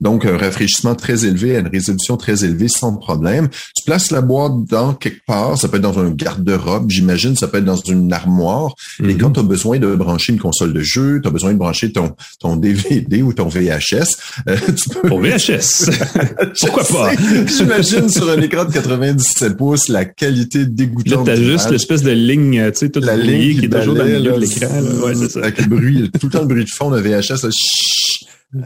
donc 0.00 0.24
un 0.24 0.38
rafraîchissement 0.38 0.94
très 0.94 1.26
élevé 1.26 1.56
à 1.56 1.60
une 1.60 1.66
résolution 1.66 1.89
très 2.18 2.44
élevée 2.44 2.68
sans 2.68 2.96
problème. 2.96 3.48
Tu 3.76 3.84
places 3.84 4.10
la 4.10 4.20
boîte 4.20 4.52
dans 4.68 4.94
quelque 4.94 5.24
part, 5.26 5.56
ça 5.58 5.68
peut 5.68 5.76
être 5.76 5.82
dans 5.82 5.98
un 5.98 6.10
garde-robe, 6.10 6.90
j'imagine, 6.90 7.36
ça 7.36 7.48
peut 7.48 7.58
être 7.58 7.64
dans 7.64 7.76
une 7.76 8.12
armoire. 8.12 8.74
Et 9.00 9.14
Mhm. 9.14 9.18
quand 9.18 9.30
tu 9.32 9.40
as 9.40 9.44
besoin 9.44 9.78
de 9.78 9.94
brancher 9.94 10.32
une 10.32 10.38
console 10.38 10.72
de 10.72 10.80
jeu, 10.80 11.20
tu 11.22 11.28
as 11.28 11.30
besoin 11.30 11.52
de 11.52 11.58
brancher 11.58 11.92
ton, 11.92 12.12
ton 12.40 12.56
DVD 12.56 13.22
ou 13.22 13.32
ton 13.32 13.48
VHS, 13.48 14.16
euh, 14.48 14.56
tu 14.76 14.88
peux 14.90 15.08
Pour 15.08 15.20
VHS. 15.20 15.90
Pourquoi 16.60 16.84
pas? 16.84 17.10
J'imagine 17.46 18.08
sur 18.08 18.28
un 18.30 18.40
écran 18.40 18.64
de 18.64 18.72
97 18.72 19.56
pouces 19.56 19.88
la 19.88 20.04
qualité 20.04 20.60
Là, 20.60 20.64
dégoûtante. 20.66 21.26
t'as 21.26 21.36
juste 21.36 21.46
d'image. 21.66 21.70
l'espèce 21.72 22.02
de 22.02 22.10
ligne, 22.10 22.70
tu 22.72 22.78
sais, 22.78 22.90
toute 22.90 23.04
la 23.04 23.16
ligne 23.16 23.58
qui 23.58 23.64
est 23.66 23.68
toujours 23.68 23.94
dans 23.94 24.04
le 24.04 24.10
milieu 24.18 24.20
de 24.22 24.28
là, 24.30 24.36
l'écran. 24.38 24.80
là. 24.80 25.04
Ouais, 25.06 25.14
c'est 25.14 25.28
ça. 25.30 25.40
Avec 25.40 25.58
le 25.60 25.66
bruit, 25.66 26.10
tout 26.20 26.26
le 26.26 26.32
temps 26.32 26.40
le 26.42 26.46
bruit 26.46 26.64
de 26.64 26.70
fond 26.70 26.90
de 26.90 27.00
VHS. 27.00 27.42
là. 27.44 27.50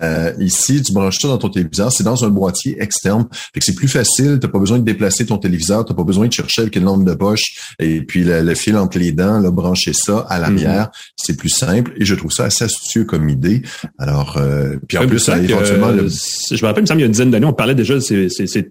Euh, 0.03 0.33
ici, 0.39 0.81
tu 0.83 0.93
branches 0.93 1.19
ça 1.21 1.29
dans 1.29 1.39
ton 1.39 1.49
téléviseur. 1.51 1.93
C'est 1.93 2.05
dans 2.05 2.25
un 2.25 2.29
boîtier 2.29 2.77
externe. 2.83 3.27
Fait 3.53 3.61
que 3.61 3.67
c'est 3.67 3.75
plus 3.75 3.89
facile. 3.89 4.39
T'as 4.41 4.49
pas 4.49 4.59
besoin 4.59 4.79
de 4.79 4.85
déplacer 4.85 5.27
ton 5.27 5.37
téléviseur. 5.39 5.85
T'as 5.85 5.95
pas 5.95 6.05
besoin 6.05 6.27
de 6.27 6.33
chercher 6.33 6.63
avec 6.63 6.77
une 6.77 6.85
lampe 6.85 7.05
de 7.05 7.15
poche 7.15 7.75
et 7.79 8.01
puis 8.03 8.25
le, 8.25 8.41
le 8.43 8.55
fil 8.55 8.77
entre 8.77 8.99
les 8.99 9.13
dents, 9.13 9.41
là, 9.41 9.51
brancher 9.51 9.93
ça 9.93 10.21
à 10.29 10.39
l'arrière. 10.39 10.91
C'est 11.17 11.37
plus 11.37 11.51
simple 11.51 11.93
et 11.99 12.05
je 12.05 12.15
trouve 12.15 12.31
ça 12.33 12.45
assez 12.45 12.65
astucieux 12.65 13.05
comme 13.05 13.29
idée. 13.29 13.63
Alors, 13.99 14.39
euh, 14.39 14.77
puis 14.89 14.97
en 14.99 15.07
plus, 15.07 15.19
ça 15.19 15.37
éventuellement, 15.39 15.89
euh, 15.89 16.03
le- 16.03 16.09
c'est- 16.09 16.57
je 16.57 16.63
me 16.63 16.67
rappelle, 16.69 16.81
il 16.83 16.85
me 16.85 16.87
semble, 16.89 17.01
il 17.01 17.03
y 17.03 17.05
a 17.05 17.07
une 17.07 17.13
dizaine 17.13 17.31
d'années, 17.31 17.47
on 17.47 17.53
parlait 17.53 17.75
déjà 17.75 17.95
de 17.95 18.01
ces, 18.01 18.29
ces, 18.31 18.47
ces, 18.47 18.71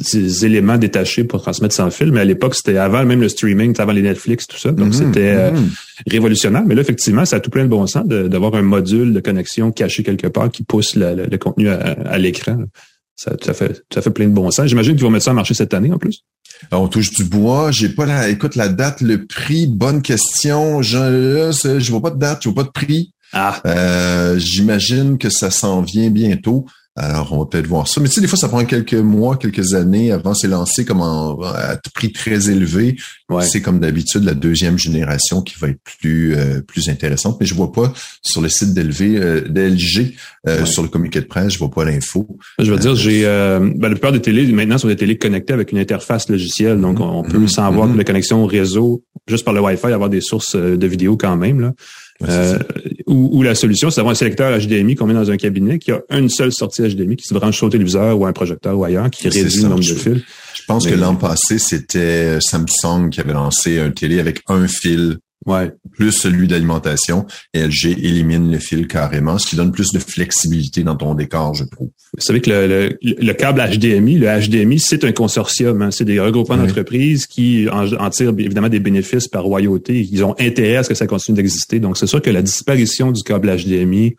ces 0.00 0.44
éléments 0.44 0.76
détachés 0.76 1.22
pour 1.24 1.40
transmettre 1.42 1.74
sans 1.74 1.90
fil, 1.90 2.10
mais 2.10 2.20
à 2.20 2.24
l'époque, 2.24 2.54
c'était 2.56 2.76
avant 2.78 3.04
même 3.04 3.20
le 3.20 3.28
streaming, 3.28 3.74
avant 3.78 3.92
les 3.92 4.02
Netflix, 4.02 4.46
tout 4.48 4.58
ça. 4.58 4.72
Donc, 4.72 4.88
Mhm, 4.88 4.92
c'était 4.92 5.28
euh, 5.36 5.50
mhm. 5.52 5.70
révolutionnaire. 6.08 6.64
Mais 6.66 6.74
là, 6.74 6.80
effectivement, 6.80 7.24
ça 7.24 7.36
a 7.36 7.40
tout 7.40 7.50
plein 7.50 7.62
de 7.64 7.68
bon 7.68 7.86
sens 7.86 8.04
d'avoir 8.06 8.54
un 8.56 8.62
module 8.62 9.12
de 9.12 9.20
connexion 9.20 9.70
caché 9.70 10.02
quelque 10.02 10.26
part 10.26 10.50
qui 10.50 10.64
pousse 10.64 10.96
la- 10.96 11.14
la- 11.14 11.26
le 11.26 11.38
contenu 11.38 11.68
à, 11.68 11.76
à 12.06 12.18
l'écran. 12.18 12.58
Ça, 13.16 13.36
ça, 13.40 13.54
fait, 13.54 13.84
ça 13.94 14.02
fait 14.02 14.10
plein 14.10 14.26
de 14.26 14.32
bon 14.34 14.50
sens. 14.50 14.66
J'imagine 14.66 14.94
qu'ils 14.96 15.04
vont 15.04 15.10
mettre 15.10 15.26
ça 15.26 15.30
en 15.30 15.34
marché 15.34 15.54
cette 15.54 15.72
année 15.74 15.92
en 15.92 15.98
plus. 15.98 16.24
Alors, 16.72 16.82
on 16.82 16.88
touche 16.88 17.12
du 17.12 17.22
bois. 17.22 17.70
J'ai 17.70 17.88
pas 17.90 18.06
la, 18.06 18.28
écoute, 18.28 18.56
la 18.56 18.68
date, 18.68 19.00
le 19.00 19.24
prix. 19.26 19.68
Bonne 19.68 20.02
question. 20.02 20.82
Je, 20.82 21.52
je 21.78 21.90
vois 21.92 22.02
pas 22.02 22.10
de 22.10 22.18
date, 22.18 22.40
je 22.42 22.48
vois 22.48 22.64
pas 22.64 22.66
de 22.66 22.72
prix. 22.72 23.12
Ah, 23.32 23.60
Euh, 23.66 24.36
J'imagine 24.38 25.18
que 25.18 25.30
ça 25.30 25.50
s'en 25.52 25.82
vient 25.82 26.10
bientôt. 26.10 26.66
Alors, 26.96 27.32
on 27.32 27.38
va 27.40 27.46
peut-être 27.46 27.66
voir 27.66 27.88
ça. 27.88 28.00
Mais 28.00 28.06
tu 28.08 28.14
sais, 28.14 28.20
des 28.20 28.28
fois, 28.28 28.38
ça 28.38 28.48
prend 28.48 28.64
quelques 28.64 28.94
mois, 28.94 29.36
quelques 29.36 29.74
années 29.74 30.12
avant 30.12 30.32
c'est 30.32 30.46
lancé 30.46 30.84
comme 30.84 31.00
en, 31.00 31.40
à 31.42 31.76
prix 31.92 32.12
très 32.12 32.50
élevé. 32.50 32.96
ouais. 33.30 33.44
C'est 33.44 33.60
comme 33.60 33.80
d'habitude 33.80 34.22
la 34.22 34.34
deuxième 34.34 34.78
génération 34.78 35.42
qui 35.42 35.56
va 35.58 35.70
être 35.70 35.80
plus 35.98 36.36
euh, 36.36 36.60
plus 36.60 36.88
intéressante. 36.88 37.36
Mais 37.40 37.46
je 37.46 37.54
vois 37.54 37.72
pas 37.72 37.92
sur 38.22 38.40
le 38.40 38.48
site 38.48 38.74
d'LV, 38.74 39.02
euh, 39.16 39.40
d'LG, 39.48 40.14
euh, 40.46 40.60
Ouais. 40.60 40.66
sur 40.66 40.82
le 40.84 40.88
communiqué 40.88 41.20
de 41.20 41.26
presse, 41.26 41.54
je 41.54 41.58
vois 41.58 41.70
pas 41.70 41.84
l'info. 41.84 42.28
Je 42.60 42.70
veux 42.70 42.78
dire, 42.78 42.94
j'ai 42.94 43.26
euh, 43.26 43.58
ben, 43.58 43.88
la 43.88 43.94
plupart 43.94 44.12
des 44.12 44.20
télés 44.22 44.46
maintenant 44.52 44.78
sont 44.78 44.86
des 44.88 44.94
télés 44.96 45.18
connectées 45.18 45.52
avec 45.52 45.72
une 45.72 45.78
interface 45.78 46.28
logicielle, 46.28 46.80
donc 46.80 47.00
on, 47.00 47.04
on 47.08 47.22
peut 47.24 47.38
Mhm. 47.38 47.48
sans 47.48 47.64
avoir 47.66 47.86
Mhm. 47.88 47.94
de 47.94 47.98
la 47.98 48.04
connexion 48.04 48.44
au 48.44 48.46
réseau, 48.46 49.02
juste 49.26 49.44
par 49.44 49.52
le 49.54 49.60
Wi-Fi, 49.60 49.86
avoir 49.86 50.10
des 50.10 50.20
sources 50.20 50.54
euh, 50.54 50.76
de 50.76 50.86
vidéos 50.86 51.16
quand 51.16 51.36
même 51.36 51.60
là. 51.60 51.72
Euh, 52.22 52.58
ou, 53.06 53.38
ou 53.38 53.42
la 53.42 53.54
solution, 53.54 53.90
c'est 53.90 53.96
d'avoir 53.96 54.12
un 54.12 54.16
sélecteur 54.16 54.56
HDMI 54.58 54.94
qu'on 54.94 55.06
met 55.06 55.14
dans 55.14 55.30
un 55.30 55.36
cabinet 55.36 55.78
qui 55.78 55.90
a 55.90 56.00
une 56.10 56.28
seule 56.28 56.52
sortie 56.52 56.82
HDMI 56.82 57.16
qui 57.16 57.26
se 57.26 57.34
branche 57.34 57.56
sur 57.56 57.66
le 57.66 57.72
téléviseur 57.72 58.18
ou 58.18 58.24
un 58.24 58.32
projecteur 58.32 58.78
ou 58.78 58.84
ailleurs, 58.84 59.10
qui 59.10 59.28
réduit 59.28 59.62
le 59.62 59.68
nombre 59.68 59.82
je- 59.82 59.94
de 59.94 59.98
fils. 59.98 60.22
Je 60.54 60.62
pense 60.66 60.84
Mais- 60.86 60.92
que 60.92 60.96
l'an 60.96 61.16
passé, 61.16 61.58
c'était 61.58 62.38
Samsung 62.40 63.10
qui 63.10 63.20
avait 63.20 63.32
lancé 63.32 63.78
un 63.80 63.90
télé 63.90 64.20
avec 64.20 64.40
un 64.48 64.66
fil 64.68 65.18
Ouais. 65.46 65.70
plus 65.92 66.12
celui 66.12 66.48
d'alimentation 66.48 67.26
LG 67.54 67.98
élimine 68.02 68.50
le 68.50 68.58
fil 68.58 68.86
carrément, 68.86 69.38
ce 69.38 69.46
qui 69.48 69.56
donne 69.56 69.72
plus 69.72 69.92
de 69.92 69.98
flexibilité 69.98 70.82
dans 70.82 70.96
ton 70.96 71.14
décor, 71.14 71.54
je 71.54 71.64
trouve. 71.64 71.88
Vous 72.16 72.20
savez 72.24 72.40
que 72.40 72.50
le, 72.50 72.66
le, 72.66 73.14
le 73.20 73.32
câble 73.34 73.60
HDMI, 73.60 74.18
le 74.18 74.26
HDMI, 74.26 74.78
c'est 74.80 75.04
un 75.04 75.12
consortium. 75.12 75.82
hein. 75.82 75.90
C'est 75.90 76.04
des 76.04 76.18
regroupements 76.20 76.56
Oui. 76.56 76.66
d'entreprises 76.68 77.26
qui 77.26 77.68
en, 77.70 77.92
en 77.94 78.10
tirent 78.10 78.30
évidemment 78.38 78.68
des 78.68 78.80
bénéfices 78.80 79.28
par 79.28 79.44
royauté. 79.44 80.06
Ils 80.10 80.24
ont 80.24 80.34
intérêt 80.38 80.76
à 80.76 80.82
ce 80.82 80.88
que 80.90 80.94
ça 80.94 81.06
continue 81.06 81.36
d'exister. 81.36 81.80
Donc, 81.80 81.96
c'est 81.98 82.06
sûr 82.06 82.22
que 82.22 82.30
la 82.30 82.42
disparition 82.42 83.10
du 83.12 83.22
câble 83.22 83.54
HDMI 83.56 84.14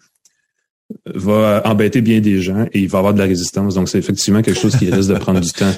va 1.13 1.63
embêter 1.65 2.01
bien 2.01 2.19
des 2.19 2.41
gens 2.41 2.65
et 2.71 2.79
il 2.81 2.87
va 2.87 2.97
y 2.97 2.99
avoir 2.99 3.13
de 3.13 3.19
la 3.19 3.25
résistance. 3.25 3.75
Donc, 3.75 3.89
c'est 3.89 3.97
effectivement 3.97 4.41
quelque 4.41 4.59
chose 4.59 4.75
qui 4.75 4.89
risque 4.91 5.09
de 5.09 5.15
prendre 5.17 5.39
du 5.41 5.51
temps. 5.51 5.71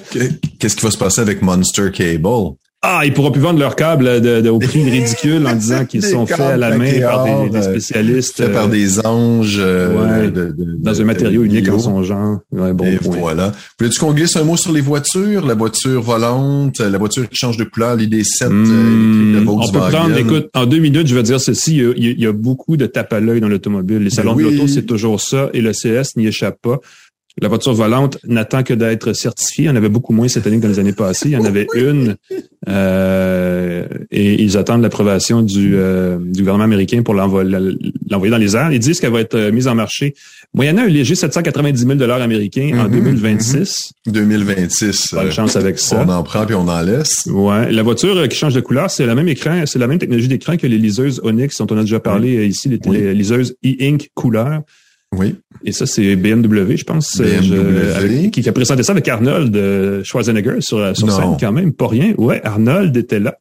Qu'est-ce 0.59 0.75
qui 0.75 0.83
va 0.83 0.91
se 0.91 0.97
passer 0.97 1.21
avec 1.21 1.41
Monster 1.41 1.91
Cable? 1.93 2.55
Ah, 2.89 3.01
ils 3.03 3.13
pourront 3.13 3.31
plus 3.31 3.41
vendre 3.41 3.59
leurs 3.59 3.75
câbles 3.75 4.21
de, 4.21 4.39
de- 4.39 4.49
au 4.49 4.59
prix 4.59 4.89
ridicule 4.89 5.45
en 5.45 5.53
disant 5.55 5.83
qu'ils 5.85 6.05
sont 6.05 6.25
faits 6.25 6.39
à 6.39 6.55
la 6.55 6.77
main 6.77 7.01
par 7.01 7.25
des, 7.49 7.57
euh, 7.57 7.61
spécialistes 7.61 8.49
par 8.53 8.65
euh, 8.65 8.69
des 8.69 9.05
anges 9.05 9.57
euh, 9.59 10.21
ouais, 10.21 10.31
de- 10.31 10.51
de- 10.53 10.77
dans 10.79 11.01
un 11.01 11.03
matériau 11.03 11.43
unique 11.43 11.67
en 11.67 11.79
son 11.79 12.01
genre. 12.03 12.39
Ouais, 12.53 12.71
bon 12.71 12.85
Et 12.85 12.95
point. 12.95 13.17
voilà. 13.17 13.51
Voulais-tu 13.77 13.99
qu'on 13.99 14.13
glisse 14.13 14.37
un 14.37 14.45
mot 14.45 14.55
sur 14.55 14.71
les 14.71 14.79
voitures? 14.79 15.45
La 15.45 15.53
voiture 15.53 16.01
volante, 16.01 16.79
la 16.79 16.97
voiture 16.97 17.27
qui 17.27 17.35
change 17.35 17.57
de 17.57 17.65
couleur, 17.65 17.97
l'ID7 17.97 18.43
euh, 18.43 18.47
électrique 18.47 19.33
de 19.33 19.39
Hmm, 19.41 19.49
on 19.49 19.71
peut 19.71 19.79
prendre, 19.79 20.17
écoute, 20.17 20.47
en 20.55 20.65
deux 20.65 20.79
minutes, 20.79 21.07
je 21.07 21.15
vais 21.15 21.23
dire 21.23 21.41
ceci, 21.41 21.75
il 21.77 21.83
y 21.83 22.07
a, 22.07 22.11
il 22.13 22.23
y 22.23 22.27
beaucoup 22.31 22.77
de 22.77 22.85
tape 22.85 23.11
à 23.11 23.19
l'œil 23.19 23.41
dans 23.41 23.49
l'automobile. 23.49 23.97
Les 23.99 24.09
salons 24.11 24.33
oui. 24.33 24.45
de 24.45 24.49
l'auto, 24.49 24.67
c'est 24.67 24.83
toujours 24.85 25.19
ça, 25.19 25.49
et 25.53 25.59
le 25.59 25.71
CS 25.73 26.15
n'y 26.15 26.27
échappe 26.27 26.57
pas. 26.61 26.79
La 27.39 27.49
voiture 27.49 27.73
volante 27.73 28.17
n'attend 28.25 28.63
que 28.63 28.73
d'être 28.73 29.13
certifiée. 29.13 29.65
Il 29.65 29.67
y 29.67 29.69
en 29.69 29.75
avait 29.75 29.89
beaucoup 29.89 30.11
moins 30.13 30.27
cette 30.27 30.47
année 30.47 30.57
que 30.57 30.63
dans 30.63 30.69
les 30.69 30.79
années 30.79 30.91
passées. 30.93 31.29
Il 31.29 31.33
y 31.33 31.37
en 31.37 31.45
avait 31.45 31.67
une, 31.75 32.15
euh, 32.67 33.85
et 34.11 34.41
ils 34.41 34.57
attendent 34.57 34.81
l'approbation 34.81 35.41
du, 35.43 35.75
euh, 35.75 36.17
du 36.19 36.39
gouvernement 36.41 36.63
américain 36.63 37.03
pour 37.03 37.13
l'envoyer 37.13 37.49
dans 38.09 38.37
les 38.37 38.55
airs. 38.55 38.71
Ils 38.71 38.79
disent 38.79 38.99
qu'elle 38.99 39.11
va 39.11 39.21
être 39.21 39.35
euh, 39.35 39.51
mise 39.51 39.67
en 39.67 39.75
marché 39.75 40.15
moyennant 40.53 40.83
un 40.83 40.87
léger 40.87 41.13
790 41.15 41.79
000 41.79 41.93
dollars 41.95 42.21
américains 42.21 42.71
en 42.79 42.85
Mhm, 42.85 42.91
2026. 43.03 43.91
2026. 44.07 45.13
Bonne 45.13 45.27
euh, 45.27 45.31
chance 45.31 45.55
avec 45.55 45.77
ça. 45.77 46.03
On 46.07 46.09
en 46.09 46.23
prend 46.23 46.45
puis 46.45 46.55
on 46.55 46.67
en 46.67 46.81
laisse. 46.81 47.27
Ouais, 47.27 47.71
la 47.71 47.83
voiture 47.83 48.27
qui 48.27 48.37
change 48.37 48.53
de 48.55 48.61
couleur, 48.61 48.89
c'est 48.89 49.05
la 49.05 49.13
même 49.15 49.27
écran, 49.27 49.63
c'est 49.65 49.79
la 49.79 49.87
même 49.87 49.99
technologie 49.99 50.27
d'écran 50.27 50.57
que 50.57 50.65
les 50.67 50.77
liseuses 50.77 51.21
Onyx 51.23 51.57
dont 51.59 51.67
on 51.69 51.77
a 51.77 51.81
déjà 51.81 51.99
parlé 51.99 52.47
ici, 52.47 52.69
les, 52.69 52.79
Oui. 52.87 52.97
les 52.97 53.13
liseuses 53.13 53.55
e-ink 53.63 54.09
couleur. 54.15 54.61
Oui. 55.15 55.35
Et 55.63 55.71
ça, 55.71 55.85
c'est 55.85 56.15
BMW, 56.15 56.75
je 56.77 56.83
pense, 56.83 57.17
BMW. 57.17 57.41
je- 57.43 57.93
avec- 57.95 58.31
qui, 58.31 58.41
qui 58.41 58.49
a 58.49 58.51
présenté 58.51 58.83
ça 58.83 58.91
avec 58.91 59.07
Arnold 59.07 59.55
euh, 59.55 60.03
Schwarzenegger 60.03 60.57
sur, 60.59 60.95
sur 60.95 61.07
scène 61.11 61.37
quand 61.39 61.51
même, 61.51 61.73
pas 61.73 61.87
rien. 61.87 62.13
Ouais, 62.17 62.41
Arnold 62.43 62.95
était 62.97 63.19
là. 63.19 63.37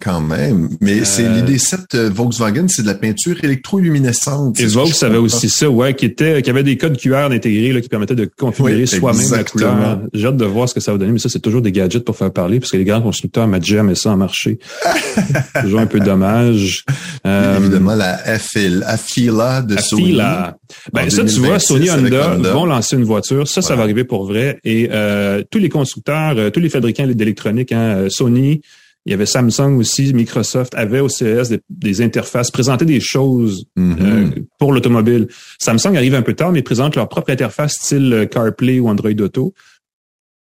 Quand 0.00 0.20
même. 0.20 0.68
Mais 0.80 1.04
c'est 1.04 1.24
Euh, 1.24 1.42
l'ID7 1.42 1.78
euh, 1.94 2.10
Volkswagen, 2.10 2.66
c'est 2.68 2.82
de 2.82 2.86
la 2.86 2.94
peinture 2.94 3.36
électroluminescente. 3.42 4.58
Et 4.60 4.68
je 4.68 5.04
avait 5.04 5.18
aussi 5.18 5.50
ça, 5.50 5.68
ouais, 5.68 5.94
qui 5.94 6.06
était, 6.06 6.40
qui 6.42 6.48
avait 6.48 6.62
des 6.62 6.76
codes 6.78 6.96
QR 6.96 7.28
intégrés 7.30 7.72
là, 7.72 7.80
qui 7.80 7.88
permettaient 7.88 8.14
de 8.14 8.24
configurer 8.38 8.76
Oui, 8.76 8.86
soi-même 8.86 9.18
la 9.20 9.40
exactement. 9.40 9.72
couleur. 9.74 10.00
J'ai 10.14 10.26
hâte 10.26 10.36
de 10.36 10.44
voir 10.46 10.68
ce 10.68 10.74
que 10.74 10.80
ça 10.80 10.92
va 10.92 10.98
donner, 10.98 11.12
mais 11.12 11.18
ça, 11.18 11.28
c'est 11.28 11.40
toujours 11.40 11.60
des 11.60 11.72
gadgets 11.72 12.04
pour 12.04 12.16
faire 12.16 12.32
parler, 12.32 12.60
parce 12.60 12.72
que 12.72 12.76
les 12.78 12.84
grands 12.84 13.02
constructeurs 13.02 13.46
mettent 13.46 13.66
jamais 13.66 13.94
ça 13.94 14.10
en 14.12 14.16
marché. 14.16 14.58
toujours 15.60 15.80
un 15.80 15.86
peu 15.86 16.00
dommage. 16.00 16.84
Euh, 17.26 17.58
Évidemment, 17.58 17.94
la 17.94 18.14
Afil- 18.26 18.82
Afila 18.86 19.60
de 19.62 19.76
Sony. 19.80 20.14
Ben, 20.14 21.06
En 21.06 21.10
ça, 21.10 21.24
tu 21.24 21.40
vois, 21.40 21.58
2026 21.58 21.66
Sony 21.66 21.90
Honda, 21.90 22.34
Honda. 22.36 22.52
vont 22.52 22.64
lancer 22.64 22.96
une 22.96 23.04
voiture. 23.04 23.46
Ça, 23.48 23.60
ça 23.60 23.76
va 23.76 23.82
arriver 23.82 24.04
pour 24.04 24.24
vrai. 24.24 24.58
Et 24.64 24.88
euh, 24.92 25.42
tous 25.50 25.58
les 25.58 25.68
constructeurs, 25.68 26.34
euh, 26.38 26.50
tous 26.50 26.60
les 26.60 26.70
fabricants 26.70 27.06
d'électronique, 27.06 27.72
hein, 27.72 27.96
euh, 27.96 28.08
Sony, 28.08 28.62
il 29.06 29.10
y 29.10 29.14
avait 29.14 29.26
Samsung 29.26 29.76
aussi, 29.78 30.12
Microsoft 30.12 30.74
avait 30.74 31.00
au 31.00 31.08
CES 31.08 31.48
des, 31.48 31.60
des 31.70 32.02
interfaces, 32.02 32.50
présentaient 32.50 32.84
des 32.84 33.00
choses 33.00 33.64
Mhm. 33.76 33.96
euh, 34.00 34.28
pour 34.58 34.72
l'automobile. 34.72 35.28
Samsung 35.58 35.96
arrive 35.96 36.14
un 36.14 36.22
peu 36.22 36.34
tard, 36.34 36.52
mais 36.52 36.62
présente 36.62 36.96
leur 36.96 37.08
propre 37.08 37.30
interface 37.30 37.74
style 37.80 38.12
euh, 38.12 38.26
CarPlay 38.26 38.78
ou 38.78 38.88
Android 38.88 39.10
Auto. 39.20 39.54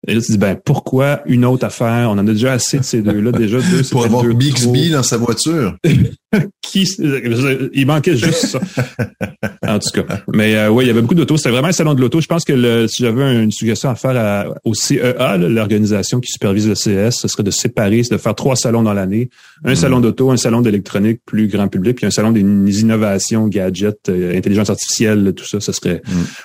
Et 0.07 0.13
là, 0.13 0.21
tu 0.21 0.27
te 0.27 0.31
dis, 0.33 0.37
ben, 0.37 0.55
pourquoi 0.63 1.21
une 1.25 1.43
autre 1.45 1.65
affaire? 1.65 2.09
On 2.11 2.13
en 2.13 2.19
a 2.19 2.23
déjà 2.31 2.53
assez 2.53 2.77
de 2.77 2.83
ces 2.83 3.01
deux-là. 3.01 3.31
Déjà, 3.31 3.57
deux, 3.59 3.81
Pour 3.91 4.05
avoir 4.05 4.21
deux 4.21 4.33
Bixby 4.33 4.89
trop. 4.89 4.97
dans 4.97 5.03
sa 5.03 5.17
voiture. 5.17 5.75
Qui, 6.61 6.83
il 7.73 7.85
manquait 7.85 8.17
juste 8.17 8.47
ça. 8.47 8.59
en 9.67 9.79
tout 9.79 9.89
cas. 9.93 10.21
Mais 10.33 10.55
euh, 10.55 10.69
oui, 10.69 10.83
il 10.83 10.87
y 10.87 10.89
avait 10.89 11.01
beaucoup 11.01 11.13
d'autos. 11.15 11.37
C'était 11.37 11.51
vraiment 11.51 11.67
un 11.69 11.71
salon 11.71 11.93
de 11.93 12.01
l'auto. 12.01 12.19
Je 12.19 12.27
pense 12.27 12.43
que 12.43 12.51
le- 12.53 12.87
si 12.87 13.03
j'avais 13.03 13.41
une 13.43 13.51
suggestion 13.51 13.89
à 13.89 13.95
faire 13.95 14.17
à- 14.17 14.53
au 14.65 14.73
CEA, 14.73 15.37
l'organisation 15.37 16.19
qui 16.19 16.31
supervise 16.31 16.67
le 16.67 16.75
CES, 16.75 17.15
ce 17.15 17.27
serait 17.27 17.43
de 17.43 17.51
séparer, 17.51 18.03
c'est 18.03 18.15
de 18.15 18.19
faire 18.19 18.35
trois 18.35 18.55
salons 18.55 18.83
dans 18.83 18.93
l'année. 18.93 19.29
Un 19.63 19.75
salon 19.75 19.99
d'auto, 20.01 20.31
un 20.31 20.37
salon 20.37 20.61
d'électronique 20.61 21.21
plus 21.25 21.47
grand 21.47 21.67
public, 21.69 21.97
puis 21.97 22.05
un 22.05 22.11
salon 22.11 22.31
des 22.31 22.41
innovations, 22.81 23.47
gadgets, 23.47 24.09
euh, 24.09 24.35
intelligence 24.37 24.69
artificielle, 24.69 25.33
tout 25.35 25.45
ça. 25.45 25.59
Ce 25.61 25.71
serait 25.71 26.01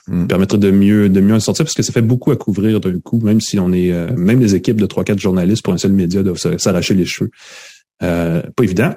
Mm. 0.08 0.26
permettrait 0.26 0.58
de 0.58 0.70
mieux 0.70 1.08
de 1.08 1.20
mieux 1.20 1.34
en 1.34 1.40
sortir 1.40 1.64
parce 1.64 1.74
que 1.74 1.82
ça 1.82 1.92
fait 1.92 2.02
beaucoup 2.02 2.30
à 2.30 2.36
couvrir 2.36 2.80
d'un 2.80 2.98
coup, 3.00 3.18
même 3.20 3.40
si 3.40 3.58
on 3.58 3.72
est 3.72 3.90
euh, 3.92 4.08
même 4.16 4.40
les 4.40 4.54
équipes 4.54 4.80
de 4.80 4.86
trois 4.86 5.02
quatre 5.04 5.18
journalistes 5.18 5.62
pour 5.64 5.72
un 5.72 5.78
seul 5.78 5.92
média 5.92 6.22
doivent 6.22 6.38
s'arracher 6.58 6.94
les 6.94 7.06
cheveux. 7.06 7.30
Euh, 8.02 8.42
pas 8.56 8.62
évident. 8.64 8.94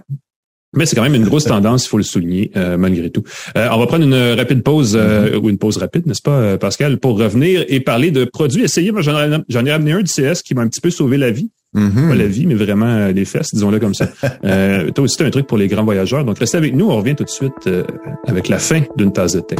Mais 0.73 0.86
c'est 0.86 0.95
quand 0.95 1.03
même 1.03 1.15
une 1.15 1.25
grosse 1.25 1.45
tendance, 1.45 1.86
il 1.86 1.89
faut 1.89 1.97
le 1.97 2.03
souligner, 2.03 2.51
euh, 2.55 2.77
malgré 2.77 3.09
tout. 3.09 3.23
Euh, 3.57 3.67
on 3.71 3.79
va 3.79 3.88
prendre 3.88 4.03
une 4.03 4.15
rapide 4.38 4.63
pause, 4.63 4.97
euh, 4.99 5.39
ou 5.39 5.49
une 5.49 5.57
pause 5.57 5.77
rapide, 5.77 6.07
n'est-ce 6.07 6.21
pas, 6.21 6.31
euh, 6.31 6.57
Pascal, 6.57 6.97
pour 6.97 7.17
revenir 7.17 7.63
et 7.67 7.79
parler 7.79 8.12
de 8.12 8.25
produits 8.25 8.63
essayés. 8.63 8.91
Moi, 8.91 9.01
j'en 9.01 9.65
ai, 9.65 9.71
amené 9.71 9.91
un 9.91 10.01
du 10.01 10.12
CS 10.12 10.41
qui 10.43 10.55
m'a 10.55 10.62
un 10.62 10.67
petit 10.67 10.81
peu 10.81 10.89
sauvé 10.89 11.17
la 11.17 11.31
vie. 11.31 11.51
Mhm. 11.73 12.09
Pas 12.09 12.15
la 12.15 12.27
vie, 12.27 12.45
mais 12.45 12.53
vraiment 12.53 12.86
euh, 12.86 13.12
les 13.12 13.25
fesses, 13.25 13.53
disons-le 13.53 13.79
comme 13.79 13.93
ça. 13.93 14.09
Euh, 14.45 14.91
toi 14.91 15.05
aussi, 15.05 15.21
un 15.23 15.29
truc 15.29 15.47
pour 15.47 15.57
les 15.57 15.67
grands 15.67 15.86
voyageurs. 15.86 16.25
Donc, 16.25 16.38
restez 16.38 16.57
avec 16.57 16.75
nous. 16.75 16.89
On 16.89 16.97
revient 16.97 17.15
tout 17.15 17.23
de 17.23 17.29
suite 17.29 17.53
euh, 17.67 17.83
avec 18.27 18.49
la 18.49 18.59
fin 18.59 18.81
d'une 18.97 19.13
tasse 19.13 19.33
de 19.33 19.39
tech. 19.39 19.59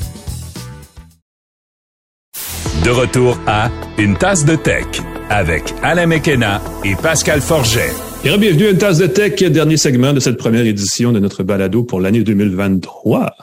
De 2.83 2.89
retour 2.89 3.39
à 3.45 3.69
Une 3.99 4.17
tasse 4.17 4.43
de 4.43 4.55
tech 4.55 4.85
avec 5.29 5.73
Alain 5.83 6.07
Mekena 6.07 6.59
et 6.83 6.95
Pascal 6.95 7.39
Forget. 7.39 7.91
Et 8.25 8.35
bienvenue 8.39 8.65
à 8.65 8.69
une 8.71 8.77
tasse 8.79 8.97
de 8.97 9.05
tech, 9.05 9.35
dernier 9.35 9.77
segment 9.77 10.13
de 10.13 10.19
cette 10.19 10.37
première 10.37 10.65
édition 10.65 11.11
de 11.11 11.19
notre 11.19 11.43
balado 11.43 11.83
pour 11.83 12.01
l'année 12.01 12.23
2023. 12.23 13.35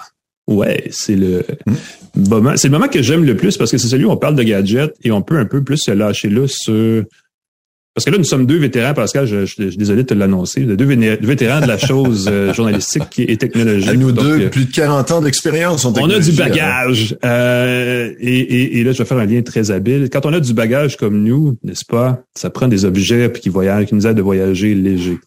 Ouais, 0.49 0.89
c'est 0.91 1.15
le 1.15 1.45
moment, 2.17 2.57
c'est 2.57 2.67
le 2.67 2.73
moment 2.73 2.89
que 2.89 3.01
j'aime 3.01 3.25
le 3.25 3.37
plus 3.37 3.57
parce 3.57 3.71
que 3.71 3.79
c'est 3.79 3.87
celui 3.87 4.07
où 4.07 4.11
on 4.11 4.17
parle 4.17 4.35
de 4.35 4.43
gadgets 4.43 4.93
et 5.05 5.13
on 5.13 5.23
peut 5.23 5.39
un 5.39 5.47
peu 5.47 5.63
plus 5.63 5.79
se 5.79 5.93
lâcher 5.93 6.31
là 6.31 6.49
sur 6.49 7.05
parce 7.99 8.05
que 8.05 8.11
là, 8.13 8.19
nous 8.19 8.23
sommes 8.25 8.47
deux 8.47 8.59
vétérans, 8.59 8.95
Pascal, 8.95 9.27
je, 9.27 9.45
je- 9.45 9.55
je 9.59 9.69
suis 9.71 9.77
désolé 9.77 10.03
de 10.05 10.07
te 10.07 10.15
l'annoncer, 10.15 10.61
deux 10.61 10.85
vétérans 10.85 11.61
de 11.61 11.67
la 11.67 11.79
chose 11.79 12.29
euh, 12.31 12.55
journalistique 12.55 13.19
et 13.19 13.37
technologique. 13.37 13.89
À 13.89 13.95
nous 13.95 14.13
Donc, 14.13 14.25
deux, 14.25 14.41
euh, 14.45 14.49
plus 14.51 14.67
de 14.67 14.71
40 14.73 15.11
ans 15.11 15.21
d'expérience 15.21 15.85
en 15.85 15.91
on 16.01 16.09
a 16.11 16.21
du 16.21 16.31
technologie, 16.31 16.37
bagage. 16.37 17.17
Euh, 17.25 18.13
et, 18.21 18.39
et, 18.39 18.79
et 18.79 18.85
là, 18.85 18.93
je 18.93 18.99
vais 18.99 19.05
faire 19.05 19.19
un 19.19 19.27
lien 19.27 19.43
très 19.43 19.73
habile. 19.73 20.09
Quand 20.13 20.27
on 20.27 20.33
a 20.33 20.39
du 20.39 20.53
bagage 20.55 20.97
comme 20.97 21.25
nous, 21.25 21.57
n'est-ce 21.65 21.85
pas, 21.85 22.23
ça 22.37 22.51
prend 22.51 22.69
des 22.69 22.85
objets 22.85 23.29
puis 23.31 23.43
qui 23.43 23.49
voyagent, 23.49 23.87
qui 23.87 23.97
nous 23.97 24.07
aident 24.07 24.17
de 24.17 24.23
voyager 24.23 24.75
léger. 24.77 25.19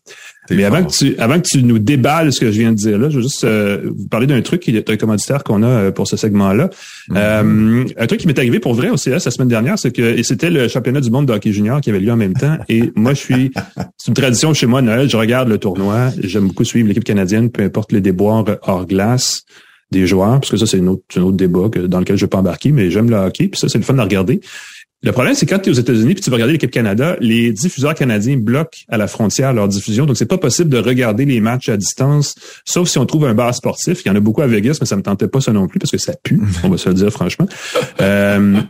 Mais 0.50 0.64
avant 0.64 0.84
que 0.84 0.92
tu 0.92 1.16
avant 1.18 1.40
que 1.40 1.48
tu 1.48 1.64
nous 1.64 1.80
déballes 1.80 2.34
ce 2.34 2.40
que 2.40 2.52
je 2.52 2.60
viens 2.60 2.72
de 2.72 2.78
dire 2.78 2.98
là, 2.98 3.10
je 3.10 3.18
veux 3.18 3.22
juste 3.22 3.44
euh, 3.44 3.92
vous 3.96 4.08
parler 4.08 4.28
d'un 4.28 4.42
truc 4.42 4.62
qui 4.62 4.76
est 4.76 4.90
un 4.90 4.98
commanditaire 4.98 5.44
qu'on 5.44 5.62
a 5.64 5.68
euh, 5.68 5.92
pour 5.92 6.08
ce 6.08 6.18
segment-là. 6.18 6.70
Mm-hmm. 7.10 7.16
Euh, 7.16 7.86
un 7.98 8.08
truc 8.08 8.20
qui 8.20 8.28
m'est 8.28 8.38
arrivé 8.38 8.60
pour 8.60 8.74
vrai 8.74 8.90
au 8.90 8.96
CS 8.96 9.26
la 9.26 9.32
semaine 9.32 9.48
dernière, 9.48 9.78
c'est 9.78 9.92
que 9.92 10.02
et 10.02 10.24
c'était 10.24 10.50
le 10.50 10.68
championnat 10.68 11.00
du 11.00 11.12
monde 11.12 11.28
de 11.28 11.34
hockey 11.34 11.54
junior 11.54 11.80
qui 11.80 11.90
avait 11.90 12.00
lieu 12.00 12.12
en 12.12 12.18
même 12.18 12.34
temps. 12.34 12.58
Et 12.70 12.92
moi, 12.96 13.14
je 13.14 13.20
suis 13.20 13.52
c'est 13.98 14.08
une 14.08 14.14
tradition 14.16 14.54
chez 14.54 14.66
moi 14.66 14.82
Noël, 14.82 15.10
je 15.10 15.18
regarde 15.18 15.48
le 15.48 15.58
tournoi. 15.58 16.10
J'aime 16.22 16.48
beaucoup 16.48 16.66
suivre 16.66 16.88
l'équipe 16.88 17.04
canadienne, 17.04 17.52
peu 17.52 17.64
importe 17.64 17.92
les 17.92 18.02
déboires 18.02 18.44
hors 18.64 18.88
glace 18.88 19.44
des 19.92 20.08
joueurs, 20.08 20.40
parce 20.40 20.50
que 20.50 20.58
ça, 20.58 20.66
c'est 20.66 20.80
un 20.80 20.88
autre, 20.88 21.20
autre 21.20 21.36
débat 21.36 21.70
que- 21.70 21.80
dans 21.80 22.00
lequel 22.00 22.16
je 22.16 22.24
vais 22.24 22.30
pas 22.30 22.38
embarquer, 22.38 22.72
mais 22.72 22.90
j'aime 22.90 23.10
le 23.10 23.18
hockey, 23.18 23.50
puis 23.50 23.60
ça, 23.60 23.68
c'est 23.68 23.78
le 23.78 23.84
fun 23.84 23.98
à 23.98 24.04
regarder. 24.04 24.40
Le 25.04 25.12
problème, 25.12 25.34
c'est 25.34 25.48
quand 25.48 25.58
tu 25.58 25.70
es 25.70 25.72
aux 25.72 25.80
États-Unis 25.80 26.14
puis 26.14 26.24
tu 26.24 26.30
vas 26.30 26.36
regarder 26.36 26.54
l'équipe 26.54 26.70
Canada, 26.70 27.18
les 27.20 27.52
diffuseurs 27.52 27.96
canadiens 27.96 28.38
bloquent 28.38 28.78
à 28.88 28.98
la 28.98 29.08
frontière 29.08 29.52
leur 29.52 29.68
diffusion. 29.68 30.06
Donc, 30.06 30.16
c'est 30.16 30.28
pas 30.28 30.38
possible 30.38 30.70
de 30.70 30.78
regarder 30.78 31.26
les 31.26 31.40
matchs 31.40 31.70
à 31.70 31.78
distance, 31.78 32.36
sauf 32.66 32.88
si 32.88 33.00
on 33.00 33.06
trouve 33.08 33.26
un 33.26 33.34
bar 33.34 33.54
sportif. 33.56 34.02
Il 34.06 34.10
y 34.10 34.12
en 34.12 34.16
a 34.16 34.20
beaucoup 34.20 34.44
à 34.44 34.48
Vegas, 34.48 34.78
mais 34.80 34.86
ça 34.86 34.96
me 34.96 35.02
tentait 35.02 35.28
pas 35.28 35.42
ça 35.42 35.52
non 35.54 35.68
plus 35.68 35.80
parce 35.80 35.92
que 35.92 35.98
ça 35.98 36.14
pue, 36.22 36.40
on 36.64 36.70
va 36.70 36.78
se 36.78 36.90
le 36.90 36.96
dire 36.96 37.10
franchement. 37.10 37.48
Euh, 38.00 38.62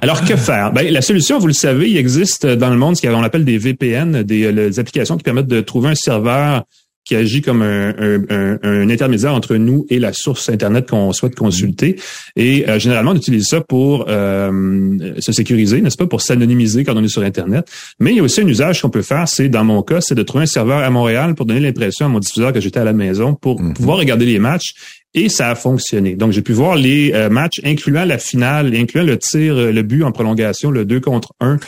alors, 0.00 0.24
que 0.24 0.36
faire? 0.36 0.72
Ben, 0.72 0.88
la 0.90 1.02
solution, 1.02 1.38
vous 1.38 1.48
le 1.48 1.52
savez, 1.52 1.90
il 1.90 1.96
existe 1.96 2.46
dans 2.46 2.70
le 2.70 2.76
monde 2.76 2.96
ce 2.96 3.02
qu'on 3.02 3.22
appelle 3.22 3.44
des 3.44 3.58
VPN, 3.58 4.22
des, 4.22 4.44
euh, 4.44 4.70
applications 4.78 5.16
qui 5.16 5.24
permettent 5.24 5.48
de 5.48 5.60
trouver 5.60 5.90
un 5.90 5.94
serveur 5.94 6.64
qui 7.06 7.14
agit 7.14 7.40
comme 7.40 7.62
un, 7.62 7.94
un- 7.98 8.22
un- 8.28 8.58
un 8.62 8.90
intermédiaire 8.90 9.32
entre 9.32 9.56
nous 9.56 9.86
et 9.88 9.98
la 9.98 10.12
source 10.12 10.48
Internet 10.50 10.90
qu'on 10.90 11.12
souhaite 11.12 11.34
consulter. 11.36 11.96
Et 12.36 12.68
euh, 12.68 12.78
généralement, 12.78 13.12
on 13.12 13.16
utilise 13.16 13.46
ça 13.46 13.60
pour 13.60 14.06
euh, 14.08 15.14
se 15.20 15.32
sécuriser, 15.32 15.80
n'est-ce 15.80 15.96
pas, 15.96 16.06
pour 16.06 16.20
s'anonymiser 16.20 16.84
quand 16.84 16.96
on 16.96 17.04
est 17.04 17.08
sur 17.08 17.22
Internet. 17.22 17.66
Mais 18.00 18.10
il 18.10 18.16
y 18.16 18.20
a 18.20 18.22
aussi 18.22 18.40
un 18.40 18.46
usage 18.48 18.82
qu'on 18.82 18.90
peut 18.90 19.02
faire, 19.02 19.26
c'est, 19.28 19.48
dans 19.48 19.64
mon 19.64 19.82
cas, 19.82 20.00
c'est 20.00 20.14
de 20.14 20.22
trouver 20.22 20.42
un 20.44 20.46
serveur 20.46 20.78
à 20.82 20.90
Montréal 20.90 21.34
pour 21.34 21.46
donner 21.46 21.60
l'impression 21.60 22.06
à 22.06 22.08
mon 22.08 22.18
diffuseur 22.18 22.52
que 22.52 22.60
j'étais 22.60 22.80
à 22.80 22.84
la 22.84 22.92
maison 22.92 23.34
pour 23.34 23.60
pouvoir 23.72 23.98
regarder 23.98 24.26
les 24.26 24.38
matchs. 24.38 24.74
Et 25.14 25.30
ça 25.30 25.48
a 25.50 25.54
fonctionné. 25.54 26.14
Donc, 26.14 26.32
j'ai 26.32 26.42
pu 26.42 26.52
voir 26.52 26.76
les 26.76 27.12
euh, 27.14 27.30
matchs, 27.30 27.60
incluant 27.64 28.04
la 28.04 28.18
finale, 28.18 28.74
incluant 28.74 29.04
le 29.04 29.16
tir, 29.16 29.54
euh, 29.56 29.72
le 29.72 29.82
but 29.82 30.02
en 30.02 30.12
prolongation, 30.12 30.70
le 30.70 30.84
2 30.84 31.00
contre 31.00 31.32
1. 31.40 31.58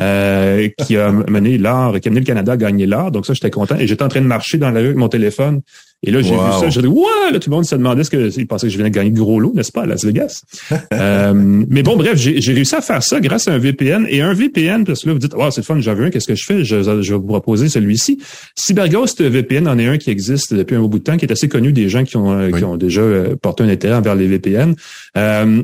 Euh, 0.00 0.68
qui 0.84 0.96
a 0.96 1.10
mené 1.10 1.58
l'or, 1.58 1.98
qui 2.00 2.08
a 2.08 2.10
mené 2.10 2.20
le 2.20 2.26
Canada 2.26 2.52
à 2.52 2.56
gagner 2.56 2.86
l'or. 2.86 3.10
Donc 3.10 3.26
ça, 3.26 3.32
j'étais 3.34 3.50
content. 3.50 3.76
Et 3.78 3.86
j'étais 3.86 4.02
en 4.02 4.08
train 4.08 4.20
de 4.20 4.26
marcher 4.26 4.58
dans 4.58 4.70
la 4.70 4.80
rue 4.80 4.86
avec 4.86 4.96
mon 4.98 5.08
téléphone. 5.08 5.60
Et 6.04 6.12
là, 6.12 6.22
j'ai 6.22 6.36
Wow. 6.36 6.44
vu 6.44 6.60
ça. 6.60 6.68
J'ai 6.68 6.80
dit, 6.82 6.86
ouais, 6.86 7.32
là, 7.32 7.40
tout 7.40 7.50
le 7.50 7.56
monde 7.56 7.64
se 7.64 7.74
demandait 7.74 8.04
ce 8.04 8.10
que, 8.10 8.30
ils 8.38 8.46
pensaient 8.46 8.68
que 8.68 8.72
je 8.72 8.78
venais 8.78 8.90
de 8.90 8.94
gagner 8.94 9.10
de 9.10 9.18
gros 9.18 9.40
lot, 9.40 9.52
n'est-ce 9.56 9.72
pas, 9.72 9.82
à 9.82 9.86
Las 9.86 10.04
Vegas? 10.04 10.42
Euh, 10.94 11.32
mais 11.34 11.82
bon, 11.82 11.96
bref, 11.96 12.14
j'ai 12.16 12.52
réussi 12.52 12.74
à 12.74 12.80
faire 12.80 13.02
ça 13.02 13.20
grâce 13.20 13.46
à 13.48 13.52
un 13.52 13.58
VPN. 13.58 14.06
Et 14.08 14.20
un 14.20 14.32
VPN, 14.32 14.84
parce 14.84 15.02
que 15.02 15.08
là, 15.08 15.12
vous 15.12 15.18
dites, 15.18 15.32
oh, 15.36 15.50
c'est 15.50 15.60
le 15.60 15.64
fun, 15.64 15.80
j'en 15.80 15.94
veux 15.94 16.04
un, 16.06 16.10
qu'est-ce 16.10 16.26
que 16.28 16.34
je 16.34 16.44
fais? 16.44 16.64
Je, 16.64 16.82
je 16.82 17.12
vais 17.12 17.18
vous 17.18 17.26
proposer 17.26 17.68
celui-ci. 17.68 18.18
CyberGhost 18.54 19.22
VPN 19.22 19.66
en 19.68 19.78
est 19.78 19.86
un 19.86 19.98
qui 19.98 20.10
existe 20.10 20.54
depuis 20.54 20.76
un 20.76 20.82
bout 20.82 20.98
de 20.98 21.04
temps, 21.04 21.16
qui 21.16 21.24
est 21.24 21.32
assez 21.32 21.48
connu 21.48 21.72
des 21.72 21.88
gens 21.88 22.04
qui 22.04 22.16
ont, 22.16 22.32
euh, 22.32 22.48
Oui. 22.52 22.58
qui 22.58 22.64
ont 22.64 22.76
déjà 22.76 23.00
euh, 23.00 23.36
porté 23.40 23.64
un 23.64 23.68
intérêt 23.68 23.94
envers 23.96 24.14
les 24.14 24.26
VPN. 24.26 24.74
Euh, 25.16 25.62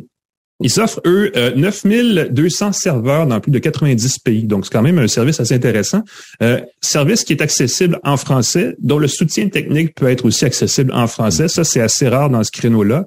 ils 0.64 0.70
s'offrent, 0.70 1.00
eux, 1.06 1.30
euh, 1.36 1.54
9200 1.54 2.72
serveurs 2.72 3.26
dans 3.26 3.38
plus 3.38 3.52
de 3.52 3.58
90 3.58 4.18
pays. 4.18 4.44
Donc, 4.44 4.64
c'est 4.64 4.72
quand 4.72 4.80
même 4.80 4.98
un 4.98 5.08
service 5.08 5.38
assez 5.38 5.54
intéressant. 5.54 6.02
Euh, 6.42 6.58
service 6.80 7.22
qui 7.22 7.34
est 7.34 7.42
accessible 7.42 8.00
en 8.02 8.16
français, 8.16 8.74
dont 8.80 8.98
le 8.98 9.06
soutien 9.06 9.50
technique 9.50 9.94
peut 9.94 10.08
être 10.08 10.24
aussi 10.24 10.46
accessible 10.46 10.90
en 10.94 11.06
français. 11.06 11.48
Ça, 11.48 11.64
c'est 11.64 11.82
assez 11.82 12.08
rare 12.08 12.30
dans 12.30 12.42
ce 12.42 12.50
créneau-là. 12.50 13.04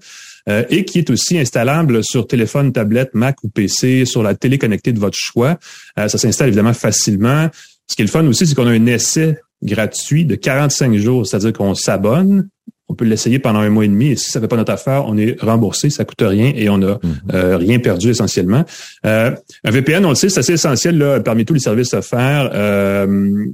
Euh, 0.47 0.63
et 0.69 0.85
qui 0.85 0.99
est 0.99 1.09
aussi 1.09 1.37
installable 1.37 2.03
sur 2.03 2.27
téléphone, 2.27 2.71
tablette, 2.71 3.15
Mac 3.15 3.43
ou 3.43 3.49
PC, 3.49 4.05
sur 4.05 4.21
la 4.21 4.35
télé 4.35 4.59
connectée 4.59 4.93
de 4.93 4.99
votre 4.99 5.17
choix. 5.19 5.57
Euh, 5.97 6.07
ça 6.07 6.19
s'installe 6.19 6.49
évidemment 6.49 6.73
facilement. 6.73 7.49
Ce 7.87 7.95
qui 7.95 8.03
est 8.03 8.05
le 8.05 8.11
fun 8.11 8.25
aussi, 8.27 8.45
c'est 8.45 8.53
qu'on 8.53 8.67
a 8.67 8.71
un 8.71 8.85
essai 8.85 9.39
gratuit 9.63 10.25
de 10.25 10.35
45 10.35 10.95
jours, 10.97 11.25
c'est-à-dire 11.25 11.53
qu'on 11.53 11.73
s'abonne, 11.73 12.47
on 12.89 12.93
peut 12.93 13.05
l'essayer 13.05 13.37
pendant 13.37 13.59
un 13.59 13.69
mois 13.69 13.83
et 13.83 13.89
demi 13.89 14.07
et 14.07 14.15
si 14.15 14.31
ça 14.31 14.39
fait 14.39 14.47
pas 14.47 14.55
notre 14.55 14.71
affaire, 14.71 15.05
on 15.07 15.17
est 15.17 15.35
remboursé, 15.41 15.89
ça 15.89 16.05
coûte 16.05 16.21
rien 16.21 16.53
et 16.55 16.69
on 16.69 16.81
a 16.81 16.93
mhm. 16.93 16.99
euh, 17.33 17.57
rien 17.57 17.79
perdu 17.79 18.09
essentiellement. 18.09 18.63
Euh, 19.05 19.31
un 19.65 19.71
VPN, 19.71 20.05
on 20.05 20.09
le 20.09 20.15
sait, 20.15 20.29
c'est 20.29 20.39
assez 20.39 20.53
essentiel 20.53 20.97
là, 20.97 21.19
parmi 21.19 21.43
tous 21.43 21.53
les 21.53 21.59
services 21.59 21.93
offerts 21.93 22.49
euh, 22.53 23.45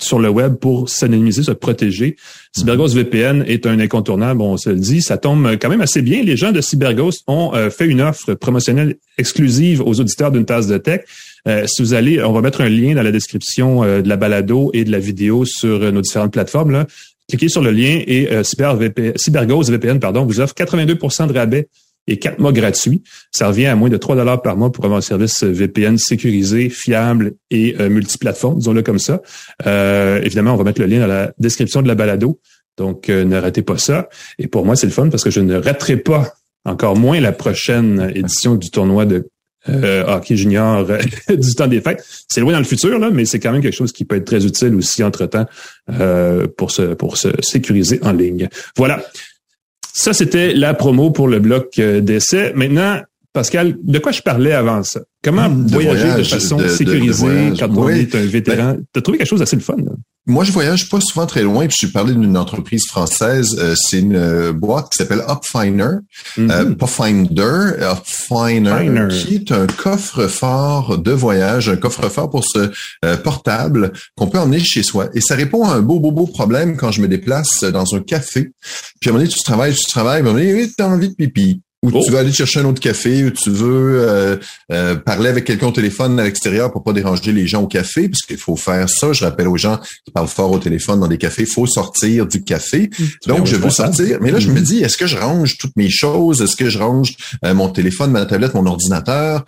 sur 0.00 0.20
le 0.20 0.28
web 0.28 0.54
pour 0.54 0.88
s'anonymiser, 0.88 1.42
se 1.42 1.50
protéger. 1.50 2.16
CyberGhost 2.56 2.94
mhm. 2.94 3.02
VPN 3.02 3.44
est 3.48 3.66
un 3.66 3.80
incontournable, 3.80 4.42
on 4.42 4.56
se 4.56 4.70
le 4.70 4.76
dit, 4.76 5.02
ça 5.02 5.16
tombe 5.16 5.56
quand 5.60 5.68
même 5.68 5.80
assez 5.80 6.02
bien. 6.02 6.22
Les 6.22 6.36
gens 6.36 6.52
de 6.52 6.60
CyberGhost 6.60 7.24
ont 7.26 7.52
fait 7.70 7.86
une 7.86 8.00
offre 8.00 8.34
promotionnelle 8.34 8.96
exclusive 9.18 9.80
aux 9.80 9.98
auditeurs 10.00 10.30
d'une 10.30 10.44
tasse 10.44 10.68
de 10.68 10.78
tech. 10.78 11.00
si 11.66 11.82
vous 11.82 11.94
allez, 11.94 12.22
on 12.22 12.32
va 12.32 12.40
mettre 12.42 12.60
un 12.60 12.68
lien 12.68 12.94
dans 12.94 13.02
la 13.02 13.10
description 13.10 13.82
de 13.82 14.08
la 14.08 14.16
balado 14.16 14.70
et 14.72 14.84
de 14.84 14.92
la 14.92 14.98
vidéo 14.98 15.44
sur 15.44 15.92
nos 15.92 16.00
différentes 16.00 16.32
plateformes. 16.32 16.70
Là 16.70 16.86
cliquez 17.28 17.48
sur 17.48 17.62
le 17.62 17.70
lien 17.70 18.02
et 18.06 18.32
euh, 18.32 18.42
CyberGhost 18.42 19.70
VPN 19.70 20.00
pardon, 20.00 20.24
vous 20.24 20.40
offre 20.40 20.54
82% 20.54 21.26
de 21.28 21.32
rabais 21.32 21.68
et 22.08 22.18
4 22.18 22.40
mois 22.40 22.52
gratuits. 22.52 23.02
Ça 23.30 23.48
revient 23.48 23.66
à 23.66 23.76
moins 23.76 23.90
de 23.90 23.96
3 23.96 24.16
dollars 24.16 24.42
par 24.42 24.56
mois 24.56 24.72
pour 24.72 24.84
avoir 24.84 24.98
un 24.98 25.02
service 25.02 25.44
VPN 25.44 25.98
sécurisé, 25.98 26.70
fiable 26.70 27.34
et 27.50 27.76
euh, 27.78 27.88
multiplateforme, 27.88 28.58
disons-le 28.58 28.82
comme 28.82 28.98
ça. 28.98 29.20
Euh, 29.66 30.20
évidemment, 30.22 30.54
on 30.54 30.56
va 30.56 30.64
mettre 30.64 30.80
le 30.80 30.86
lien 30.86 31.00
dans 31.00 31.06
la 31.06 31.32
description 31.38 31.82
de 31.82 31.88
la 31.88 31.94
balado. 31.94 32.40
Donc, 32.76 33.08
euh, 33.08 33.24
ne 33.24 33.36
ratez 33.36 33.62
pas 33.62 33.78
ça. 33.78 34.08
Et 34.38 34.48
pour 34.48 34.64
moi, 34.64 34.74
c'est 34.74 34.86
le 34.86 34.92
fun 34.92 35.08
parce 35.10 35.22
que 35.22 35.30
je 35.30 35.40
ne 35.40 35.56
raterai 35.56 35.98
pas 35.98 36.32
encore 36.64 36.96
moins 36.96 37.20
la 37.20 37.32
prochaine 37.32 38.10
édition 38.14 38.54
du 38.54 38.70
tournoi 38.70 39.04
de 39.04 39.28
euh, 39.68 40.04
hockey 40.06 40.36
junior 40.36 40.86
euh, 40.88 40.98
du 41.36 41.54
temps 41.54 41.66
des 41.66 41.80
fêtes. 41.80 42.04
C'est 42.28 42.40
loin 42.40 42.52
dans 42.52 42.58
le 42.58 42.64
futur, 42.64 42.98
là, 42.98 43.10
mais 43.10 43.24
c'est 43.24 43.40
quand 43.40 43.52
même 43.52 43.62
quelque 43.62 43.76
chose 43.76 43.92
qui 43.92 44.04
peut 44.04 44.16
être 44.16 44.24
très 44.24 44.44
utile 44.44 44.74
aussi 44.74 45.02
entre-temps 45.02 45.46
euh, 45.90 46.46
pour, 46.56 46.70
se, 46.70 46.94
pour 46.94 47.16
se 47.16 47.28
sécuriser 47.40 48.00
en 48.02 48.12
ligne. 48.12 48.48
Voilà. 48.76 49.02
Ça, 49.92 50.12
c'était 50.12 50.52
la 50.54 50.74
promo 50.74 51.10
pour 51.10 51.28
le 51.28 51.40
bloc 51.40 51.78
euh, 51.78 52.00
d'essai. 52.00 52.52
Maintenant, 52.54 53.02
Pascal, 53.32 53.76
de 53.82 53.98
quoi 53.98 54.12
je 54.12 54.22
parlais 54.22 54.52
avant 54.52 54.82
ça? 54.82 55.00
Comment 55.22 55.48
hmm, 55.48 55.66
voyager 55.68 56.18
de 56.18 56.22
façon 56.22 56.58
sécurisée 56.68 57.52
quand 57.58 57.70
on 57.76 57.88
est 57.88 58.14
un 58.14 58.26
vétéran? 58.26 58.72
Ben, 58.74 58.84
tu 58.92 58.98
as 58.98 59.02
trouvé 59.02 59.18
quelque 59.18 59.28
chose 59.28 59.40
d'assez 59.40 59.56
le 59.56 59.62
fun. 59.62 59.76
Là? 59.76 59.92
Moi, 60.28 60.44
je 60.44 60.52
voyage 60.52 60.90
pas 60.90 61.00
souvent 61.00 61.24
très 61.24 61.42
loin. 61.42 61.66
Puis 61.66 61.76
je 61.80 61.86
suis 61.86 61.92
parlé 61.92 62.12
d'une 62.12 62.36
entreprise 62.36 62.84
française. 62.86 63.56
Euh, 63.58 63.74
c'est 63.74 64.00
une 64.00 64.14
euh, 64.14 64.52
boîte 64.52 64.90
qui 64.92 64.98
s'appelle 64.98 65.22
Upfiner, 65.26 66.00
mm 66.36 66.50
euh, 66.50 66.74
pas 66.74 66.86
Finder, 66.86 67.72
Upfiner, 67.80 69.08
qui 69.10 69.36
est 69.36 69.52
un 69.52 69.66
coffre-fort 69.66 70.98
de 70.98 71.12
voyage, 71.12 71.70
un 71.70 71.76
coffre-fort 71.76 72.28
pour 72.28 72.44
ce 72.44 72.70
portable 73.24 73.92
qu'on 74.16 74.26
peut 74.26 74.38
emmener 74.38 74.60
chez 74.60 74.82
soi. 74.82 75.08
Et 75.14 75.22
ça 75.22 75.34
répond 75.34 75.64
à 75.64 75.72
un 75.72 75.80
beau, 75.80 75.98
beau, 75.98 76.12
beau 76.12 76.26
problème 76.26 76.76
quand 76.76 76.92
je 76.92 77.00
me 77.00 77.08
déplace 77.08 77.64
dans 77.64 77.94
un 77.94 78.00
café. 78.00 78.50
Puis 79.00 79.08
à 79.08 79.10
un 79.10 79.12
moment 79.12 79.24
donné, 79.24 79.34
tu 79.34 79.42
travailles, 79.42 79.74
tu 79.74 79.86
travailles, 79.86 80.18
à 80.18 80.20
un 80.20 80.22
moment 80.24 80.38
donné, 80.38 80.68
tu 80.68 80.82
as 80.82 80.88
envie 80.88 81.08
de 81.08 81.14
pipi. 81.14 81.62
Ou 81.88 81.92
tu 81.92 82.08
oh. 82.08 82.12
veux 82.12 82.18
aller 82.18 82.32
chercher 82.32 82.60
un 82.60 82.64
autre 82.66 82.80
café, 82.80 83.24
ou 83.24 83.30
tu 83.30 83.50
veux 83.50 84.00
euh, 84.00 84.36
euh, 84.72 84.94
parler 84.94 85.28
avec 85.30 85.44
quelqu'un 85.44 85.68
au 85.68 85.72
téléphone 85.72 86.20
à 86.20 86.24
l'extérieur 86.24 86.70
pour 86.70 86.82
pas 86.84 86.92
déranger 86.92 87.32
les 87.32 87.46
gens 87.46 87.62
au 87.62 87.66
café, 87.66 88.08
parce 88.08 88.22
qu'il 88.22 88.36
faut 88.36 88.56
faire 88.56 88.88
ça. 88.88 89.12
Je 89.12 89.24
rappelle 89.24 89.48
aux 89.48 89.56
gens 89.56 89.78
qui 90.04 90.10
parlent 90.12 90.28
fort 90.28 90.52
au 90.52 90.58
téléphone 90.58 91.00
dans 91.00 91.08
des 91.08 91.18
cafés, 91.18 91.42
il 91.42 91.48
faut 91.48 91.66
sortir 91.66 92.26
du 92.26 92.44
café. 92.44 92.90
Mmh. 92.98 93.04
Donc, 93.26 93.46
je 93.46 93.56
veux 93.56 93.70
sortir. 93.70 94.18
Mais 94.20 94.30
là, 94.30 94.38
je 94.38 94.50
me 94.50 94.60
mmh. 94.60 94.62
dis, 94.62 94.78
est-ce 94.80 94.98
que 94.98 95.06
je 95.06 95.16
range 95.16 95.56
toutes 95.58 95.76
mes 95.76 95.90
choses? 95.90 96.42
Est-ce 96.42 96.56
que 96.56 96.68
je 96.68 96.78
range 96.78 97.14
euh, 97.44 97.54
mon 97.54 97.68
téléphone, 97.70 98.10
ma 98.10 98.26
tablette, 98.26 98.54
mon 98.54 98.66
ordinateur? 98.66 99.44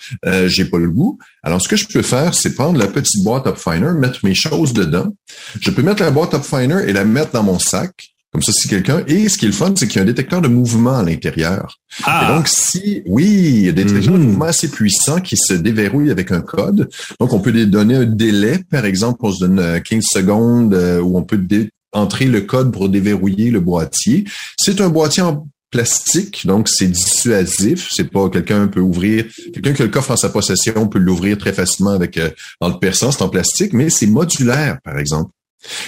J'ai 0.47 0.65
pas 0.65 0.79
le 0.79 0.91
goût. 0.91 1.19
Alors, 1.43 1.61
ce 1.61 1.69
que 1.69 1.77
je 1.77 1.87
peux 1.87 2.03
faire, 2.03 2.35
c'est 2.35 2.55
prendre 2.55 2.79
la 2.79 2.87
petite 2.87 3.23
boîte 3.23 3.47
Upfinder, 3.47 3.93
mettre 3.93 4.21
mes 4.25 4.35
choses 4.35 4.73
dedans. 4.73 5.15
Je 5.61 5.71
peux 5.71 5.83
mettre 5.83 6.03
la 6.03 6.11
boîte 6.11 6.35
Upfinder 6.35 6.85
et 6.87 6.93
la 6.93 7.05
mettre 7.05 7.33
dans 7.33 7.43
mon 7.43 7.59
sac. 7.59 8.11
Comme 8.33 8.43
ça, 8.43 8.53
si 8.53 8.69
quelqu'un. 8.69 9.03
Et 9.09 9.29
ce 9.29 9.37
qui 9.37 9.47
est 9.47 9.49
le 9.49 9.55
fun, 9.55 9.75
c'est 9.77 9.89
qu'il 9.89 9.97
y 9.97 9.99
a 9.99 10.03
un 10.03 10.07
détecteur 10.07 10.41
de 10.41 10.47
mouvement 10.47 10.99
à 10.99 11.03
l'intérieur. 11.03 11.79
Ah. 12.05 12.23
Et 12.23 12.35
donc, 12.35 12.47
si 12.47 13.03
oui, 13.07 13.27
il 13.27 13.65
y 13.65 13.69
a 13.69 13.73
des 13.73 13.85
détecteurs 13.85 14.15
de 14.15 14.19
mhm. 14.19 14.27
mouvement 14.27 14.45
assez 14.45 14.71
puissants 14.71 15.21
qui 15.21 15.37
se 15.37 15.55
déverrouillent 15.55 16.13
avec 16.13 16.31
un 16.31 16.41
code. 16.41 16.89
Donc, 17.19 17.33
on 17.33 17.41
peut 17.41 17.51
les 17.51 17.67
donner 17.67 17.97
un 17.97 18.07
délai, 18.07 18.61
par 18.71 18.85
exemple, 18.85 19.19
on 19.23 19.33
se 19.33 19.41
donne 19.41 19.81
15 19.83 19.99
euh, 19.99 20.21
secondes 20.21 20.75
euh, 20.75 21.01
où 21.01 21.19
on 21.19 21.23
peut 21.23 21.41
entrer 21.93 22.27
le 22.27 22.43
code 22.43 22.73
pour 22.73 22.89
déverrouiller 22.89 23.51
le 23.51 23.61
boîtier. 23.61 24.25
C'est 24.57 24.81
un 24.81 24.91
boîtier 24.91 25.25
en 25.25 25.49
plastique, 25.71 26.47
donc 26.47 26.69
c'est 26.69 26.89
dissuasif. 26.89 27.89
C'est 27.91 28.11
pas 28.11 28.29
quelqu'un 28.29 28.69
peut 28.69 28.81
ouvrir, 28.81 29.25
quelqu'un 29.53 29.73
qui 29.73 29.83
a 29.83 29.85
le 29.87 29.91
coffre 29.91 30.11
en 30.11 30.17
sa 30.17 30.29
possession 30.29 30.89
peut 30.89 30.99
l'ouvrir 30.99 31.39
très 31.39 31.53
facilement 31.53 31.91
avec 31.91 32.19
euh, 32.19 32.31
en 32.61 32.69
le 32.69 32.79
perçant, 32.79 33.13
c'est 33.13 33.23
en 33.23 33.29
plastique, 33.29 33.73
mais 33.73 33.91
c'est 33.91 34.07
modulaire, 34.07 34.79
par 34.85 34.99
exemple. 34.99 35.31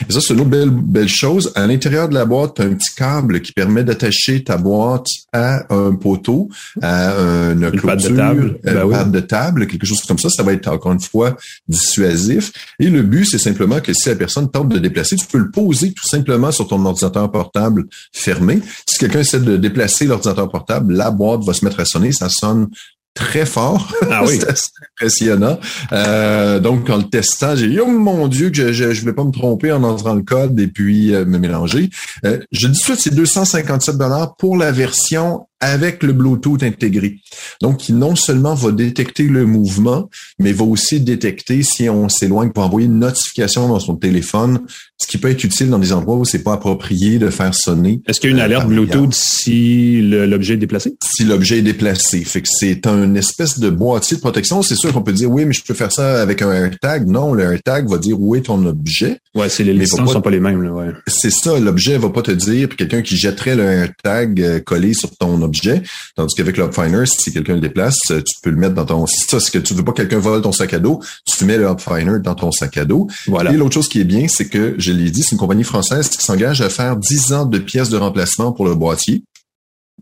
Et 0.09 0.12
ça, 0.12 0.20
c'est 0.20 0.35
une 0.35 0.41
autre 0.41 0.51
belle, 0.51 0.70
belle 0.70 1.09
chose. 1.09 1.53
À 1.55 1.66
l'intérieur 1.66 2.09
de 2.09 2.14
la 2.14 2.25
boîte, 2.25 2.57
tu 2.57 2.62
as 2.62 2.66
un 2.66 2.75
petit 2.75 2.95
câble 2.95 3.41
qui 3.41 3.53
permet 3.53 3.85
d'attacher 3.85 4.45
ta 4.45 4.57
boîte 4.57 5.07
à 5.33 5.73
un 5.75 5.95
poteau, 5.95 6.49
à 6.83 7.12
une, 7.12 7.64
une 7.64 7.70
clôture, 7.70 8.11
de 8.11 8.16
table. 8.16 8.59
Ben 8.64 8.91
une 8.91 9.11
de 9.11 9.20
table, 9.20 9.66
quelque 9.66 9.87
chose 9.87 10.03
comme 10.03 10.18
ça. 10.18 10.29
Ça 10.29 10.43
va 10.43 10.53
être 10.53 10.68
encore 10.68 10.93
une 10.93 11.01
fois 11.01 11.37
dissuasif. 11.68 12.53
Et 12.79 12.91
le 12.91 13.03
but, 13.03 13.25
c'est 13.25 13.39
simplement 13.39 13.81
que 13.81 13.93
si 13.95 14.09
la 14.09 14.16
personne 14.16 14.51
tente 14.51 14.68
de 14.68 14.79
déplacer, 14.79 15.16
tu 15.16 15.27
peux 15.27 15.39
le 15.39 15.51
poser 15.51 15.93
tout 15.93 16.09
simplement 16.09 16.53
sur 16.53 16.68
ton 16.68 16.85
ordinateur 16.85 17.31
portable 17.31 17.87
fermé. 18.12 18.61
Si 18.87 18.99
quelqu'un 18.99 19.20
essaie 19.20 19.41
de 19.41 19.57
déplacer 19.57 20.07
l'ordinateur 20.07 20.51
portable, 20.51 20.95
la 20.95 21.11
boîte 21.11 21.45
va 21.45 21.55
se 21.55 21.64
mettre 21.64 21.81
à 21.81 21.85
sonner. 21.85 22.12
Ça 22.12 22.29
sonne 22.29 22.68
très 23.14 23.46
fort. 23.46 23.92
Ah 24.10 24.22
oui. 24.24 24.38
c'est 24.54 24.70
impressionnant. 24.94 25.58
Euh, 25.92 26.60
donc, 26.60 26.88
en 26.90 26.98
le 26.98 27.04
testant, 27.04 27.56
j'ai 27.56 27.68
dit, 27.68 27.80
oh 27.80 27.86
mon 27.86 28.28
Dieu, 28.28 28.50
que 28.50 28.72
je 28.72 28.84
ne 28.84 28.92
voulais 28.94 29.12
pas 29.12 29.24
me 29.24 29.32
tromper 29.32 29.72
en 29.72 29.82
entrant 29.82 30.14
le 30.14 30.22
code 30.22 30.58
et 30.58 30.68
puis 30.68 31.14
euh, 31.14 31.24
me 31.24 31.38
mélanger. 31.38 31.90
Euh, 32.24 32.38
je 32.52 32.66
dis 32.68 32.80
tout 32.80 32.96
c'est 32.96 33.14
257 33.14 33.96
dollars 33.96 34.36
pour 34.36 34.56
la 34.56 34.72
version 34.72 35.46
avec 35.62 36.02
le 36.02 36.12
Bluetooth 36.12 36.62
intégré. 36.62 37.20
Donc, 37.62 37.78
qui 37.78 37.92
non 37.92 38.16
seulement 38.16 38.54
va 38.54 38.72
détecter 38.72 39.22
le 39.22 39.46
mouvement, 39.46 40.10
mais 40.38 40.52
va 40.52 40.64
aussi 40.64 41.00
détecter 41.00 41.62
si 41.62 41.88
on 41.88 42.08
s'éloigne 42.08 42.50
pour 42.50 42.64
envoyer 42.64 42.88
une 42.88 42.98
notification 42.98 43.68
dans 43.68 43.78
son 43.78 43.94
téléphone, 43.94 44.60
ce 44.98 45.06
qui 45.06 45.18
peut 45.18 45.30
être 45.30 45.42
utile 45.44 45.70
dans 45.70 45.78
des 45.78 45.92
endroits 45.92 46.16
où 46.16 46.24
c'est 46.24 46.42
pas 46.42 46.54
approprié 46.54 47.18
de 47.18 47.30
faire 47.30 47.54
sonner. 47.54 48.02
Est-ce 48.06 48.20
qu'il 48.20 48.30
y 48.30 48.32
a 48.32 48.36
une 48.36 48.42
euh, 48.42 48.44
alerte 48.44 48.66
Bluetooth 48.66 49.14
si 49.14 50.02
l'objet 50.02 50.54
est 50.54 50.58
déplacé? 50.58 50.94
Si 51.02 51.24
l'objet 51.24 51.58
est 51.58 51.62
déplacé. 51.62 52.24
Fait 52.24 52.42
que 52.42 52.48
c'est 52.50 52.86
un 52.86 53.14
espèce 53.14 53.60
de 53.60 53.70
boîtier 53.70 54.16
de 54.16 54.20
protection. 54.20 54.62
C'est 54.62 54.76
sûr 54.76 54.92
qu'on 54.92 55.02
peut 55.02 55.12
dire, 55.12 55.30
oui, 55.30 55.44
mais 55.44 55.52
je 55.52 55.62
peux 55.62 55.74
faire 55.74 55.92
ça 55.92 56.20
avec 56.20 56.42
un 56.42 56.52
AirTag. 56.52 57.06
Non, 57.06 57.34
le 57.34 57.44
AirTag 57.44 57.88
va 57.88 57.98
dire 57.98 58.20
où 58.20 58.34
est 58.34 58.42
ton 58.42 58.64
objet. 58.66 59.18
Ouais, 59.34 59.48
c'est 59.48 59.62
les 59.62 59.72
licences 59.72 60.12
sont 60.12 60.20
pas 60.20 60.30
les 60.30 60.40
mêmes, 60.40 60.62
là, 60.62 60.72
ouais. 60.72 60.92
C'est 61.06 61.32
ça, 61.32 61.58
l'objet 61.58 61.98
va 61.98 62.10
pas 62.10 62.22
te 62.22 62.32
dire, 62.32 62.68
quelqu'un 62.76 63.02
qui 63.02 63.16
jetterait 63.16 63.54
le 63.54 63.62
AirTag 63.62 64.40
euh, 64.40 64.60
collé 64.60 64.92
sur 64.92 65.10
ton 65.16 65.40
objet 65.40 65.51
objet. 65.53 65.82
Tandis 66.16 66.34
qu'avec 66.34 66.57
l'Upfinder, 66.57 67.05
si 67.07 67.32
quelqu'un 67.32 67.55
le 67.55 67.61
déplace, 67.61 67.98
euh, 68.11 68.20
tu 68.20 68.34
peux 68.42 68.50
le 68.50 68.57
mettre 68.57 68.74
dans 68.74 68.84
ton... 68.84 69.07
Si 69.07 69.24
ça, 69.28 69.38
que 69.38 69.59
tu 69.59 69.74
veux 69.74 69.84
pas 69.84 69.92
que 69.92 69.98
quelqu'un 69.98 70.18
vole 70.18 70.42
ton 70.42 70.53
sac 70.53 70.72
à 70.74 70.78
dos, 70.78 71.00
tu 71.26 71.44
mets 71.44 71.59
le 71.59 71.66
Upfinder 71.66 72.20
dans 72.22 72.34
ton 72.34 72.50
sac 72.50 72.76
à 72.78 72.84
dos. 72.84 73.07
Voilà. 73.26 73.53
Et 73.53 73.57
l'autre 73.57 73.74
chose 73.74 73.88
qui 73.88 74.00
est 74.00 74.05
bien, 74.05 74.26
c'est 74.28 74.48
que, 74.48 74.74
je 74.78 74.92
l'ai 74.92 75.11
dit, 75.11 75.22
c'est 75.22 75.32
une 75.32 75.38
compagnie 75.38 75.64
française 75.64 76.09
qui 76.09 76.24
s'engage 76.24 76.61
à 76.62 76.68
faire 76.68 76.96
10 76.96 77.32
ans 77.32 77.44
de 77.44 77.59
pièces 77.59 77.90
de 77.90 77.96
remplacement 77.96 78.53
pour 78.53 78.64
le 78.64 78.74
boîtier. 78.74 79.24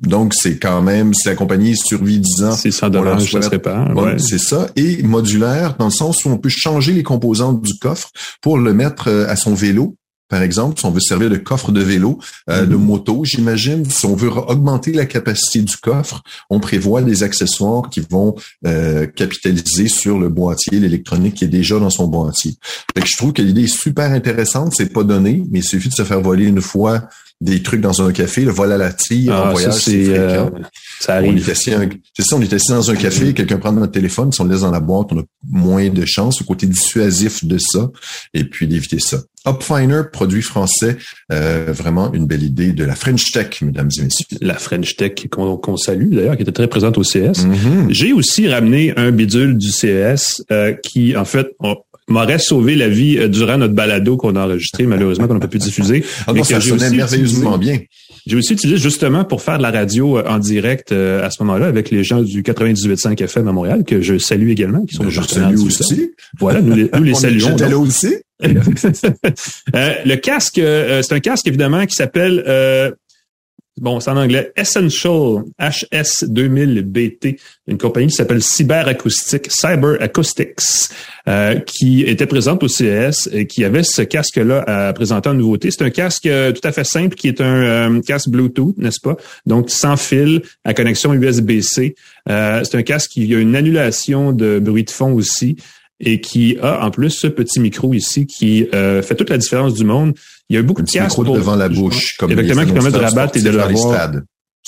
Donc, 0.01 0.33
c'est 0.35 0.59
quand 0.59 0.81
même, 0.81 1.13
si 1.13 1.29
la 1.29 1.35
compagnie 1.35 1.77
survit 1.77 2.21
10 2.21 2.45
ans. 2.45 2.53
C'est 2.53 2.71
ça, 2.71 2.89
dommage, 2.89 3.31
ça 3.31 3.43
serait 3.43 3.61
Ouais. 3.95 4.19
C'est 4.19 4.39
ça. 4.39 4.69
Et 4.77 5.03
modulaire, 5.03 5.77
dans 5.79 5.87
le 5.87 5.91
sens 5.91 6.25
où 6.25 6.31
on 6.31 6.39
peut 6.39 6.49
changer 6.49 6.93
les 6.93 7.03
composantes 7.03 7.61
du 7.61 7.75
coffre 7.79 8.11
pour 8.41 8.57
le 8.57 8.73
mettre 8.73 9.09
euh, 9.09 9.29
à 9.29 9.37
son 9.37 9.53
vélo 9.53 9.97
par 10.31 10.43
exemple, 10.43 10.79
si 10.79 10.87
on 10.87 10.93
veut 10.93 11.01
servir 11.01 11.29
de 11.29 11.37
coffre 11.37 11.73
de 11.73 11.83
vélo, 11.83 12.19
euh, 12.49 12.65
de 12.65 12.77
mhm. 12.77 12.85
moto, 12.85 13.25
j'imagine, 13.25 13.85
si 13.85 14.07
on 14.07 14.15
veut 14.15 14.31
augmenter 14.31 14.93
la 14.93 15.05
capacité 15.05 15.61
du 15.61 15.77
coffre, 15.77 16.23
on 16.49 16.61
prévoit 16.61 17.03
des 17.03 17.25
accessoires 17.25 17.91
qui 17.91 18.01
vont 18.09 18.37
euh, 18.67 19.07
capitaliser 19.07 19.89
sur 19.89 20.19
le 20.19 20.29
boîtier, 20.29 20.79
l'électronique 20.79 21.35
qui 21.35 21.45
est 21.45 21.49
déjà 21.49 21.79
dans 21.81 21.91
son 21.91 22.07
boîtier. 22.07 22.55
Fait 22.95 23.03
que 23.03 23.09
je 23.11 23.17
trouve 23.17 23.33
que 23.33 23.43
l'idée 23.43 23.65
est 23.65 23.67
super 23.67 24.13
intéressante, 24.13 24.73
c'est 24.77 24.93
pas 24.93 25.03
donné, 25.03 25.43
mais 25.51 25.59
il 25.59 25.65
suffit 25.65 25.89
de 25.89 25.95
se 25.95 26.05
faire 26.05 26.21
voler 26.21 26.47
une 26.47 26.61
fois 26.61 27.09
des 27.41 27.63
trucs 27.63 27.81
dans 27.81 28.03
un 28.03 28.13
café, 28.13 28.45
le 28.45 28.51
vol 28.51 28.71
à 28.71 28.77
la 28.77 28.93
tire 28.93 29.33
en 29.33 29.43
ah, 29.45 29.51
voyage, 29.53 29.75
c'est 29.75 30.05
fréquent. 30.05 30.51
Euh, 30.55 30.63
ça 31.01 31.15
arrive. 31.15 31.43
C'est 31.43 32.23
ça, 32.23 32.37
on 32.37 32.43
est 32.43 32.53
assis 32.53 32.71
dans 32.71 32.91
un 32.91 32.97
café, 32.97 33.33
quelqu'un 33.33 33.57
prend 33.57 33.73
notre 33.73 33.93
téléphone, 33.93 34.31
si 34.31 34.41
on 34.43 34.45
le 34.45 34.53
laisse 34.53 34.61
dans 34.61 34.71
la 34.71 34.81
boîte, 34.81 35.09
on 35.13 35.21
a 35.21 35.23
moins 35.51 35.89
de 35.89 36.05
chance, 36.05 36.41
le 36.41 36.47
côté 36.47 36.67
dissuasif 36.67 37.45
de 37.45 37.57
ça, 37.59 37.91
et 38.35 38.45
puis 38.45 38.69
d'éviter 38.69 38.99
ça. 38.99 39.23
Upfiner, 39.47 40.03
produit 40.13 40.43
français, 40.43 40.99
euh, 41.33 41.67
vraiment 41.69 42.13
une 42.13 42.27
belle 42.27 42.43
idée 42.43 42.73
de 42.73 42.85
la 42.85 42.95
French 42.95 43.33
Tech, 43.33 43.63
mesdames 43.63 43.91
et 43.99 44.03
messieurs. 44.03 44.27
La 44.43 44.55
French 44.55 44.97
Tech 44.97 45.13
qu'on 45.31 45.77
salue 45.79 46.15
d'ailleurs, 46.15 46.37
qui 46.37 46.43
était 46.43 46.53
très 46.53 46.69
présente 46.69 46.99
au 46.99 47.03
CS. 47.03 47.47
Mm-hmm. 47.47 47.87
J'ai 47.89 48.13
aussi 48.13 48.49
ramené 48.49 48.93
un 48.99 49.13
bidule 49.13 49.57
du 49.57 49.71
CS 49.71 50.43
euh, 50.51 50.75
qui, 50.75 51.17
en 51.17 51.25
fait, 51.25 51.49
m'aurait 52.11 52.39
sauvé 52.39 52.75
la 52.75 52.89
vie 52.89 53.19
euh, 53.19 53.29
durant 53.29 53.57
notre 53.59 53.75
balado 53.75 54.17
qu'on 54.17 54.37
a 54.37 54.45
enregistré, 54.45 54.85
malheureusement, 54.85 55.27
qu'on 55.27 55.35
n'a 55.35 55.41
pas 55.41 55.49
pu 55.49 55.59
diffuser. 55.59 56.05
Ah 56.27 56.33
non, 56.33 56.45
ça 56.45 56.61
sonnait 56.61 56.91
merveilleusement 56.91 57.59
bien. 57.59 57.79
J'ai 58.27 58.37
aussi 58.37 58.53
utilisé 58.53 58.79
justement 58.79 59.25
pour 59.25 59.41
faire 59.41 59.57
de 59.59 59.63
la 59.63 59.71
radio 59.71 60.19
euh, 60.19 60.25
en 60.29 60.39
direct 60.39 60.93
euh, 60.93 61.25
à 61.25 61.31
ce 61.31 61.43
moment-là 61.43 61.67
avec 61.67 61.91
les 61.91 62.05
gens 62.05 62.21
du 62.21 62.43
98.5 62.43 63.23
FM 63.23 63.49
à 63.49 63.53
Montréal, 63.53 63.85
que 63.85 64.03
je 64.03 64.19
salue 64.19 64.51
également, 64.51 64.85
qui 64.85 64.95
sont 64.95 65.05
ben, 65.05 65.11
je 65.11 65.23
salue 65.23 65.59
aussi. 65.59 66.11
Voilà, 66.39 66.61
nous 66.61 66.75
les, 66.75 66.91
nous 66.95 67.03
les 67.03 67.15
saluons. 67.15 67.57
là 67.57 67.79
aussi? 67.79 68.15
le 68.43 70.15
casque, 70.17 70.55
c'est 70.55 71.13
un 71.13 71.21
casque 71.21 71.47
évidemment 71.47 71.85
qui 71.85 71.95
s'appelle 71.95 72.43
bon, 73.79 74.01
c'est 74.01 74.11
en 74.11 74.17
anglais, 74.17 74.53
Essential 74.57 75.45
HS2000BT, 75.61 77.39
une 77.67 77.79
compagnie 77.79 78.09
qui 78.09 78.15
s'appelle 78.15 78.43
Cyber 78.43 78.89
Acoustic, 78.89 79.47
Cyber 79.51 80.01
Acoustics, 80.01 80.91
euh, 81.29 81.61
qui 81.61 82.03
était 82.03 82.27
présente 82.27 82.63
au 82.63 82.69
CES 82.69 83.29
et 83.33 83.47
qui 83.47 83.65
avait 83.65 83.83
ce 83.83 84.03
casque-là 84.03 84.65
à 84.67 84.93
présenter 84.93 85.29
en 85.29 85.35
nouveauté. 85.35 85.71
C'est 85.71 85.83
un 85.83 85.91
casque 85.91 86.27
euh, 86.27 86.53
tout 86.53 86.67
à 86.67 86.73
fait 86.73 86.85
simple 86.85 87.15
qui 87.15 87.29
est 87.29 87.41
un 87.41 87.45
euh, 87.91 88.01
casque 88.01 88.29
Bluetooth, 88.29 88.77
n'est-ce 88.79 89.01
pas? 89.01 89.17
Donc, 89.47 89.71
sans 89.71 89.97
fil, 89.97 90.43
à 90.65 90.75
connexion 90.75 91.15
USB-C. 91.15 91.95
c'est 92.27 92.75
un 92.75 92.83
casque 92.83 93.11
qui 93.11 93.35
a 93.35 93.39
une 93.39 93.57
annulation 93.57 94.33
de 94.33 94.59
bruit 94.59 94.85
de 94.85 94.91
fond 94.91 95.13
aussi 95.13 95.57
et 96.01 96.21
qui 96.21 96.57
a 96.63 96.85
en 96.85 96.91
plus 96.91 97.11
ce 97.11 97.27
petit 97.27 97.61
micro 97.61 97.93
ici 97.95 98.27
qui 98.27 98.67
fait 98.71 99.15
toute 99.17 99.31
la 99.31 99.39
différence 99.39 99.75
du 99.75 99.85
monde. 99.85 100.15
Il 100.49 100.57
y 100.57 100.59
a 100.59 100.63
beaucoup 100.63 100.83
de 100.83 100.91
casques 100.91 101.15
pour, 101.15 101.37
devant 101.37 101.55
la 101.57 101.69
bouche, 101.69 102.17
comme 102.19 102.33
exactement 102.33 102.67
qui 102.67 102.73
permettent 102.73 102.95
de 102.95 102.99
rabattre 102.99 103.37
et 103.37 103.43
de 103.43 103.51
l'avoir. 103.51 104.11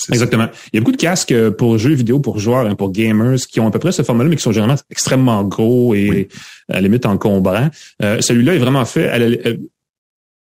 Exactement. 0.09 0.47
Il 0.71 0.77
y 0.77 0.77
a 0.77 0.81
beaucoup 0.81 0.91
de 0.91 1.01
casques 1.01 1.31
euh, 1.31 1.51
pour 1.51 1.77
jeux 1.77 1.93
vidéo, 1.93 2.19
pour 2.19 2.39
joueurs, 2.39 2.65
hein, 2.65 2.75
pour 2.75 2.91
gamers, 2.91 3.37
qui 3.49 3.59
ont 3.59 3.67
à 3.67 3.71
peu 3.71 3.79
près 3.79 3.91
ce 3.91 4.01
format-là, 4.01 4.29
mais 4.29 4.35
qui 4.35 4.41
sont 4.41 4.51
généralement 4.51 4.79
extrêmement 4.89 5.43
gros 5.43 5.93
et 5.93 6.29
à 6.69 6.73
la 6.73 6.81
limite 6.81 7.05
encombrants. 7.05 7.69
Euh, 8.01 8.19
Celui-là 8.19 8.55
est 8.55 8.59
vraiment 8.59 8.85
fait 8.85 9.07
à 9.07 9.19
la, 9.19 9.25
euh, 9.25 9.57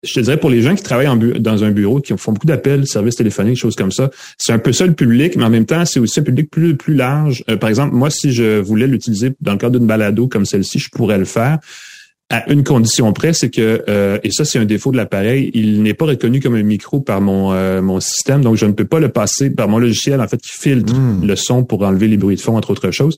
je 0.04 0.14
te 0.14 0.20
dirais 0.20 0.38
pour 0.38 0.50
les 0.50 0.62
gens 0.62 0.76
qui 0.76 0.84
travaillent 0.84 1.08
en 1.08 1.18
dans 1.18 1.64
un 1.64 1.72
bureau, 1.72 2.00
qui 2.00 2.16
font 2.18 2.32
beaucoup 2.32 2.48
d'appels, 2.48 2.88
services 2.88 3.16
téléphoniques, 3.16 3.58
choses 3.58 3.76
comme 3.76 3.92
ça, 3.92 4.10
c'est 4.38 4.54
un 4.54 4.60
peu 4.60 4.72
ça 4.72 4.86
le 4.86 4.94
public, 4.94 5.36
mais 5.36 5.44
en 5.44 5.50
même 5.50 5.66
temps, 5.66 5.86
c'est 5.86 6.00
aussi 6.00 6.20
un 6.20 6.24
public 6.24 6.50
plus 6.50 6.76
plus 6.76 6.94
large. 6.94 7.44
Euh, 7.50 7.58
par 7.58 7.70
exemple, 7.70 7.96
moi, 7.96 8.10
si 8.10 8.32
je 8.32 8.60
voulais 8.60 8.88
l'utiliser 8.88 9.32
dans 9.42 9.54
le 9.54 9.58
cadre 9.58 9.80
d'une 9.80 9.88
balado 9.88 10.28
comme 10.28 10.46
celle-ci, 10.46 10.80
je 10.80 10.90
pourrais 10.92 11.18
le 11.18 11.26
faire 11.26 11.60
à 12.30 12.52
une 12.52 12.64
condition 12.64 13.12
près, 13.14 13.34
c'est 13.34 13.52
que, 13.52 13.84
euh, 13.88 14.18
et 14.24 14.32
ça 14.32 14.46
c'est 14.46 14.58
un 14.58 14.66
défaut 14.66 14.92
de 14.92 14.98
l'appareil, 14.98 15.52
il 15.54 15.84
n'est 15.84 15.94
pas 15.94 16.06
reconnu 16.06 16.40
comme 16.40 16.56
un 16.56 16.64
micro 16.64 17.00
par 17.00 17.22
mon, 17.22 17.54
euh, 17.54 17.84
mon 17.84 18.00
système, 18.00 18.42
donc 18.42 18.56
je 18.56 18.66
ne 18.66 18.72
peux 18.72 18.86
pas 18.86 19.00
le 19.00 19.10
passer 19.10 19.52
par 19.52 19.68
mon 19.68 19.78
logiciel 19.78 20.20
en 20.22 20.28
fait 20.28 20.42
qui 20.42 20.50
filtre 20.50 20.94
hmm. 20.94 21.24
le 21.24 21.36
son 21.36 21.64
pour 21.64 21.84
enlever 21.84 22.08
les 22.08 22.18
bruits 22.18 22.36
de 22.36 22.42
fond 22.42 22.58
entre 22.58 22.72
autres 22.72 22.90
choses. 22.90 23.18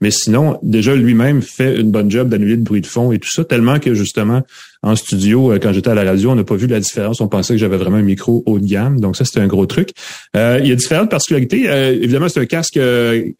Mais 0.00 0.10
sinon, 0.10 0.58
déjà 0.62 0.94
lui-même 0.94 1.42
fait 1.42 1.80
une 1.80 1.90
bonne 1.90 2.10
job 2.10 2.28
d'annuler 2.28 2.56
le 2.56 2.62
bruit 2.62 2.80
de 2.80 2.86
fond 2.86 3.10
et 3.12 3.18
tout 3.18 3.30
ça, 3.30 3.44
tellement 3.44 3.78
que 3.78 3.94
justement 3.94 4.42
en 4.82 4.94
studio, 4.94 5.52
euh, 5.52 5.58
quand 5.60 5.72
j'étais 5.72 5.90
à 5.90 5.94
la 5.94 6.04
radio, 6.04 6.30
on 6.30 6.36
n'a 6.36 6.44
pas 6.44 6.54
vu 6.54 6.68
la 6.68 6.78
différence. 6.78 7.20
On 7.20 7.28
pensait 7.28 7.54
que 7.54 7.58
j'avais 7.58 7.76
vraiment 7.76 7.96
un 7.96 8.02
micro 8.02 8.44
haut 8.46 8.60
de 8.60 8.66
gamme, 8.66 9.00
donc 9.00 9.16
ça 9.16 9.24
c'était 9.24 9.40
un 9.40 9.48
gros 9.48 9.66
truc. 9.66 9.90
il 10.34 10.66
y 10.66 10.72
a 10.72 10.74
différentes 10.76 11.10
particularités. 11.10 11.64
évidemment, 11.64 12.28
c'est 12.28 12.40
un 12.40 12.46
casque 12.46 12.78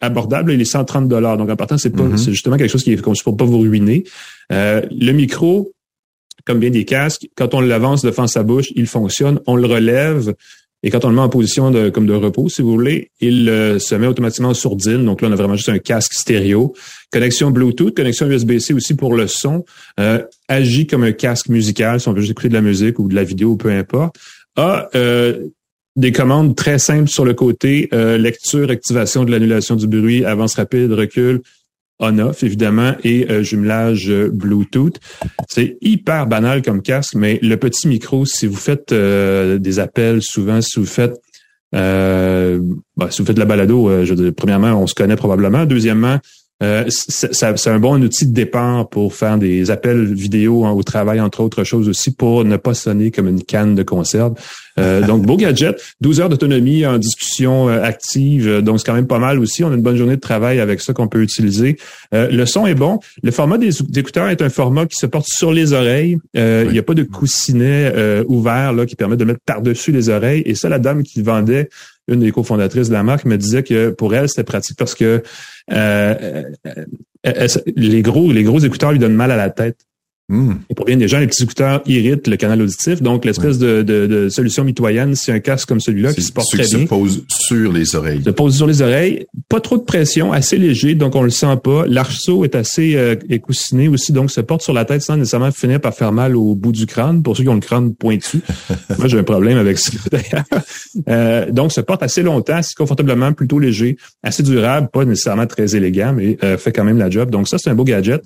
abordable, 0.01 0.51
il 0.51 0.61
est 0.61 0.65
130 0.65 1.07
dollars, 1.07 1.37
donc 1.37 1.49
en 1.49 1.55
partant 1.55 1.77
c'est 1.77 1.91
pas, 1.91 2.03
mm-hmm. 2.03 2.17
c'est 2.17 2.31
justement 2.31 2.57
quelque 2.57 2.71
chose 2.71 2.83
qui 2.83 2.91
est 2.91 3.01
conçu 3.01 3.23
pour 3.23 3.37
pas 3.37 3.45
vous 3.45 3.59
ruiner. 3.59 4.03
Euh, 4.51 4.81
le 4.91 5.11
micro, 5.11 5.71
comme 6.45 6.59
bien 6.59 6.69
des 6.69 6.85
casques, 6.85 7.27
quand 7.35 7.53
on 7.53 7.61
l'avance 7.61 8.01
devant 8.01 8.27
sa 8.27 8.43
bouche, 8.43 8.67
il 8.75 8.87
fonctionne. 8.87 9.39
On 9.45 9.55
le 9.55 9.67
relève 9.67 10.33
et 10.81 10.91
quand 10.91 11.03
on 11.03 11.09
le 11.09 11.15
met 11.15 11.21
en 11.21 11.29
position 11.29 11.71
de, 11.71 11.89
comme 11.89 12.05
de 12.05 12.13
repos, 12.13 12.47
si 12.47 12.61
vous 12.61 12.71
voulez, 12.71 13.11
il 13.19 13.49
euh, 13.49 13.79
se 13.79 13.95
met 13.95 14.07
automatiquement 14.07 14.49
en 14.49 14.53
sourdine. 14.53 15.03
Donc 15.03 15.21
là, 15.21 15.27
on 15.27 15.31
a 15.31 15.35
vraiment 15.35 15.55
juste 15.55 15.69
un 15.69 15.79
casque 15.79 16.13
stéréo. 16.13 16.73
Connexion 17.11 17.51
Bluetooth, 17.51 17.93
connexion 17.93 18.27
USB-C 18.27 18.73
aussi 18.73 18.93
pour 18.93 19.13
le 19.13 19.27
son. 19.27 19.65
Euh, 19.99 20.23
agit 20.47 20.87
comme 20.87 21.03
un 21.03 21.11
casque 21.11 21.49
musical 21.49 21.99
si 21.99 22.07
on 22.07 22.13
veut 22.13 22.21
juste 22.21 22.31
écouter 22.31 22.49
de 22.49 22.53
la 22.53 22.61
musique 22.61 22.97
ou 22.99 23.09
de 23.09 23.15
la 23.15 23.23
vidéo, 23.23 23.57
peu 23.57 23.69
importe. 23.69 24.15
A 24.55 24.89
des 25.95 26.11
commandes 26.13 26.55
très 26.55 26.79
simples 26.79 27.09
sur 27.09 27.25
le 27.25 27.33
côté, 27.33 27.89
lecture, 27.91 28.69
activation 28.69 29.25
de 29.25 29.31
l'annulation 29.31 29.75
du 29.75 29.87
bruit, 29.87 30.23
avance 30.23 30.55
rapide, 30.55 30.91
recul, 30.91 31.41
on-off, 31.99 32.43
évidemment, 32.43 32.95
et 33.03 33.29
euh, 33.29 33.43
jumelage 33.43 34.09
euh, 34.09 34.29
Bluetooth. 34.31 34.99
C'est 35.47 35.77
hyper 35.81 36.27
banal 36.27 36.61
comme 36.61 36.81
casque, 36.81 37.15
mais 37.15 37.39
le 37.41 37.57
petit 37.57 37.87
micro, 37.87 38.25
si 38.25 38.47
vous 38.47 38.55
faites 38.55 38.91
euh, 38.91 39.57
des 39.57 39.79
appels 39.79 40.21
souvent, 40.21 40.61
si 40.61 40.79
vous 40.79 40.85
faites 40.85 41.15
bah, 41.71 43.11
si 43.11 43.21
vous 43.21 43.27
faites 43.27 43.35
de 43.35 43.39
la 43.39 43.45
balado, 43.45 44.03
je, 44.03 44.31
premièrement, 44.31 44.81
on 44.81 44.87
se 44.87 44.95
connaît 44.95 45.15
probablement. 45.15 45.65
Deuxièmement, 45.65 46.17
euh, 46.61 46.85
c'est 46.89 47.67
un 47.69 47.79
bon 47.79 48.03
outil 48.03 48.27
de 48.27 48.33
départ 48.33 48.89
pour 48.89 49.13
faire 49.13 49.37
des 49.37 49.71
appels 49.71 50.13
vidéo 50.13 50.65
au 50.65 50.83
travail, 50.83 51.21
entre 51.21 51.41
autres 51.41 51.63
choses 51.63 51.87
aussi, 51.87 52.11
pour 52.11 52.43
ne 52.43 52.57
pas 52.57 52.73
sonner 52.73 53.11
comme 53.11 53.29
une 53.29 53.43
canne 53.43 53.75
de 53.75 53.83
conserve. 53.83 54.33
Euh, 54.77 55.01
donc, 55.07 55.25
beau 55.25 55.37
gadget, 55.37 55.81
12 56.01 56.21
heures 56.21 56.29
d'autonomie 56.29 56.85
en 56.85 56.97
discussion 56.97 57.69
euh, 57.69 57.81
active, 57.81 58.59
donc 58.61 58.79
c'est 58.79 58.85
quand 58.85 58.93
même 58.93 59.07
pas 59.07 59.19
mal 59.19 59.39
aussi. 59.39 59.63
On 59.63 59.71
a 59.71 59.75
une 59.75 59.81
bonne 59.81 59.95
journée 59.95 60.17
de 60.17 60.21
travail 60.21 60.59
avec 60.59 60.81
ça 60.81 60.93
qu'on 60.93 61.07
peut 61.07 61.21
utiliser. 61.21 61.77
le 62.11 62.45
son 62.45 62.67
est 62.67 62.75
bon. 62.75 62.99
Le 63.23 63.31
format 63.31 63.57
des, 63.57 63.69
écouteurs 63.95 64.27
est 64.29 64.41
un 64.41 64.49
format 64.49 64.85
qui 64.85 64.95
se 64.95 65.05
porte 65.05 65.27
sur 65.27 65.53
les 65.53 65.73
oreilles. 65.73 66.17
Il 66.33 66.69
n'y 66.71 66.79
a 66.79 66.83
pas 66.83 66.93
de 66.93 67.03
coussinet 67.03 67.93
ouvert 68.27 68.73
là 68.73 68.85
qui 68.85 68.95
permet 68.95 69.17
de 69.17 69.25
mettre 69.25 69.39
par-dessus 69.45 69.91
les 69.91 70.09
oreilles. 70.09 70.43
Et 70.45 70.55
ça, 70.55 70.69
la 70.69 70.79
dame 70.79 71.03
qui 71.03 71.21
vendait 71.21 71.69
une 72.09 72.21
des 72.21 72.31
cofondatrices 72.31 72.89
de 72.89 72.93
la 72.93 73.03
marque 73.03 73.25
me 73.25 73.37
disait 73.37 73.63
que 73.63 73.89
pour 73.89 74.13
elle, 74.15 74.27
c'était 74.29 74.43
pratique 74.43 74.77
parce 74.77 74.95
que 74.95 75.23
euh, 75.71 76.43
euh, 76.65 76.85
euh, 77.25 77.47
les 77.75 78.01
gros 78.01 78.31
les 78.31 78.43
gros 78.43 78.59
écouteurs 78.59 78.91
lui 78.91 78.99
donnent 78.99 79.15
mal 79.15 79.31
à 79.31 79.37
la 79.37 79.49
tête. 79.49 79.77
Hmm. 80.29 80.53
Et 80.69 80.75
pour 80.75 80.85
bien 80.85 80.95
des 80.95 81.07
gens, 81.07 81.19
les 81.19 81.25
petits 81.25 81.41
écouteurs 81.41 81.81
irritent 81.87 82.27
le 82.27 82.37
canal 82.37 82.61
auditif. 82.61 83.01
Donc, 83.01 83.25
l'espèce 83.25 83.57
de, 83.57 83.81
de, 83.81 84.29
solution 84.29 84.63
mitoyenne, 84.63 85.15
c'est 85.15 85.31
un 85.31 85.39
casque 85.39 85.67
comme 85.67 85.79
celui-là 85.79 86.13
qui 86.13 86.21
se 86.21 86.31
porte 86.31 86.49
très 86.51 86.67
bien. 86.67 86.81
se 86.81 86.85
pose 86.85 87.23
sur 87.27 87.71
les 87.71 87.95
oreilles. 87.95 88.21
Se 88.23 88.29
pose 88.29 88.55
sur 88.55 88.67
les 88.67 88.83
oreilles. 88.83 89.25
Pas 89.49 89.59
trop 89.59 89.79
de 89.79 89.83
pression, 89.83 90.31
assez 90.31 90.57
léger, 90.57 90.93
donc 90.93 91.15
on 91.15 91.23
le 91.23 91.31
sent 91.31 91.57
pas. 91.63 91.85
L'arceau 91.87 92.43
est 92.43 92.53
assez 92.53 92.95
euh, 92.95 93.15
écoussiné 93.27 93.87
aussi, 93.87 94.11
donc 94.11 94.29
se 94.29 94.41
porte 94.41 94.61
sur 94.61 94.73
la 94.73 94.85
tête 94.85 95.01
sans 95.01 95.17
nécessairement 95.17 95.51
finir 95.51 95.81
par 95.81 95.95
faire 95.95 96.11
mal 96.11 96.35
au 96.35 96.53
bout 96.53 96.71
du 96.71 96.85
crâne, 96.85 97.23
pour 97.23 97.35
ceux 97.35 97.41
qui 97.41 97.49
ont 97.49 97.55
le 97.55 97.59
crâne 97.59 97.95
pointu. 97.95 98.41
Moi, 98.99 99.07
j'ai 99.07 99.17
un 99.17 99.23
problème 99.23 99.57
avec 99.57 99.79
ça, 99.79 99.91
d'ailleurs. 100.11 100.45
Euh, 101.09 101.51
donc, 101.51 101.71
se 101.71 101.81
porte 101.81 102.03
assez 102.03 102.21
longtemps, 102.21 102.57
assez 102.57 102.75
confortablement, 102.77 103.33
plutôt 103.33 103.57
léger, 103.57 103.97
assez 104.21 104.43
durable, 104.43 104.89
pas 104.93 105.05
nécessairement 105.05 105.47
très 105.47 105.75
élégant, 105.75 106.13
mais 106.15 106.37
euh, 106.43 106.55
fait 106.59 106.71
quand 106.71 106.83
même 106.83 106.99
la 106.99 107.09
job. 107.09 107.31
Donc, 107.31 107.47
ça, 107.47 107.57
c'est 107.57 107.71
un 107.71 107.75
beau 107.75 107.83
gadget. 107.83 108.21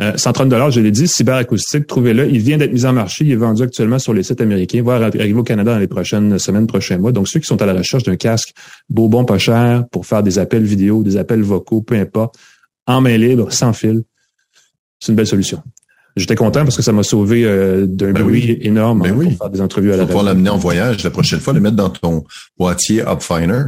130 0.00 0.46
euh, 0.46 0.48
dollars, 0.48 0.70
je 0.70 0.80
l'ai 0.80 0.90
dit, 0.90 1.06
cyberacoustique, 1.06 1.86
trouvez-le. 1.86 2.30
Il 2.30 2.40
vient 2.40 2.56
d'être 2.56 2.72
mis 2.72 2.86
en 2.86 2.92
marché. 2.92 3.24
Il 3.24 3.32
est 3.32 3.36
vendu 3.36 3.62
actuellement 3.62 3.98
sur 3.98 4.14
les 4.14 4.22
sites 4.22 4.40
américains, 4.40 4.82
voire 4.82 5.02
arriver 5.02 5.34
au 5.34 5.42
Canada 5.42 5.74
dans 5.74 5.78
les 5.78 5.88
prochaines 5.88 6.38
semaines, 6.38 6.66
prochains 6.66 6.98
mois. 6.98 7.12
Donc, 7.12 7.28
ceux 7.28 7.40
qui 7.40 7.46
sont 7.46 7.60
à 7.60 7.66
la 7.66 7.74
recherche 7.74 8.04
d'un 8.04 8.16
casque 8.16 8.54
beau, 8.88 9.08
bon, 9.08 9.24
pas 9.24 9.38
cher 9.38 9.84
pour 9.90 10.06
faire 10.06 10.22
des 10.22 10.38
appels 10.38 10.64
vidéo, 10.64 11.02
des 11.02 11.16
appels 11.16 11.42
vocaux, 11.42 11.82
peu 11.82 11.96
importe, 11.96 12.36
en 12.86 13.00
main 13.00 13.16
libre, 13.16 13.52
sans 13.52 13.72
fil, 13.72 14.02
c'est 14.98 15.12
une 15.12 15.16
belle 15.16 15.26
solution. 15.26 15.62
J'étais 16.16 16.34
content 16.34 16.64
parce 16.64 16.76
que 16.76 16.82
ça 16.82 16.92
m'a 16.92 17.02
sauvé 17.02 17.44
euh, 17.44 17.86
d'un 17.86 18.12
ben 18.12 18.22
bruit 18.22 18.58
énorme 18.62 19.02
ben 19.02 19.14
pour 19.14 19.32
faire 19.32 19.50
des 19.50 19.60
entrevues 19.60 19.92
à 19.92 19.96
la 19.96 20.04
radio. 20.04 20.22
l'amener 20.22 20.50
en 20.50 20.56
voyage 20.56 21.04
la 21.04 21.10
prochaine 21.10 21.40
fois, 21.40 21.52
le 21.52 21.60
mettre 21.60 21.76
dans 21.76 21.90
ton 21.90 22.24
boîtier 22.58 23.02
Upfiner. 23.02 23.62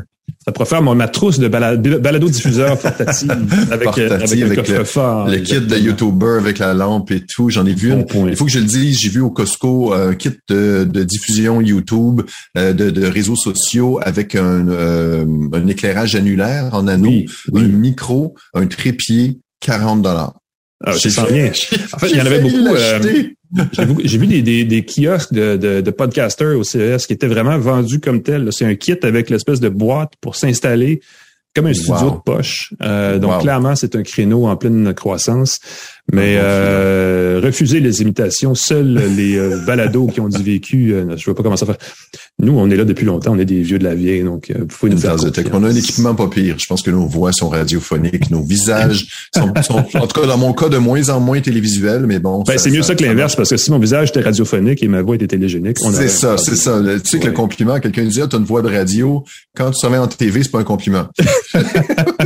Ça 0.44 0.52
pourrait 0.52 0.66
faire 0.66 0.82
ma 0.82 1.08
trousse 1.08 1.38
de 1.38 1.48
balado-diffuseur 1.48 2.78
portative 2.78 3.30
avec, 3.70 3.98
euh, 3.98 4.10
avec, 4.10 4.30
le. 4.30 5.30
Le 5.30 5.38
kit 5.38 5.60
de 5.60 5.76
YouTuber 5.76 6.36
avec 6.38 6.58
la 6.58 6.74
lampe 6.74 7.10
et 7.10 7.24
tout. 7.24 7.50
J'en 7.50 7.64
ai 7.66 7.74
vu 7.74 7.92
une. 7.92 8.04
Il 8.28 8.36
faut 8.36 8.44
que 8.44 8.50
je 8.50 8.58
le 8.58 8.64
dise, 8.64 8.98
j'ai 8.98 9.08
vu 9.08 9.20
au 9.20 9.30
Costco 9.30 9.92
un 9.92 10.14
kit 10.14 10.32
de, 10.48 10.84
diffusion 11.04 11.60
YouTube, 11.60 12.22
euh, 12.56 12.72
de, 12.72 12.90
de, 12.90 13.06
réseaux 13.06 13.36
sociaux 13.36 14.00
avec 14.02 14.34
un, 14.34 14.68
euh, 14.68 15.24
un 15.52 15.66
éclairage 15.66 16.14
annulaire 16.14 16.70
en 16.72 16.88
anneau, 16.88 17.12
un 17.54 17.62
micro, 17.62 18.34
un 18.54 18.66
trépied, 18.66 19.40
40 19.60 20.02
dollars. 20.02 20.34
Ah, 20.84 20.92
c'est 20.92 21.32
bien. 21.32 21.50
En 21.92 21.98
fait, 21.98 22.10
il 22.10 22.16
y 22.16 22.20
en 22.20 22.26
avait 22.26 22.40
beaucoup. 22.40 22.76
J'ai 24.04 24.18
vu, 24.18 24.26
des, 24.26 24.40
des, 24.40 24.64
des, 24.64 24.82
kiosques 24.82 25.34
de, 25.34 25.56
de, 25.56 25.82
de, 25.82 25.90
podcasters 25.90 26.58
au 26.58 26.64
CES 26.64 27.06
qui 27.06 27.12
étaient 27.12 27.26
vraiment 27.26 27.58
vendus 27.58 28.00
comme 28.00 28.22
tels. 28.22 28.48
C'est 28.50 28.64
un 28.64 28.74
kit 28.74 28.96
avec 29.02 29.28
l'espèce 29.28 29.60
de 29.60 29.68
boîte 29.68 30.12
pour 30.22 30.36
s'installer 30.36 31.00
comme 31.54 31.66
un 31.66 31.74
studio 31.74 32.10
de 32.10 32.22
poche. 32.24 32.72
Euh, 32.82 33.18
donc 33.18 33.42
clairement, 33.42 33.76
c'est 33.76 33.94
un 33.94 34.02
créneau 34.02 34.46
en 34.46 34.56
pleine 34.56 34.94
croissance. 34.94 35.58
Mais 36.10 36.36
euh, 36.36 37.40
refuser 37.42 37.80
les 37.80 38.02
imitations, 38.02 38.54
seuls 38.54 39.00
les 39.16 39.36
euh, 39.36 39.56
balados 39.64 40.08
qui 40.08 40.20
ont 40.20 40.28
du 40.28 40.42
vécu, 40.42 40.92
euh, 40.92 41.16
je 41.16 41.24
vois 41.24 41.34
pas 41.34 41.42
comment 41.42 41.56
ça 41.56 41.64
fait. 41.64 41.78
Nous, 42.40 42.52
on 42.52 42.68
est 42.70 42.76
là 42.76 42.84
depuis 42.84 43.06
longtemps, 43.06 43.32
on 43.32 43.38
est 43.38 43.44
des 43.44 43.62
vieux 43.62 43.78
de 43.78 43.84
la 43.84 43.94
vieille, 43.94 44.24
donc 44.24 44.50
euh, 44.50 44.64
vous 44.68 44.88
nous 44.88 44.98
faire 44.98 45.16
On 45.52 45.62
a 45.62 45.68
un 45.68 45.74
équipement 45.74 46.14
pas 46.14 46.26
pire. 46.26 46.56
Je 46.58 46.66
pense 46.66 46.82
que 46.82 46.90
nos 46.90 47.06
voix 47.06 47.32
sont 47.32 47.48
radiophoniques, 47.48 48.30
nos 48.30 48.42
visages 48.42 49.06
sont, 49.34 49.52
sont, 49.62 49.84
en 49.94 50.06
tout 50.06 50.20
cas 50.20 50.26
dans 50.26 50.38
mon 50.38 50.52
cas, 50.52 50.68
de 50.68 50.76
moins 50.76 51.08
en 51.08 51.20
moins 51.20 51.40
télévisuels, 51.40 52.04
mais 52.06 52.18
bon. 52.18 52.42
Ben, 52.42 52.58
c'est 52.58 52.70
mieux 52.70 52.82
ça, 52.82 52.94
que 52.94 53.04
l'inverse, 53.04 53.36
parce 53.36 53.50
que 53.50 53.56
si 53.56 53.70
mon 53.70 53.78
visage 53.78 54.08
était 54.08 54.22
radiophonique 54.22 54.82
et 54.82 54.88
ma 54.88 55.02
voix 55.02 55.14
était 55.14 55.28
télégénique, 55.28 55.78
C'est 55.78 56.08
ça, 56.08 56.36
c'est 56.36 56.56
ça. 56.56 56.80
Tu 56.82 57.10
sais 57.10 57.20
que 57.20 57.26
le 57.26 57.32
compliment, 57.32 57.78
quelqu'un 57.78 58.04
dit, 58.04 58.20
ah, 58.20 58.26
t'as 58.28 58.38
une 58.38 58.44
voix 58.44 58.62
de 58.62 58.68
radio. 58.68 59.24
Quand 59.56 59.70
tu 59.70 59.88
mets 59.88 59.98
en 59.98 60.08
TV, 60.08 60.42
c'est 60.42 60.50
pas 60.50 60.60
un 60.60 60.64
compliment. 60.64 61.06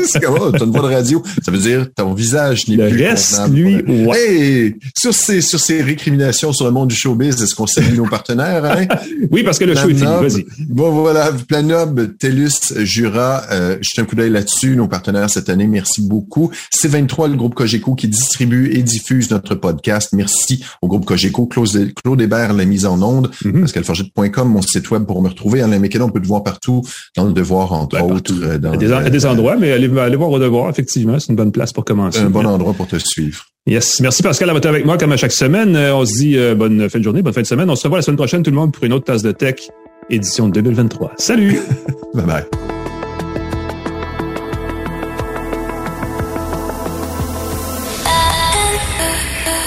c'est 0.04 0.20
comme, 0.20 0.38
oh, 0.40 0.50
t'as 0.50 0.64
une 0.64 0.72
voix 0.72 0.88
de 0.88 0.94
radio. 0.94 1.22
Ça 1.44 1.50
veut 1.50 1.58
dire 1.58 1.86
ton 1.94 2.14
visage 2.14 2.68
n'est 2.68 2.76
plus 2.76 3.04
reste, 3.04 3.40
Ouais. 3.66 4.18
Hey, 4.18 4.74
sur 4.96 5.14
ces, 5.14 5.40
sur 5.40 5.60
ces 5.60 5.82
récriminations 5.82 6.52
sur 6.52 6.64
le 6.66 6.72
monde 6.72 6.88
du 6.88 6.96
showbiz, 6.96 7.42
est-ce 7.42 7.54
qu'on 7.54 7.66
salue 7.66 7.96
nos 7.96 8.06
partenaires, 8.06 8.64
hein? 8.64 8.86
Oui, 9.30 9.42
parce 9.42 9.58
que 9.58 9.64
le 9.64 9.74
show 9.74 9.88
est 9.88 9.94
fini. 9.94 10.04
Vas-y. 10.04 10.46
Bon, 10.68 10.90
voilà. 10.90 11.32
Planob, 11.48 12.16
TELUS, 12.18 12.84
Jura, 12.84 13.42
euh, 13.52 13.76
jetez 13.80 14.02
un 14.02 14.04
coup 14.04 14.16
d'œil 14.16 14.30
là-dessus. 14.30 14.76
Nos 14.76 14.88
partenaires 14.88 15.30
cette 15.30 15.48
année, 15.48 15.66
merci 15.66 16.02
beaucoup. 16.02 16.50
C23, 16.74 17.30
le 17.30 17.36
groupe 17.36 17.54
Cogeco 17.54 17.94
qui 17.94 18.08
distribue 18.08 18.70
et 18.72 18.82
diffuse 18.82 19.30
notre 19.30 19.54
podcast. 19.54 20.10
Merci 20.12 20.64
au 20.82 20.88
groupe 20.88 21.04
Cogeco. 21.04 21.46
Claude, 21.46 21.92
Claude 21.94 22.20
Hébert, 22.20 22.52
la 22.52 22.64
mise 22.64 22.86
en 22.86 23.00
onde. 23.02 23.30
Mm 23.44 23.64
-hmm. 23.64 24.44
mon 24.44 24.62
site 24.62 24.90
web 24.90 25.04
pour 25.04 25.22
me 25.22 25.28
retrouver. 25.28 25.62
Alain 25.62 25.78
Mécano, 25.78 26.06
on 26.06 26.10
peut 26.10 26.20
te 26.20 26.26
voir 26.26 26.42
partout, 26.42 26.82
dans 27.16 27.24
le 27.24 27.32
devoir, 27.32 27.72
entre 27.72 27.96
ben, 27.96 28.10
autres. 28.10 28.32
Euh, 28.42 28.58
des, 28.76 28.90
euh, 28.92 29.10
des 29.10 29.26
endroits, 29.26 29.56
mais 29.56 29.72
allez, 29.72 29.90
allez 29.98 30.16
voir 30.16 30.30
au 30.30 30.38
devoir, 30.38 30.70
effectivement. 30.70 31.18
C'est 31.18 31.28
une 31.30 31.36
bonne 31.36 31.52
place 31.52 31.72
pour 31.72 31.84
commencer. 31.84 32.20
Un 32.20 32.30
bon 32.30 32.46
endroit 32.46 32.74
pour 32.74 32.86
te 32.86 32.98
suivre. 32.98 33.44
Yes. 33.66 34.00
Merci 34.00 34.22
Pascal 34.22 34.46
d'avoir 34.46 34.58
été 34.58 34.68
avec 34.68 34.84
moi 34.84 34.96
comme 34.96 35.10
à 35.10 35.16
chaque 35.16 35.32
semaine. 35.32 35.74
Euh, 35.74 35.96
on 35.96 36.06
se 36.06 36.18
dit 36.18 36.38
euh, 36.38 36.54
bonne 36.54 36.88
fin 36.88 37.00
de 37.00 37.04
journée, 37.04 37.20
bonne 37.20 37.32
fin 37.32 37.42
de 37.42 37.46
semaine. 37.46 37.68
On 37.68 37.74
se 37.74 37.82
revoit 37.82 37.98
la 37.98 38.02
semaine 38.02 38.16
prochaine 38.16 38.44
tout 38.44 38.50
le 38.50 38.56
monde 38.56 38.72
pour 38.72 38.84
une 38.84 38.92
autre 38.92 39.06
tasse 39.06 39.22
de 39.22 39.32
tech 39.32 39.56
édition 40.08 40.48
2023. 40.48 41.14
Salut. 41.18 41.58
bye 42.14 42.24
bye. 42.24 42.44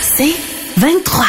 C'est 0.02 0.34
23. 0.78 1.26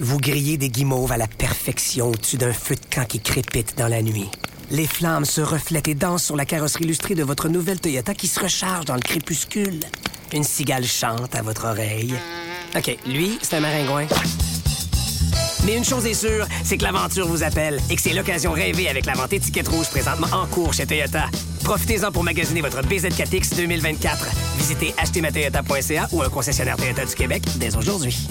Vous 0.00 0.18
grillez 0.18 0.56
des 0.56 0.70
guimauves 0.70 1.12
à 1.12 1.18
la 1.18 1.26
perfection 1.26 2.08
au-dessus 2.08 2.38
d'un 2.38 2.54
feu 2.54 2.74
de 2.74 2.94
camp 2.94 3.04
qui 3.06 3.20
crépite 3.20 3.76
dans 3.76 3.88
la 3.88 4.00
nuit. 4.00 4.30
Les 4.70 4.86
flammes 4.86 5.26
se 5.26 5.42
reflètent 5.42 5.88
et 5.88 5.94
dansent 5.94 6.24
sur 6.24 6.36
la 6.36 6.46
carrosserie 6.46 6.84
illustrée 6.84 7.14
de 7.14 7.22
votre 7.22 7.50
nouvelle 7.50 7.80
Toyota 7.80 8.14
qui 8.14 8.28
se 8.28 8.40
recharge 8.40 8.86
dans 8.86 8.94
le 8.94 9.02
crépuscule. 9.02 9.80
Une 10.34 10.42
cigale 10.42 10.84
chante 10.84 11.36
à 11.36 11.42
votre 11.42 11.64
oreille. 11.64 12.12
OK, 12.76 12.98
lui, 13.06 13.38
c'est 13.40 13.54
un 13.54 13.60
maringouin. 13.60 14.06
Mais 15.64 15.76
une 15.76 15.84
chose 15.84 16.04
est 16.06 16.14
sûre, 16.14 16.46
c'est 16.64 16.76
que 16.76 16.82
l'aventure 16.82 17.28
vous 17.28 17.44
appelle 17.44 17.78
et 17.88 17.94
que 17.94 18.02
c'est 18.02 18.12
l'occasion 18.12 18.50
rêvée 18.50 18.88
avec 18.88 19.06
la 19.06 19.14
vente 19.14 19.32
étiquette 19.32 19.68
rouge 19.68 19.88
présentement 19.88 20.26
en 20.32 20.46
cours 20.46 20.74
chez 20.74 20.86
Toyota. 20.86 21.26
Profitez-en 21.62 22.10
pour 22.10 22.24
magasiner 22.24 22.62
votre 22.62 22.82
BZ4X 22.82 23.54
2024. 23.56 24.26
Visitez 24.58 24.92
achetermatoyota.ca 24.98 26.08
ou 26.10 26.22
un 26.22 26.28
concessionnaire 26.28 26.76
Toyota 26.76 27.06
du 27.06 27.14
Québec 27.14 27.44
dès 27.56 27.76
aujourd'hui. 27.76 28.26